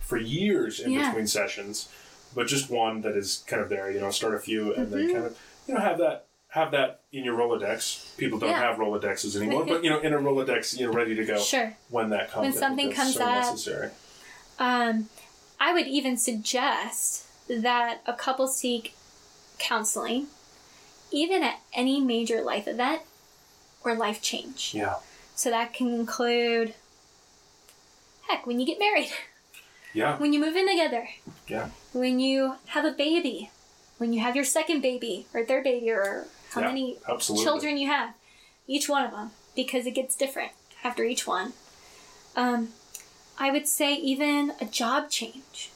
for 0.00 0.16
years 0.16 0.80
in 0.80 0.92
Yeah. 0.92 1.08
between 1.10 1.26
sessions, 1.26 1.88
but 2.34 2.46
just 2.46 2.70
one 2.70 3.00
that 3.02 3.16
is 3.16 3.44
kind 3.46 3.62
of 3.62 3.68
there. 3.68 3.90
You 3.90 4.00
know, 4.00 4.10
start 4.10 4.34
a 4.34 4.38
few, 4.38 4.74
and 4.74 4.88
Mm-hmm. 4.88 4.96
then 4.96 5.12
kind 5.12 5.26
of 5.26 5.38
you 5.66 5.74
know 5.74 5.80
have 5.80 5.98
that 5.98 6.26
have 6.48 6.70
that 6.70 7.00
in 7.12 7.24
your 7.24 7.36
Rolodex. 7.38 8.16
People 8.16 8.38
don't 8.38 8.50
Yeah. 8.50 8.60
have 8.60 8.76
Rolodexes 8.78 9.36
anymore, 9.36 9.66
but 9.66 9.84
you 9.84 9.90
know, 9.90 9.98
in 10.00 10.14
a 10.14 10.18
Rolodex, 10.18 10.78
you 10.78 10.86
know, 10.86 10.92
ready 10.92 11.14
to 11.14 11.24
go 11.24 11.38
Sure. 11.38 11.76
when 11.90 12.08
that 12.10 12.30
comes. 12.30 12.42
When 12.44 12.52
something 12.52 12.90
comes 12.92 13.14
so 13.14 13.24
up. 13.24 13.34
necessary. 13.34 13.90
Um, 14.58 15.08
I 15.60 15.72
would 15.72 15.86
even 15.86 16.16
suggest 16.16 17.26
that 17.48 18.00
a 18.06 18.12
couple 18.14 18.46
seek 18.48 18.94
counseling, 19.58 20.28
even 21.10 21.42
at 21.42 21.60
any 21.74 22.00
major 22.00 22.40
life 22.42 22.66
event 22.66 23.02
or 23.84 23.94
life 23.94 24.20
change. 24.22 24.72
Yeah, 24.74 24.96
So 25.34 25.50
that 25.50 25.72
can 25.74 25.88
include, 25.92 26.74
heck, 28.28 28.46
when 28.46 28.58
you 28.60 28.66
get 28.66 28.78
married, 28.78 29.10
yeah, 29.94 30.16
when 30.18 30.32
you 30.32 30.40
move 30.40 30.56
in 30.56 30.68
together, 30.68 31.08
yeah, 31.48 31.68
when 31.92 32.20
you 32.20 32.54
have 32.66 32.84
a 32.84 32.92
baby, 32.92 33.50
when 33.98 34.12
you 34.12 34.20
have 34.20 34.36
your 34.36 34.44
second 34.44 34.80
baby 34.80 35.26
or 35.34 35.44
third 35.44 35.64
baby, 35.64 35.90
or 35.90 36.26
how 36.50 36.60
Yeah, 36.60 36.68
many 36.68 36.98
absolutely. 37.08 37.44
children 37.44 37.78
you 37.78 37.88
have, 37.88 38.14
each 38.66 38.88
one 38.88 39.04
of 39.04 39.10
them, 39.12 39.30
because 39.56 39.86
it 39.86 39.94
gets 39.94 40.14
different. 40.16 40.52
after 40.84 41.02
each 41.02 41.26
one. 41.26 41.52
Um, 42.36 42.68
I 43.36 43.50
would 43.50 43.66
say 43.66 43.94
even 43.94 44.52
a 44.60 44.64
job 44.64 45.10
change. 45.10 45.70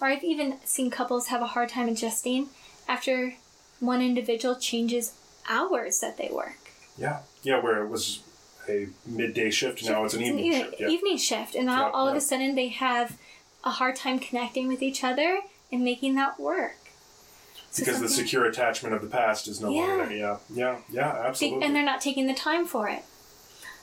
Or 0.00 0.06
I've 0.06 0.22
even 0.22 0.58
seen 0.64 0.90
couples 0.92 1.26
have 1.26 1.42
a 1.42 1.46
hard 1.48 1.70
time 1.70 1.88
adjusting 1.88 2.48
after 2.86 3.34
one 3.80 4.00
individual 4.00 4.54
changes 4.54 5.14
hours 5.48 5.98
that 5.98 6.18
they 6.18 6.28
work. 6.32 6.70
Yeah. 6.96 7.18
Yeah, 7.42 7.60
where 7.60 7.82
it 7.82 7.88
was 7.88 8.20
a 8.68 8.86
midday 9.04 9.50
shift, 9.50 9.84
now 9.84 10.04
it's 10.04 10.14
an 10.14 10.20
It's 10.20 10.28
evening 10.28 10.44
e- 10.52 10.52
shift. 10.62 10.80
Yeah. 10.80 10.88
evening 10.88 11.16
shift, 11.16 11.54
and 11.56 11.66
now 11.66 11.86
Yeah, 11.86 11.90
all 11.92 12.08
of 12.08 12.14
a 12.14 12.20
sudden 12.20 12.54
they 12.54 12.68
have 12.68 13.16
a 13.64 13.70
hard 13.70 13.96
time 13.96 14.18
connecting 14.18 14.68
with 14.68 14.82
each 14.82 15.02
other 15.04 15.40
and 15.70 15.84
making 15.84 16.14
that 16.14 16.38
work. 16.38 16.76
So 17.70 17.84
because 17.84 18.00
the 18.00 18.08
secure 18.08 18.46
attachment 18.46 18.94
of 18.94 19.02
the 19.02 19.08
past 19.08 19.46
is 19.46 19.60
no 19.60 19.70
longer 19.70 20.06
there. 20.06 20.16
Yeah. 20.16 20.36
Yeah. 20.52 20.78
Yeah, 20.90 21.22
absolutely. 21.26 21.66
and 21.66 21.74
they're 21.74 21.84
not 21.84 22.00
taking 22.00 22.26
the 22.26 22.34
time 22.34 22.66
for 22.66 22.88
it. 22.88 23.04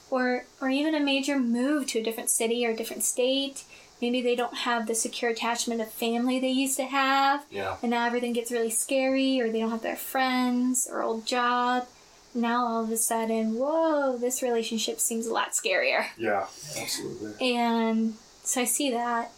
Or 0.10 0.46
or 0.62 0.70
even 0.70 0.96
a 0.96 1.00
major 1.00 1.40
move 1.40 1.88
to 1.88 2.00
a 2.00 2.04
different 2.04 2.30
city 2.30 2.66
or 2.66 2.72
a 2.72 2.76
different 2.76 3.04
state. 3.04 3.64
Maybe 4.02 4.22
they 4.22 4.36
don't 4.36 4.58
have 4.58 4.88
the 4.88 4.96
secure 4.96 5.32
attachment 5.32 5.82
of 5.82 5.90
family 5.92 6.40
they 6.40 6.50
used 6.50 6.76
to 6.78 6.84
have, 6.84 7.46
yeah. 7.50 7.78
and 7.82 7.92
now 7.92 8.06
everything 8.06 8.34
gets 8.34 8.52
really 8.52 8.70
scary, 8.70 9.40
or 9.40 9.50
they 9.50 9.60
don't 9.62 9.72
have 9.72 9.84
their 9.84 9.96
friends 9.96 10.86
or 10.92 11.02
old 11.02 11.26
job. 11.26 11.88
Now 12.34 12.66
all 12.68 12.84
of 12.84 12.92
a 12.92 12.98
sudden, 12.98 13.56
whoa, 13.56 14.18
this 14.18 14.44
relationship 14.44 15.00
seems 15.00 15.28
a 15.28 15.34
lot 15.34 15.54
scarier. 15.54 16.08
Yeah. 16.18 16.48
Absolutely. 16.78 17.56
And 17.56 18.16
so 18.44 18.62
I 18.62 18.66
see 18.66 18.92
that. 18.92 19.32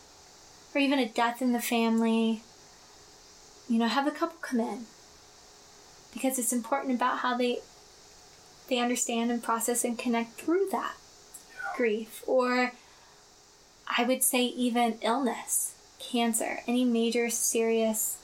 Or 0.77 0.79
even 0.79 0.99
a 0.99 1.07
death 1.07 1.41
in 1.41 1.53
the 1.53 1.59
family. 1.59 2.43
You 3.67 3.79
know, 3.79 3.87
have 3.87 4.05
the 4.05 4.11
couple 4.11 4.37
come 4.41 4.59
in. 4.59 4.85
Because 6.13 6.37
it's 6.37 6.53
important 6.53 6.93
about 6.93 7.17
how 7.19 7.35
they 7.35 7.61
they 8.69 8.77
understand 8.77 9.31
and 9.31 9.41
process 9.41 9.83
and 9.83 9.97
connect 9.97 10.33
through 10.39 10.67
that 10.71 10.93
grief. 11.75 12.23
Or 12.27 12.73
I 13.87 14.03
would 14.03 14.21
say 14.21 14.43
even 14.43 14.99
illness, 15.01 15.73
cancer, 15.97 16.59
any 16.67 16.85
major 16.85 17.31
serious 17.31 18.17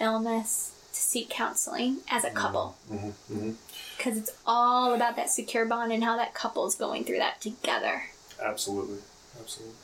illness 0.00 0.72
to 0.94 0.98
seek 0.98 1.28
counseling 1.28 1.98
as 2.10 2.24
a 2.24 2.30
couple. 2.30 2.78
hmm 2.88 3.10
hmm 3.28 3.50
Because 3.98 4.16
it's 4.16 4.32
all 4.46 4.94
about 4.94 5.16
that 5.16 5.28
secure 5.28 5.66
bond 5.66 5.92
and 5.92 6.02
how 6.02 6.16
that 6.16 6.32
couple's 6.32 6.76
going 6.76 7.04
through 7.04 7.18
that 7.18 7.42
together. 7.42 8.04
Absolutely. 8.42 9.00
Absolutely. 9.38 9.74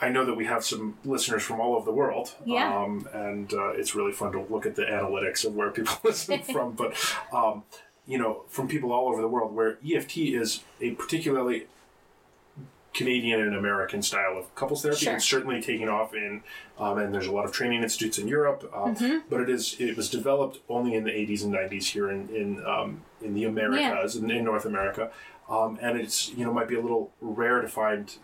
I 0.00 0.08
know 0.08 0.24
that 0.24 0.34
we 0.34 0.46
have 0.46 0.64
some 0.64 0.96
listeners 1.04 1.42
from 1.42 1.60
all 1.60 1.74
over 1.74 1.84
the 1.84 1.92
world. 1.92 2.34
Yeah. 2.44 2.74
Um, 2.74 3.08
and 3.12 3.52
uh, 3.52 3.70
it's 3.70 3.94
really 3.94 4.12
fun 4.12 4.32
to 4.32 4.40
look 4.40 4.64
at 4.64 4.74
the 4.74 4.82
analytics 4.82 5.44
of 5.44 5.54
where 5.54 5.70
people 5.70 5.94
listen 6.04 6.42
from. 6.52 6.72
But, 6.72 6.94
um, 7.32 7.64
you 8.06 8.18
know, 8.18 8.44
from 8.48 8.68
people 8.68 8.92
all 8.92 9.08
over 9.08 9.20
the 9.20 9.28
world, 9.28 9.54
where 9.54 9.78
EFT 9.86 10.18
is 10.18 10.62
a 10.80 10.92
particularly 10.92 11.66
Canadian 12.92 13.40
and 13.40 13.54
American 13.54 14.02
style 14.02 14.36
of 14.36 14.52
couples 14.54 14.82
therapy. 14.82 15.04
Sure. 15.04 15.14
It's 15.14 15.24
certainly 15.24 15.62
taking 15.62 15.88
off 15.88 16.12
in, 16.12 16.42
um, 16.78 16.98
and 16.98 17.14
there's 17.14 17.28
a 17.28 17.32
lot 17.32 17.44
of 17.44 17.52
training 17.52 17.82
institutes 17.82 18.18
in 18.18 18.26
Europe. 18.26 18.68
Um, 18.74 18.96
Mm-hmm. 18.96 19.18
But 19.28 19.42
it 19.42 19.48
is 19.50 19.76
it 19.78 19.96
was 19.96 20.10
developed 20.10 20.58
only 20.68 20.94
in 20.94 21.04
the 21.04 21.10
80s 21.10 21.44
and 21.44 21.54
90s 21.54 21.84
here 21.92 22.10
in 22.10 22.28
in 22.30 22.66
um, 22.66 23.02
in 23.22 23.34
the 23.34 23.44
Americas 23.44 24.16
in, 24.16 24.28
in 24.30 24.44
North 24.44 24.64
America, 24.64 25.10
um, 25.48 25.78
and 25.80 25.98
it's 26.00 26.30
you 26.30 26.44
know 26.44 26.52
might 26.52 26.66
be 26.66 26.74
a 26.74 26.80
little 26.80 27.12
rare 27.20 27.60
to 27.60 27.68
find 27.68 28.16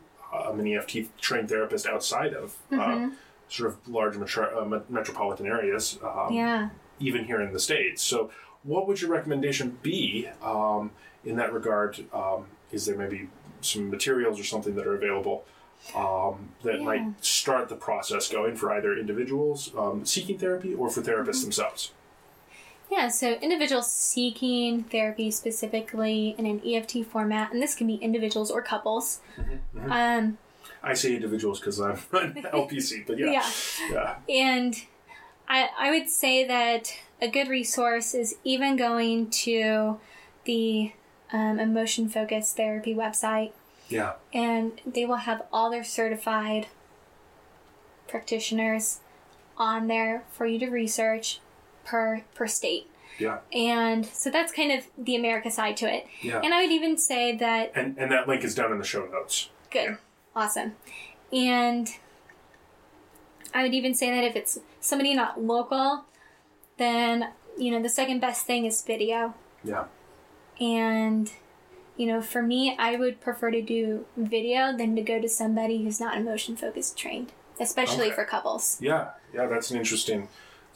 um, 0.45 0.61
an 0.61 0.67
EFT 0.67 1.19
trained 1.21 1.49
therapist 1.49 1.87
outside 1.87 2.35
of 2.35 2.57
uh, 2.73 3.09
sort 3.49 3.71
of 3.71 3.89
large 3.89 4.17
metro, 4.17 4.63
uh, 4.63 4.81
metropolitan 4.89 5.47
areas. 5.47 5.99
Um, 6.03 6.33
Yeah. 6.33 6.69
even 6.99 7.25
here 7.25 7.41
in 7.43 7.53
the 7.53 7.61
states. 7.61 8.03
So, 8.03 8.31
what 8.63 8.87
would 8.89 9.01
your 9.03 9.11
recommendation 9.11 9.79
be 9.83 10.29
um, 10.43 10.91
in 11.25 11.37
that 11.37 11.53
regard? 11.53 12.05
Um, 12.13 12.47
is 12.73 12.87
there 12.87 12.97
maybe 12.97 13.29
some 13.61 13.91
materials 13.91 14.41
or 14.41 14.45
something 14.45 14.75
that 14.77 14.87
are 14.87 14.95
available 14.95 15.45
um, 15.95 16.49
that 16.63 16.79
Yeah. 16.79 16.85
might 16.85 17.25
start 17.25 17.69
the 17.69 17.77
process 17.77 18.29
going 18.29 18.57
for 18.57 18.73
either 18.73 18.97
individuals 18.97 19.73
um, 19.77 20.05
seeking 20.05 20.39
therapy 20.39 20.75
or 20.75 20.89
for 20.91 21.03
therapists 21.03 21.37
Mm-hmm. 21.37 21.43
themselves? 21.43 21.93
Yeah, 22.91 23.09
so 23.09 23.33
individuals 23.33 23.91
seeking 23.91 24.85
therapy 24.85 25.31
specifically 25.31 26.35
in 26.39 26.47
an 26.47 26.63
EFT 26.65 27.05
format, 27.05 27.53
and 27.53 27.61
this 27.61 27.75
can 27.75 27.87
be 27.87 27.95
individuals 27.97 28.51
or 28.51 28.63
couples. 28.63 29.21
Mm-hmm, 29.39 29.91
Um, 29.93 30.39
I 30.83 30.95
say 30.95 31.15
individuals 31.17 31.59
because 31.59 31.81
I'm 31.81 31.99
an 32.13 32.47
LPC, 32.53 33.07
but 33.07 33.19
yeah, 33.19 33.33
Yeah. 33.33 33.51
yeah, 33.91 34.17
and 34.29 34.75
I, 35.49 35.69
I 35.79 35.91
would 35.91 36.09
say 36.09 36.47
that 36.47 36.93
a 37.21 37.29
good 37.29 37.49
resource 37.49 38.15
is 38.15 38.37
even 38.45 38.77
going 38.77 39.31
to 39.31 39.99
the 40.45 40.93
um, 41.33 41.59
emotion 41.59 42.09
focused 42.09 42.57
therapy 42.57 42.95
website, 42.95 43.51
yeah, 43.89 44.13
and 44.33 44.81
they 44.87 45.05
will 45.05 45.17
have 45.17 45.43
all 45.53 45.71
their 45.71 45.85
certified 45.85 46.69
practitioners 48.07 49.01
on 49.57 49.89
there 49.89 50.23
for 50.31 50.47
you 50.47 50.59
to 50.61 50.69
research 50.69 51.41
per 51.87 52.23
per 52.35 52.47
state. 52.47 52.91
yeah, 53.19 53.39
And 53.53 54.05
so 54.05 54.29
that's 54.31 54.53
kind 54.53 54.71
of 54.73 54.87
the 54.99 55.17
America 55.17 55.51
side 55.51 55.77
to 55.79 55.87
it. 55.93 56.07
yeah. 56.21 56.41
And 56.45 56.53
I 56.53 56.61
would 56.63 56.73
even 56.73 56.99
say 56.99 57.35
that 57.37 57.73
And 57.75 57.97
and 57.99 58.11
that 58.13 58.29
link 58.29 58.45
is 58.45 58.55
down 58.55 58.73
in 58.73 58.79
the 58.79 58.85
show 58.85 59.07
notes. 59.07 59.49
Good. 59.71 59.85
Yeah. 59.91 59.97
Awesome. 60.35 60.77
And 61.33 61.89
I 63.55 63.63
would 63.63 63.73
even 63.75 63.95
say 63.95 64.11
that 64.11 64.23
if 64.25 64.37
it's 64.37 64.59
somebody 64.81 65.15
not 65.15 65.41
local, 65.43 66.05
then, 66.77 67.31
you 67.57 67.71
know, 67.71 67.81
the 67.83 67.89
second 67.89 68.21
best 68.21 68.45
thing 68.47 68.67
is 68.67 68.83
video. 68.83 69.35
Yeah, 69.65 69.87
And, 70.61 71.33
you 71.97 72.07
know, 72.07 72.21
for 72.21 72.43
me, 72.43 72.77
I 72.79 72.97
would 72.97 73.21
prefer 73.21 73.51
to 73.51 73.63
do 73.63 74.05
video 74.17 74.77
than 74.77 74.95
to 74.97 75.03
go 75.03 75.21
to 75.21 75.29
somebody 75.29 75.83
who's 75.83 75.99
not 75.99 76.17
emotion 76.19 76.55
focused 76.55 76.97
trained, 76.99 77.33
especially 77.59 78.07
Okay. 78.09 78.15
for 78.15 78.25
couples. 78.27 78.77
yeah, 78.81 79.09
yeah. 79.35 79.47
That's 79.47 79.71
an 79.73 79.79
interesting, 79.79 80.29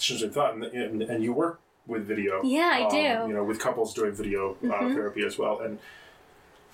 interesting 0.09 0.31
thought. 0.31 0.55
And, 0.55 0.65
and, 0.65 1.03
and 1.03 1.23
you 1.23 1.33
work 1.33 1.61
with 1.87 2.07
video. 2.07 2.41
Yeah, 2.43 2.71
I 2.73 2.83
um, 2.85 2.91
do. 2.91 2.97
Mm-hmm. 2.97 3.29
You 3.29 3.35
know, 3.37 3.45
with 3.45 3.59
couples 3.59 3.93
doing 3.95 4.13
video 4.13 4.57
uh, 4.65 4.89
therapy 4.95 5.25
as 5.25 5.39
well. 5.39 5.61
And 5.61 5.79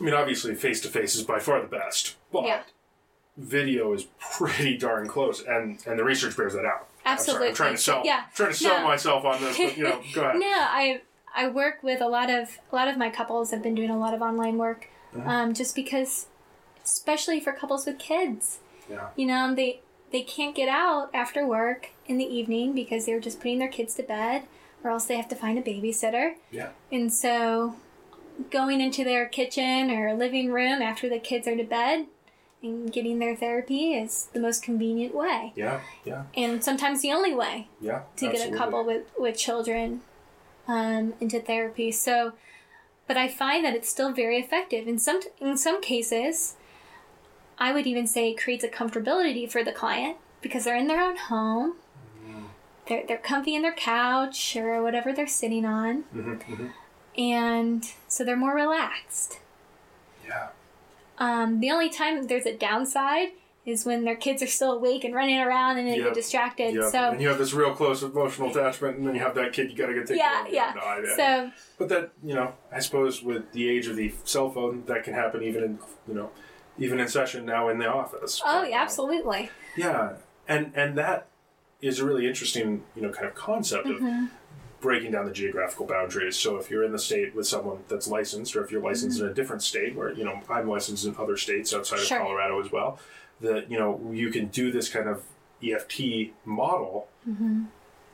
I 0.00 0.04
mean, 0.04 0.14
obviously, 0.14 0.54
face 0.54 0.80
to 0.82 0.88
face 0.88 1.14
is 1.14 1.22
by 1.22 1.38
far 1.38 1.60
the 1.60 1.66
best, 1.68 2.16
but 2.32 2.44
Yeah. 2.44 2.62
video 3.36 3.92
is 3.92 4.06
pretty 4.20 4.76
darn 4.76 5.08
close, 5.08 5.42
and 5.42 5.78
and 5.86 5.98
the 5.98 6.04
research 6.04 6.36
bears 6.36 6.52
that 6.54 6.64
out. 6.64 6.88
I'm, 7.04 7.18
sorry, 7.18 7.48
I'm 7.48 7.54
trying 7.54 7.74
to 7.76 7.80
sell. 7.80 8.02
Yeah. 8.04 8.24
trying 8.34 8.50
to 8.50 8.56
sell 8.56 8.80
No. 8.80 8.84
myself 8.84 9.24
on 9.24 9.40
this, 9.40 9.56
but 9.56 9.76
you 9.76 9.84
know, 9.84 10.02
go 10.14 10.22
ahead. 10.22 10.36
No, 10.40 10.46
I 10.52 11.00
I 11.34 11.48
work 11.48 11.82
with 11.82 12.00
a 12.00 12.08
lot 12.08 12.30
of 12.30 12.58
a 12.70 12.74
lot 12.74 12.88
of 12.88 12.96
my 12.98 13.10
couples 13.10 13.50
have 13.52 13.62
been 13.62 13.74
doing 13.74 13.90
a 13.90 13.98
lot 13.98 14.12
of 14.14 14.22
online 14.22 14.58
work, 14.58 14.88
Mm-hmm. 15.14 15.28
um, 15.28 15.54
just 15.54 15.74
because, 15.74 16.26
especially 16.84 17.40
for 17.40 17.52
couples 17.52 17.86
with 17.86 17.98
kids, 17.98 18.58
Yeah, 18.90 19.08
you 19.16 19.26
know 19.26 19.54
they 19.54 19.80
they 20.12 20.22
can't 20.22 20.54
get 20.54 20.68
out 20.68 21.10
after 21.12 21.46
work 21.46 21.90
in 22.06 22.18
the 22.18 22.24
evening 22.24 22.74
because 22.74 23.06
they're 23.06 23.20
just 23.20 23.38
putting 23.38 23.58
their 23.58 23.68
kids 23.68 23.94
to 23.94 24.02
bed, 24.02 24.44
or 24.84 24.90
else 24.90 25.06
they 25.06 25.16
have 25.16 25.28
to 25.28 25.34
find 25.34 25.58
a 25.58 25.62
babysitter, 25.62 26.34
yeah, 26.50 26.70
and 26.92 27.12
so 27.12 27.76
going 28.50 28.80
into 28.80 29.02
their 29.02 29.26
kitchen 29.26 29.90
or 29.90 30.14
living 30.14 30.52
room 30.52 30.82
after 30.82 31.08
the 31.08 31.18
kids 31.18 31.48
are 31.48 31.56
to 31.56 31.64
bed 31.64 32.06
and 32.62 32.92
getting 32.92 33.18
their 33.18 33.34
therapy 33.34 33.94
is 33.94 34.28
the 34.32 34.40
most 34.40 34.62
convenient 34.62 35.14
way, 35.14 35.52
yeah, 35.56 35.80
yeah, 36.04 36.24
and 36.36 36.62
sometimes 36.62 37.02
the 37.02 37.12
only 37.12 37.34
way 37.34 37.68
yeah. 37.80 38.02
to 38.16 38.30
get 38.30 38.52
a 38.52 38.56
couple 38.56 38.84
with 38.84 39.10
with 39.18 39.36
children 39.36 40.02
um, 40.68 41.14
into 41.20 41.40
therapy. 41.40 41.90
So, 41.92 42.32
but 43.06 43.16
I 43.16 43.28
find 43.28 43.64
that 43.64 43.74
it's 43.74 43.88
still 43.88 44.12
very 44.12 44.38
effective 44.38 44.86
in 44.86 44.98
some 44.98 45.20
in 45.40 45.56
some 45.56 45.80
cases. 45.80 46.55
I 47.58 47.72
would 47.72 47.86
even 47.86 48.06
say 48.06 48.30
it 48.30 48.38
creates 48.42 48.64
a 48.64 48.68
comfortability 48.68 49.50
for 49.50 49.64
the 49.64 49.72
client 49.72 50.16
because 50.42 50.64
they're 50.64 50.76
in 50.76 50.86
their 50.88 51.02
own 51.02 51.16
home. 51.16 51.74
They're, 52.88 53.04
they're 53.06 53.18
comfy 53.18 53.54
in 53.56 53.62
their 53.62 53.72
couch 53.72 54.54
or 54.56 54.80
whatever 54.80 55.12
they're 55.12 55.26
sitting 55.26 55.64
on, 55.64 56.04
Mhm, 56.14 56.40
mhm. 56.44 56.70
and 57.18 57.84
so 58.06 58.22
they're 58.22 58.36
more 58.36 58.54
relaxed. 58.54 59.40
Yeah, 60.24 60.48
Um, 61.18 61.58
the 61.58 61.68
only 61.72 61.88
time 61.90 62.28
there's 62.28 62.46
a 62.46 62.56
downside 62.56 63.30
is 63.64 63.84
when 63.84 64.04
their 64.04 64.14
kids 64.14 64.40
are 64.40 64.46
still 64.46 64.70
awake 64.70 65.02
and 65.02 65.12
running 65.12 65.40
around 65.40 65.78
and 65.78 65.88
they 65.88 65.96
Yep. 65.96 66.04
get 66.04 66.14
distracted. 66.14 66.74
yeah. 66.76 66.88
So 66.90 66.98
and 67.10 67.20
you 67.20 67.26
have 67.26 67.38
this 67.38 67.52
real 67.52 67.74
close 67.74 68.04
emotional 68.04 68.50
attachment, 68.50 68.98
and 68.98 69.06
then 69.08 69.16
you 69.16 69.20
have 69.20 69.34
that 69.34 69.52
kid 69.52 69.72
you 69.72 69.76
got 69.76 69.86
to 69.86 69.94
get 69.94 70.02
taken 70.06 70.18
yeah, 70.18 70.32
care 70.34 70.46
of. 70.46 70.52
yeah. 70.52 70.72
No, 70.76 70.80
I- 70.82 71.16
So 71.16 71.50
But 71.78 71.88
that 71.88 72.10
you 72.22 72.34
know, 72.36 72.52
I 72.70 72.78
suppose 72.78 73.20
with 73.20 73.50
the 73.50 73.68
age 73.68 73.88
of 73.88 73.96
the 73.96 74.14
cell 74.22 74.48
phone, 74.50 74.84
that 74.86 75.02
can 75.02 75.14
happen 75.14 75.42
even 75.42 75.64
in 75.64 75.78
you 76.06 76.14
know, 76.14 76.30
even 76.78 77.00
in 77.00 77.08
session 77.08 77.44
now 77.46 77.68
in 77.68 77.78
the 77.78 77.86
office. 77.88 78.40
oh 78.44 78.62
yeah, 78.64 78.82
absolutely. 78.82 79.50
Yeah, 79.76 80.14
and 80.48 80.72
and 80.74 80.96
that 80.98 81.26
is 81.82 82.00
a 82.00 82.04
really 82.04 82.26
interesting 82.26 82.82
you 82.94 83.02
know 83.02 83.10
kind 83.10 83.26
of 83.26 83.34
concept 83.34 83.86
of 83.86 83.96
Mm-hmm. 83.96 84.26
breaking 84.80 85.10
down 85.12 85.24
the 85.24 85.32
geographical 85.32 85.86
boundaries. 85.86 86.36
So 86.36 86.56
if 86.56 86.70
you're 86.70 86.84
in 86.84 86.92
the 86.92 86.98
state 86.98 87.34
with 87.34 87.46
someone 87.46 87.78
that's 87.88 88.06
licensed, 88.08 88.54
or 88.56 88.62
if 88.64 88.70
you're 88.70 88.82
licensed 88.82 89.20
in 89.20 89.26
a 89.26 89.34
different 89.34 89.62
state, 89.62 89.94
where 89.96 90.12
you 90.12 90.24
know 90.24 90.40
I'm 90.50 90.68
licensed 90.68 91.04
in 91.06 91.16
other 91.18 91.36
states 91.36 91.72
outside 91.74 91.96
Mm-hmm. 91.98 92.06
Sure. 92.06 92.18
of 92.20 92.22
Colorado 92.26 92.60
as 92.60 92.70
well, 92.72 92.98
that 93.40 93.70
you 93.70 93.78
know 93.78 94.00
you 94.12 94.30
can 94.30 94.46
do 94.48 94.70
this 94.70 94.88
kind 94.88 95.08
of 95.08 95.22
EFT 95.62 96.32
model 96.44 97.08
Mm-hmm. 97.28 97.64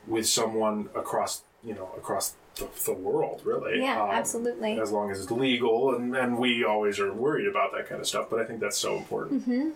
with 0.07 0.27
someone 0.27 0.89
across 0.95 1.43
you 1.63 1.73
know 1.75 1.89
across 1.97 2.33
the, 2.55 2.67
the 2.85 2.93
world, 2.93 3.41
really. 3.43 3.81
Yeah, 3.81 4.03
Um, 4.03 4.09
absolutely. 4.11 4.79
As 4.79 4.91
long 4.91 5.09
as 5.11 5.21
it's 5.21 5.31
legal, 5.31 5.95
and, 5.95 6.15
and 6.15 6.37
we 6.37 6.63
always 6.63 6.99
are 6.99 7.11
worried 7.13 7.47
about 7.47 7.71
that 7.73 7.87
kind 7.89 7.99
of 7.99 8.07
stuff. 8.07 8.27
But 8.29 8.39
I 8.41 8.45
think 8.45 8.59
that's 8.59 8.77
so 8.77 8.95
important. 8.95 9.41
Mm-hmm. 9.47 9.69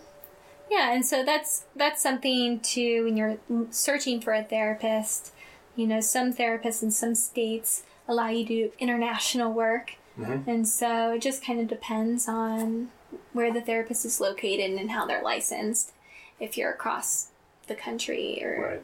Yeah, 0.70 0.92
and 0.94 1.06
so 1.06 1.24
that's 1.24 1.64
that's 1.76 2.02
something 2.02 2.60
to 2.60 3.04
when 3.06 3.16
you're 3.18 3.38
searching 3.72 4.20
for 4.22 4.34
a 4.34 4.44
therapist. 4.44 5.32
You 5.76 5.88
know, 5.88 6.02
some 6.02 6.34
therapists 6.34 6.84
in 6.84 6.92
some 6.92 7.16
states 7.16 7.84
allow 8.08 8.28
you 8.30 8.46
to 8.46 8.54
do 8.68 8.72
international 8.80 9.54
work, 9.54 9.94
Mhm. 10.20 10.46
and 10.48 10.68
so 10.68 11.12
it 11.14 11.22
just 11.22 11.44
kind 11.46 11.60
of 11.62 11.68
depends 11.68 12.28
on 12.28 12.90
where 13.34 13.54
the 13.54 13.62
therapist 13.62 14.04
is 14.06 14.20
located 14.20 14.72
and 14.80 14.92
how 14.92 15.06
they're 15.06 15.22
licensed. 15.24 15.94
If 16.40 16.58
you're 16.58 16.72
across 16.72 17.28
the 17.68 17.76
country 17.76 18.44
or 18.44 18.62
Right. 18.70 18.82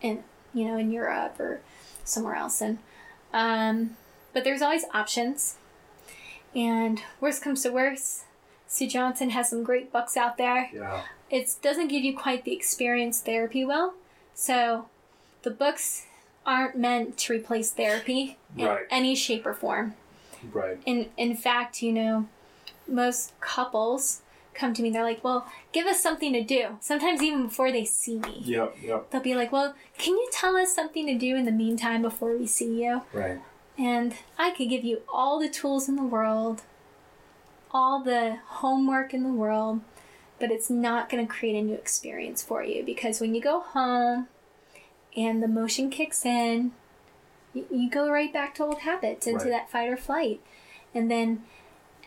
in 0.00 0.24
you 0.54 0.64
know 0.66 0.76
in 0.78 0.90
Europe 0.90 1.38
or 1.38 1.60
somewhere 2.04 2.34
else, 2.36 2.60
and 2.62 2.78
um, 3.36 3.96
but 4.32 4.42
there's 4.44 4.62
always 4.62 4.84
options. 4.94 5.56
And 6.54 7.02
worst 7.20 7.42
comes 7.42 7.62
to 7.62 7.70
worst, 7.70 8.24
Sue 8.66 8.88
Johnson 8.88 9.30
has 9.30 9.50
some 9.50 9.62
great 9.62 9.92
books 9.92 10.16
out 10.16 10.38
there 10.38 10.70
Yeah. 10.72 11.02
it 11.30 11.54
doesn't 11.62 11.88
give 11.88 12.02
you 12.02 12.16
quite 12.16 12.44
the 12.44 12.52
experience 12.54 13.20
therapy 13.20 13.64
will. 13.64 13.94
So 14.34 14.88
the 15.42 15.50
books 15.50 16.06
aren't 16.44 16.76
meant 16.76 17.16
to 17.18 17.32
replace 17.34 17.70
therapy 17.72 18.38
in 18.56 18.66
Right. 18.66 18.86
any 18.90 19.14
shape 19.14 19.44
or 19.46 19.54
form. 19.54 19.94
Right. 20.52 20.78
In 20.86 21.10
in 21.16 21.36
fact, 21.36 21.82
you 21.82 21.92
know, 21.92 22.26
most 22.88 23.32
couples 23.40 24.22
come 24.56 24.74
to 24.74 24.82
me, 24.82 24.90
they're 24.90 25.02
like, 25.04 25.22
Well, 25.22 25.46
give 25.72 25.86
us 25.86 26.02
something 26.02 26.32
to 26.32 26.42
do. 26.42 26.78
Sometimes 26.80 27.22
even 27.22 27.44
before 27.46 27.70
they 27.70 27.84
see 27.84 28.18
me. 28.18 28.42
Yep. 28.44 28.76
Yep. 28.82 29.10
They'll 29.10 29.20
be 29.20 29.34
like, 29.34 29.52
Well, 29.52 29.74
can 29.98 30.14
you 30.14 30.28
tell 30.32 30.56
us 30.56 30.74
something 30.74 31.06
to 31.06 31.14
do 31.14 31.36
in 31.36 31.44
the 31.44 31.52
meantime 31.52 32.02
before 32.02 32.36
we 32.36 32.46
see 32.46 32.82
you? 32.82 33.02
Right. 33.12 33.40
And 33.78 34.14
I 34.38 34.50
could 34.52 34.68
give 34.70 34.84
you 34.84 35.02
all 35.12 35.38
the 35.38 35.48
tools 35.50 35.88
in 35.88 35.96
the 35.96 36.02
world, 36.02 36.62
all 37.70 38.02
the 38.02 38.38
homework 38.46 39.12
in 39.12 39.22
the 39.22 39.32
world, 39.32 39.80
but 40.40 40.50
it's 40.50 40.70
not 40.70 41.08
going 41.10 41.26
to 41.26 41.32
create 41.32 41.56
a 41.56 41.62
new 41.62 41.74
experience 41.74 42.42
for 42.42 42.62
you 42.62 42.82
because 42.84 43.20
when 43.20 43.34
you 43.34 43.40
go 43.42 43.60
home 43.60 44.28
and 45.16 45.42
the 45.42 45.48
motion 45.48 45.90
kicks 45.90 46.24
in, 46.24 46.72
you, 47.54 47.66
you 47.70 47.90
go 47.90 48.10
right 48.10 48.32
back 48.32 48.54
to 48.54 48.64
old 48.64 48.80
habits, 48.80 49.26
into 49.26 49.44
Right. 49.44 49.50
that 49.50 49.70
fight 49.70 49.88
or 49.88 49.96
flight. 49.96 50.40
And 50.94 51.10
then 51.10 51.42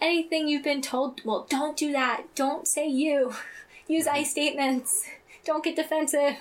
anything 0.02 0.47
you've 0.47 0.64
been 0.64 0.82
told, 0.82 1.22
well, 1.26 1.45
don't 1.50 1.76
do 1.78 1.91
that, 1.91 2.24
don't 2.36 2.68
say 2.68 2.88
you, 2.88 3.34
use 3.88 4.08
I 4.08 4.24
statements, 4.24 5.06
don't 5.45 5.64
get 5.64 5.76
defensive. 5.76 6.36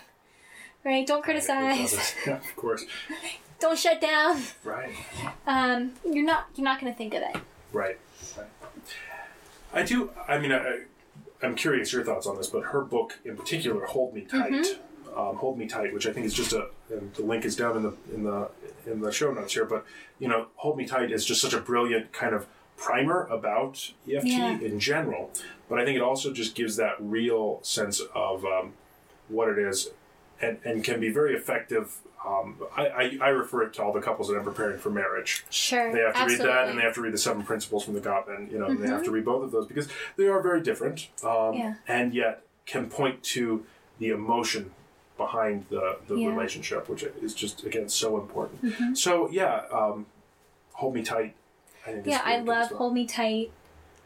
Right? 0.85 1.07
Don't 1.07 1.25
criticize. 1.25 2.15
Yeah, 2.27 2.37
of 2.37 2.57
course. 2.57 2.87
Don't 3.61 3.77
shut 3.79 4.01
down. 4.01 4.41
Right. 4.65 4.91
Um, 5.47 5.93
you're 6.09 6.25
not. 6.25 6.47
You're 6.55 6.65
not 6.65 6.81
going 6.81 6.93
to 6.93 6.97
think 6.97 7.13
of 7.15 7.23
it. 7.23 7.37
Right. 7.73 7.99
right. 8.37 8.47
I 9.75 9.83
do. 9.83 10.11
I 10.29 10.39
mean, 10.39 10.53
I, 10.53 10.83
I'm 11.43 11.57
curious 11.57 11.93
your 11.93 12.05
thoughts 12.05 12.27
on 12.27 12.37
this, 12.37 12.47
but 12.47 12.63
her 12.67 12.81
book 12.83 13.19
in 13.25 13.37
particular, 13.37 13.85
"Hold 13.87 14.15
Me 14.15 14.23
Tight," 14.23 14.53
Mm-hmm. 14.53 15.19
um, 15.19 15.37
"Hold 15.37 15.59
Me 15.59 15.67
Tight," 15.67 15.93
which 15.93 16.07
I 16.07 16.13
think 16.13 16.25
is 16.27 16.33
just 16.35 16.53
a. 16.53 16.69
And 16.91 17.13
the 17.15 17.23
link 17.23 17.45
is 17.45 17.57
down 17.57 17.77
in 17.77 17.83
the 17.83 17.95
in 18.15 18.23
the 18.23 18.49
in 18.87 19.01
the 19.01 19.11
show 19.13 19.33
notes 19.33 19.53
here. 19.55 19.65
But 19.65 19.85
you 20.21 20.29
know, 20.29 20.47
"Hold 20.57 20.79
Me 20.79 20.87
Tight" 20.87 21.11
is 21.11 21.25
just 21.25 21.41
such 21.43 21.53
a 21.55 21.61
brilliant 21.61 22.13
kind 22.13 22.35
of 22.35 22.47
primer 22.79 23.25
about 23.27 23.93
EFT 24.11 24.25
Yeah. 24.27 24.59
in 24.61 24.79
general. 24.81 25.31
But 25.69 25.79
I 25.81 25.85
think 25.85 25.97
it 25.97 26.03
also 26.03 26.33
just 26.33 26.55
gives 26.55 26.77
that 26.77 26.95
real 26.99 27.59
sense 27.63 28.01
of 28.15 28.45
um, 28.47 28.73
what 29.29 29.49
it 29.51 29.59
is, 29.59 29.91
and 30.41 30.59
and 30.65 30.83
can 30.83 31.01
be 31.01 31.11
very 31.11 31.35
effective. 31.35 31.97
Um, 32.27 32.57
I, 32.77 32.87
I, 32.89 33.19
I 33.23 33.29
refer 33.29 33.63
it 33.65 33.75
to 33.75 33.83
all 33.83 33.93
the 33.93 34.01
couples 34.01 34.29
that 34.29 34.37
I'm 34.37 34.45
preparing 34.45 34.79
for 34.79 34.91
marriage. 34.91 35.45
Sure. 35.51 35.93
They 35.93 36.01
have 36.01 36.15
to 36.15 36.21
absolutely. 36.21 36.47
read 36.47 36.55
that, 36.55 36.69
and 36.69 36.79
they 36.79 36.83
have 36.83 36.95
to 36.95 37.01
read 37.01 37.13
the 37.13 37.19
seven 37.19 37.43
principles 37.43 37.85
from 37.85 37.95
the 37.95 38.01
Gottman. 38.01 38.51
You 38.51 38.59
know, 38.59 38.67
and 38.67 38.83
they 38.83 38.89
have 38.89 39.05
to 39.05 39.11
read 39.11 39.25
both 39.25 39.45
of 39.45 39.51
those 39.51 39.67
because 39.67 39.89
they 40.17 40.27
are 40.27 40.41
very 40.43 40.61
different, 40.61 41.09
um, 41.25 41.55
Yeah. 41.55 41.75
and 41.87 42.15
yet 42.15 42.43
can 42.67 42.89
point 42.89 43.23
to 43.23 43.65
the 43.99 44.09
emotion 44.11 44.73
behind 45.17 45.67
the 45.69 45.99
the 46.07 46.15
Yeah. 46.17 46.29
relationship, 46.31 46.89
which 46.89 47.03
is 47.03 47.35
just 47.35 47.65
again 47.65 47.89
so 47.89 48.17
important. 48.19 48.63
Mhm. 48.65 48.97
So 48.97 49.29
yeah, 49.31 49.65
um, 49.73 50.07
hold 50.75 50.95
me 50.95 51.03
tight. 51.03 51.35
I 51.89 52.03
Yeah, 52.05 52.23
I 52.25 52.37
love 52.39 52.71
well. 52.71 52.79
Hold 52.79 52.95
Me 52.95 53.07
Tight. 53.07 53.51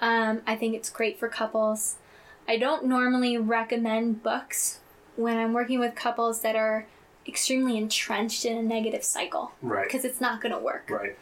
Um, 0.00 0.42
I 0.46 0.56
think 0.56 0.74
it's 0.74 0.90
great 0.90 1.18
for 1.18 1.28
couples. 1.28 1.96
I 2.48 2.56
don't 2.56 2.84
normally 2.86 3.38
recommend 3.38 4.22
books 4.22 4.80
when 5.16 5.36
I'm 5.38 5.52
working 5.52 5.78
with 5.78 5.94
couples 5.94 6.40
that 6.40 6.56
are 6.56 6.86
extremely 7.26 7.76
entrenched 7.78 8.44
in 8.44 8.56
a 8.58 8.62
negative 8.62 9.04
cycle 9.04 9.52
Right, 9.62 9.84
because 9.86 10.04
it's 10.04 10.20
not 10.20 10.40
going 10.40 10.52
to 10.52 10.58
work. 10.58 10.90
right, 10.90 11.16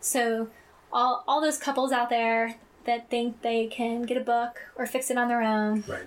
So, 0.00 0.48
all, 0.92 1.24
all 1.28 1.40
those 1.42 1.58
couples 1.58 1.92
out 1.92 2.08
there 2.08 2.56
that 2.84 3.10
think 3.10 3.42
they 3.42 3.66
can 3.66 4.02
get 4.02 4.16
a 4.16 4.20
book 4.20 4.60
or 4.76 4.86
fix 4.86 5.10
it 5.10 5.18
on 5.18 5.28
their 5.28 5.42
own 5.42 5.84
right, 5.86 6.04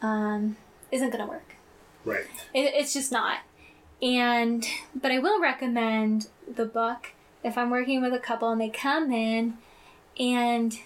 um, 0.00 0.56
isn't 0.90 1.10
going 1.10 1.22
to 1.24 1.30
work. 1.30 1.54
right. 2.06 2.24
It, 2.54 2.72
it's 2.74 2.94
just 2.94 3.12
not. 3.12 3.40
And 4.00 4.66
but 4.94 5.12
I 5.12 5.18
will 5.18 5.40
recommend 5.40 6.28
the 6.52 6.64
book 6.64 7.12
if 7.42 7.56
I'm 7.58 7.70
working 7.70 8.00
with 8.02 8.12
a 8.12 8.18
couple 8.18 8.50
and 8.50 8.60
they 8.60 8.68
come 8.68 9.12
in 9.12 9.58
and 10.18 10.78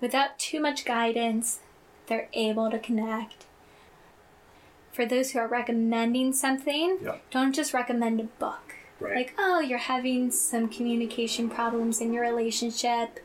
without 0.00 0.38
too 0.38 0.60
much 0.60 0.84
guidance, 0.84 1.60
they're 2.06 2.28
able 2.32 2.70
to 2.70 2.78
connect. 2.78 3.46
For 4.92 5.04
those 5.04 5.32
who 5.32 5.38
are 5.40 5.48
recommending 5.48 6.32
something, 6.32 6.98
Yeah. 7.02 7.16
don't 7.30 7.52
just 7.54 7.74
recommend 7.74 8.20
a 8.20 8.24
book. 8.24 8.76
Right. 9.00 9.16
Like, 9.16 9.34
oh, 9.38 9.58
you're 9.60 9.78
having 9.78 10.30
some 10.30 10.68
communication 10.68 11.50
problems 11.50 12.00
in 12.00 12.12
your 12.12 12.22
relationship. 12.22 13.18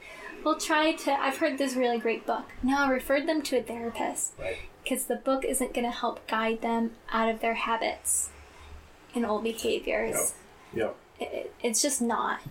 We'll 0.44 0.58
try 0.58 0.94
to. 0.94 1.12
I've 1.12 1.38
heard 1.38 1.58
this 1.58 1.76
really 1.76 2.00
great 2.00 2.26
book. 2.26 2.46
No, 2.64 2.90
refer 2.90 3.22
them 3.22 3.42
to 3.44 3.58
a 3.58 3.62
therapist 3.62 4.34
Right. 4.40 4.58
because 4.84 5.06
the 5.06 5.18
book 5.18 5.46
isn't 5.46 5.74
going 5.74 5.86
to 5.86 5.92
help 5.96 6.26
guide 6.28 6.62
them 6.62 6.96
out 7.12 7.30
of 7.30 7.42
their 7.42 7.54
habits 7.54 8.30
and 9.14 9.26
old 9.26 9.44
behaviors. 9.44 10.34
Yeah. 10.74 10.92
It- 11.20 11.54
it's 11.62 11.82
just 11.82 12.02
not. 12.02 12.42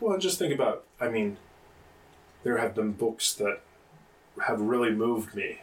Well, 0.00 0.18
just 0.18 0.38
think 0.38 0.54
about. 0.54 0.84
I 1.00 1.08
mean, 1.08 1.36
there 2.42 2.58
have 2.58 2.74
been 2.74 2.92
books 2.92 3.32
that 3.34 3.60
have 4.46 4.60
really 4.60 4.90
moved 4.92 5.34
me, 5.34 5.60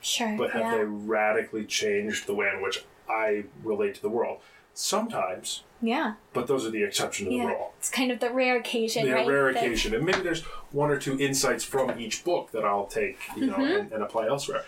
Sure. 0.00 0.36
but 0.38 0.50
have 0.52 0.60
yeah. 0.62 0.76
they 0.78 0.84
radically 0.84 1.64
changed 1.64 2.26
the 2.26 2.34
way 2.34 2.48
in 2.54 2.62
which 2.62 2.84
I 3.08 3.44
relate 3.64 3.94
to 3.96 4.02
the 4.02 4.08
world? 4.08 4.38
Sometimes, 4.74 5.64
yeah. 5.82 6.14
but 6.32 6.46
those 6.46 6.64
are 6.66 6.70
the 6.70 6.82
exception 6.82 7.26
to 7.26 7.30
the 7.30 7.40
rule. 7.46 7.74
It's 7.78 7.90
kind 7.90 8.10
of 8.10 8.20
the 8.20 8.30
rare 8.30 8.56
occasion, 8.56 9.04
They're 9.04 9.16
right? 9.16 9.26
rare 9.28 9.48
occasion, 9.50 9.94
and 9.94 10.04
maybe 10.04 10.20
there's 10.22 10.42
one 10.70 10.90
or 10.90 10.96
two 10.98 11.18
insights 11.18 11.62
from 11.62 12.00
each 12.00 12.24
book 12.24 12.52
that 12.52 12.64
I'll 12.64 12.86
take, 12.86 13.18
you 13.36 13.46
know, 13.46 13.52
Mm-hmm. 13.54 13.80
and, 13.80 13.92
and 13.92 14.02
apply 14.02 14.28
elsewhere. 14.28 14.64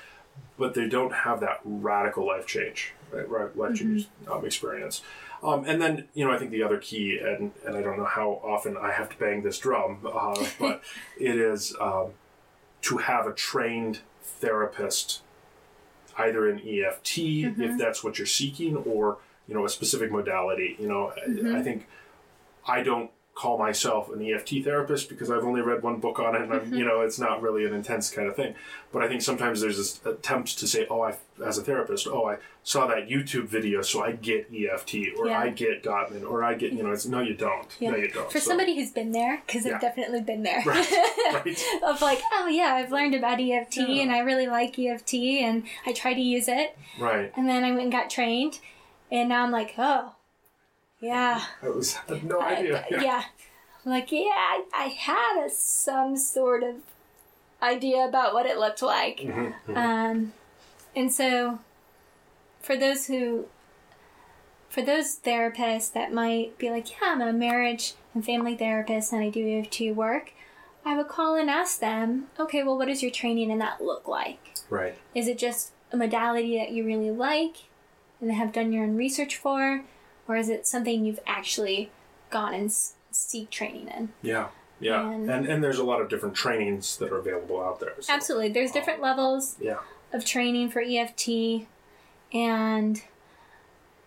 But 0.58 0.74
they 0.74 0.88
don't 0.88 1.12
have 1.12 1.40
that 1.40 1.60
radical 1.64 2.26
life 2.26 2.46
change, 2.46 2.92
right? 3.10 3.28
right 3.28 3.56
life 3.56 3.72
Mm-hmm. 3.80 4.30
um, 4.30 4.44
experience. 4.44 5.00
Um, 5.44 5.64
and 5.66 5.80
then, 5.80 6.08
you 6.14 6.24
know, 6.24 6.32
I 6.32 6.38
think 6.38 6.50
the 6.52 6.62
other 6.62 6.78
key, 6.78 7.18
and, 7.22 7.52
and 7.66 7.76
I 7.76 7.82
don't 7.82 7.98
know 7.98 8.06
how 8.06 8.40
often 8.42 8.76
I 8.78 8.92
have 8.92 9.10
to 9.10 9.18
bang 9.18 9.42
this 9.42 9.58
drum, 9.58 9.98
uh, 10.10 10.42
but 10.58 10.82
it 11.20 11.36
is 11.36 11.76
um, 11.80 12.12
to 12.82 12.96
have 12.98 13.26
a 13.26 13.32
trained 13.32 14.00
therapist, 14.22 15.20
either 16.16 16.48
in 16.48 16.58
EFT, 16.60 17.14
Mm-hmm. 17.16 17.62
if 17.62 17.78
that's 17.78 18.02
what 18.02 18.18
you're 18.18 18.26
seeking, 18.26 18.76
or 18.76 19.18
you 19.46 19.54
know, 19.54 19.66
a 19.66 19.68
specific 19.68 20.10
modality. 20.10 20.76
You 20.78 20.88
know, 20.88 21.12
I- 21.16 21.58
I 21.58 21.62
think 21.62 21.86
I 22.66 22.82
don't 22.82 23.10
call 23.34 23.58
myself 23.58 24.08
an 24.12 24.22
EFT 24.24 24.62
therapist 24.62 25.08
because 25.08 25.28
I've 25.28 25.42
only 25.42 25.60
read 25.60 25.82
one 25.82 25.98
book 25.98 26.20
on 26.20 26.36
it, 26.36 26.42
and 26.42 26.52
I'm, 26.52 26.72
you 26.78 26.84
know, 26.84 27.00
it's 27.00 27.18
not 27.18 27.42
really 27.42 27.64
an 27.64 27.74
intense 27.74 28.08
kind 28.10 28.28
of 28.28 28.36
thing. 28.36 28.54
But 28.92 29.02
I 29.02 29.08
think 29.08 29.22
sometimes 29.22 29.60
there's 29.60 29.76
this 29.76 30.00
attempt 30.06 30.56
to 30.60 30.68
say, 30.68 30.86
"Oh, 30.88 31.00
I, 31.02 31.16
as 31.44 31.58
a 31.58 31.62
therapist, 31.62 32.06
oh, 32.06 32.26
I 32.28 32.36
saw 32.62 32.86
that 32.86 33.08
YouTube 33.08 33.48
video, 33.48 33.82
so 33.82 34.04
I 34.04 34.12
get 34.12 34.48
EFT, 34.54 34.94
or 35.18 35.26
Yeah. 35.26 35.40
I 35.40 35.48
get 35.50 35.82
Gottman, 35.82 36.22
or 36.30 36.44
I 36.44 36.54
get, 36.54 36.72
you 36.72 36.82
know, 36.84 36.92
it's 36.92 37.06
no, 37.06 37.20
you 37.20 37.34
don't, 37.34 37.66
Yeah. 37.80 37.90
no, 37.90 37.96
you 37.96 38.08
don't." 38.08 38.30
For 38.30 38.38
So- 38.38 38.50
somebody 38.50 38.76
who's 38.76 38.92
been 38.92 39.10
there, 39.10 39.42
because 39.46 39.66
Yeah. 39.66 39.74
I've 39.74 39.80
definitely 39.80 40.20
been 40.20 40.44
there. 40.44 40.62
Right, 40.64 40.92
right. 41.32 41.64
of 41.84 42.00
like, 42.00 42.20
oh 42.32 42.46
yeah, 42.46 42.74
I've 42.74 42.92
learned 42.92 43.16
about 43.16 43.40
EFT 43.40 43.78
and 44.00 44.12
I 44.12 44.20
really 44.20 44.46
like 44.46 44.78
EFT 44.78 45.14
and 45.42 45.64
I 45.84 45.92
try 45.92 46.14
to 46.14 46.20
use 46.20 46.46
it. 46.48 46.76
right, 47.00 47.32
And 47.36 47.48
then 47.48 47.64
I 47.64 47.70
went 47.72 47.82
and 47.82 47.92
got 47.92 48.08
trained. 48.10 48.60
And 49.10 49.28
now 49.28 49.44
I'm 49.44 49.50
like, 49.52 49.74
oh, 49.76 50.13
yeah. 51.00 51.42
I 51.62 51.68
was 51.68 51.96
I 52.08 52.14
had 52.14 52.24
no 52.24 52.38
I- 52.40 52.54
idea. 52.56 52.84
yeah. 52.90 53.22
I'm 53.84 53.90
like, 53.92 54.10
yeah, 54.10 54.30
I, 54.32 54.62
I 54.72 54.84
had 54.86 55.44
a, 55.44 55.50
some 55.50 56.16
sort 56.16 56.62
of 56.62 56.76
idea 57.62 58.06
about 58.06 58.32
what 58.32 58.46
it 58.46 58.56
looked 58.58 58.80
like. 58.82 59.18
Mhm, 59.20 59.54
mhm. 59.68 59.76
Um, 59.76 60.32
and 60.96 61.12
so, 61.12 61.58
for 62.60 62.76
those 62.76 63.06
who, 63.08 63.46
for 64.70 64.80
those 64.80 65.16
therapists 65.18 65.92
that 65.92 66.12
might 66.14 66.56
be 66.56 66.70
like, 66.70 66.90
yeah, 66.92 67.08
I'm 67.12 67.20
a 67.20 67.32
marriage 67.32 67.92
and 68.14 68.24
family 68.24 68.56
therapist 68.56 69.12
and 69.12 69.22
I 69.22 69.28
do 69.28 69.46
EFT 69.58 69.94
work, 69.94 70.32
I 70.84 70.96
would 70.96 71.08
call 71.08 71.34
and 71.36 71.50
ask 71.50 71.78
them, 71.80 72.28
okay, 72.38 72.62
well, 72.62 72.78
what 72.78 72.88
does 72.88 73.02
your 73.02 73.10
training 73.10 73.50
in 73.50 73.58
that 73.58 73.82
look 73.82 74.08
like? 74.08 74.38
right, 74.70 74.96
Is 75.14 75.28
it 75.28 75.36
just 75.38 75.72
a 75.92 75.96
modality 75.96 76.56
that 76.58 76.70
you 76.70 76.84
really 76.86 77.10
like 77.10 77.56
and 78.20 78.32
have 78.32 78.52
done 78.52 78.72
your 78.72 78.84
own 78.84 78.96
research 78.96 79.36
for? 79.36 79.82
Or 80.28 80.36
is 80.36 80.48
it 80.48 80.66
something 80.66 81.04
you've 81.04 81.20
actually 81.26 81.90
gone 82.30 82.54
and 82.54 82.66
s- 82.66 82.94
seek 83.10 83.50
training 83.50 83.88
in. 83.88 84.08
Yeah. 84.22 84.48
Yeah. 84.80 85.08
And- 85.08 85.30
And, 85.30 85.46
and 85.46 85.62
there's 85.62 85.78
a 85.78 85.84
lot 85.84 86.00
of 86.00 86.08
different 86.08 86.34
trainings 86.34 86.96
that 86.96 87.12
are 87.12 87.18
available 87.18 87.62
out 87.62 87.78
there. 87.80 87.92
so- 88.00 88.12
Absolutely. 88.12 88.48
There's 88.48 88.70
um, 88.70 88.74
different 88.74 89.00
levels 89.02 89.56
Yeah. 89.60 89.78
of 90.12 90.24
training 90.24 90.70
for 90.70 90.80
EFT. 90.80 91.66
And 92.32 93.02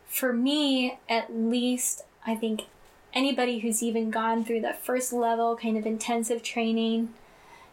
for 0.08 0.34
me, 0.34 1.00
at 1.08 1.34
least, 1.34 2.04
I 2.26 2.36
think 2.36 2.64
anybody 3.14 3.60
who's 3.60 3.82
even 3.82 4.10
gone 4.12 4.44
through 4.44 4.62
the 4.62 4.74
first 4.74 5.14
level 5.14 5.56
kind 5.56 5.78
of 5.78 5.86
intensive 5.86 6.44
training 6.44 7.14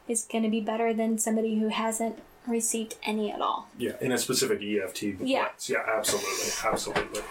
is 0.07 0.25
going 0.31 0.45
to 0.45 0.51
be 0.51 0.61
better 0.61 0.93
than 0.95 1.19
somebody 1.19 1.59
who 1.59 1.69
hasn't 1.69 2.21
received 2.47 2.95
any 3.03 3.33
at 3.33 3.41
all. 3.41 3.69
Yeah, 3.79 3.93
in 4.01 4.13
a 4.13 4.19
specific 4.19 4.61
EFT 4.63 5.17
Yeah. 5.21 5.49
Yeah, 5.67 5.79
absolutely. 5.87 6.53
Absolutely. 6.63 7.23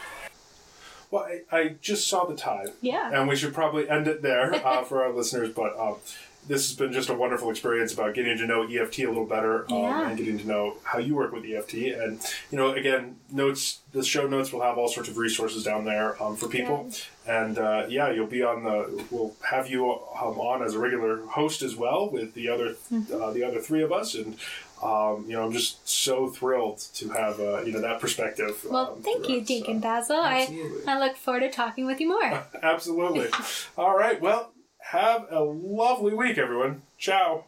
Well, 1.13 1.27
I, 1.51 1.55
I 1.55 1.75
just 1.79 2.07
saw 2.07 2.25
the 2.25 2.35
time. 2.35 2.69
Yeah. 2.81 3.11
And 3.13 3.29
we 3.29 3.35
should 3.35 3.53
probably 3.53 3.87
end 3.87 4.07
it 4.07 4.23
there 4.23 4.53
uh, 4.65 4.83
for 4.83 5.03
our 5.03 5.13
listeners. 5.13 5.53
But 5.53 5.77
um, 5.79 5.97
this 6.47 6.67
has 6.67 6.75
been 6.75 6.91
just 6.91 7.07
a 7.09 7.13
wonderful 7.13 7.51
experience 7.51 7.93
about 7.93 8.15
getting 8.15 8.35
to 8.39 8.47
know 8.47 8.63
EFT 8.63 8.99
a 9.01 9.07
little 9.07 9.25
better 9.27 9.63
um, 9.71 9.77
Yeah. 9.77 10.07
and 10.09 10.17
getting 10.17 10.39
to 10.39 10.47
know 10.47 10.77
how 10.83 10.97
you 10.97 11.13
work 11.15 11.31
with 11.31 11.45
EFT. 11.45 11.75
And, 11.75 12.19
you 12.51 12.57
know, 12.57 12.71
again, 12.71 13.17
notes, 13.31 13.79
the 13.91 14.03
show 14.03 14.27
notes 14.27 14.51
will 14.51 14.61
have 14.63 14.77
all 14.79 14.87
sorts 14.89 15.07
of 15.07 15.17
resources 15.17 15.63
down 15.63 15.85
there 15.85 16.21
um, 16.21 16.35
for 16.35 16.47
people. 16.49 16.89
And 17.27 17.59
uh, 17.59 17.85
yeah, 17.87 18.09
you'll 18.11 18.25
be 18.27 18.41
on 18.41 18.63
the, 18.63 19.05
we'll 19.11 19.35
have 19.49 19.69
you 19.69 19.89
um, 19.91 20.39
on 20.39 20.63
as 20.63 20.73
a 20.73 20.79
regular 20.79 21.25
host 21.27 21.61
as 21.61 21.75
well 21.75 22.09
with 22.09 22.33
the 22.33 22.49
other, 22.49 22.75
Mm-hmm. 22.91 23.21
uh, 23.21 23.31
the 23.31 23.43
other 23.43 23.59
three 23.61 23.83
of 23.83 23.91
us. 23.91 24.15
And, 24.15 24.35
um, 24.83 25.25
you 25.27 25.33
know, 25.33 25.45
I'm 25.45 25.51
just 25.51 25.87
so 25.87 26.29
thrilled 26.29 26.79
to 26.95 27.09
have, 27.09 27.39
uh, 27.39 27.61
you 27.61 27.71
know, 27.71 27.81
that 27.81 27.99
perspective. 27.99 28.65
Well, 28.69 28.93
um, 28.93 29.01
thank 29.01 29.29
you, 29.29 29.39
us. 29.41 29.47
Deacon 29.47 29.77
Uh, 29.77 29.81
Basil. 29.81 30.17
I. 30.17 30.47
I 30.87 30.99
look 30.99 31.15
forward 31.15 31.41
to 31.41 31.49
talking 31.49 31.85
with 31.85 32.01
you 32.01 32.09
more. 32.09 32.43
Absolutely. 32.61 33.27
All 33.77 33.97
right. 33.97 34.19
Well, 34.19 34.51
have 34.79 35.27
a 35.31 35.41
lovely 35.41 36.13
week, 36.13 36.37
everyone. 36.37 36.81
Ciao. 36.97 37.45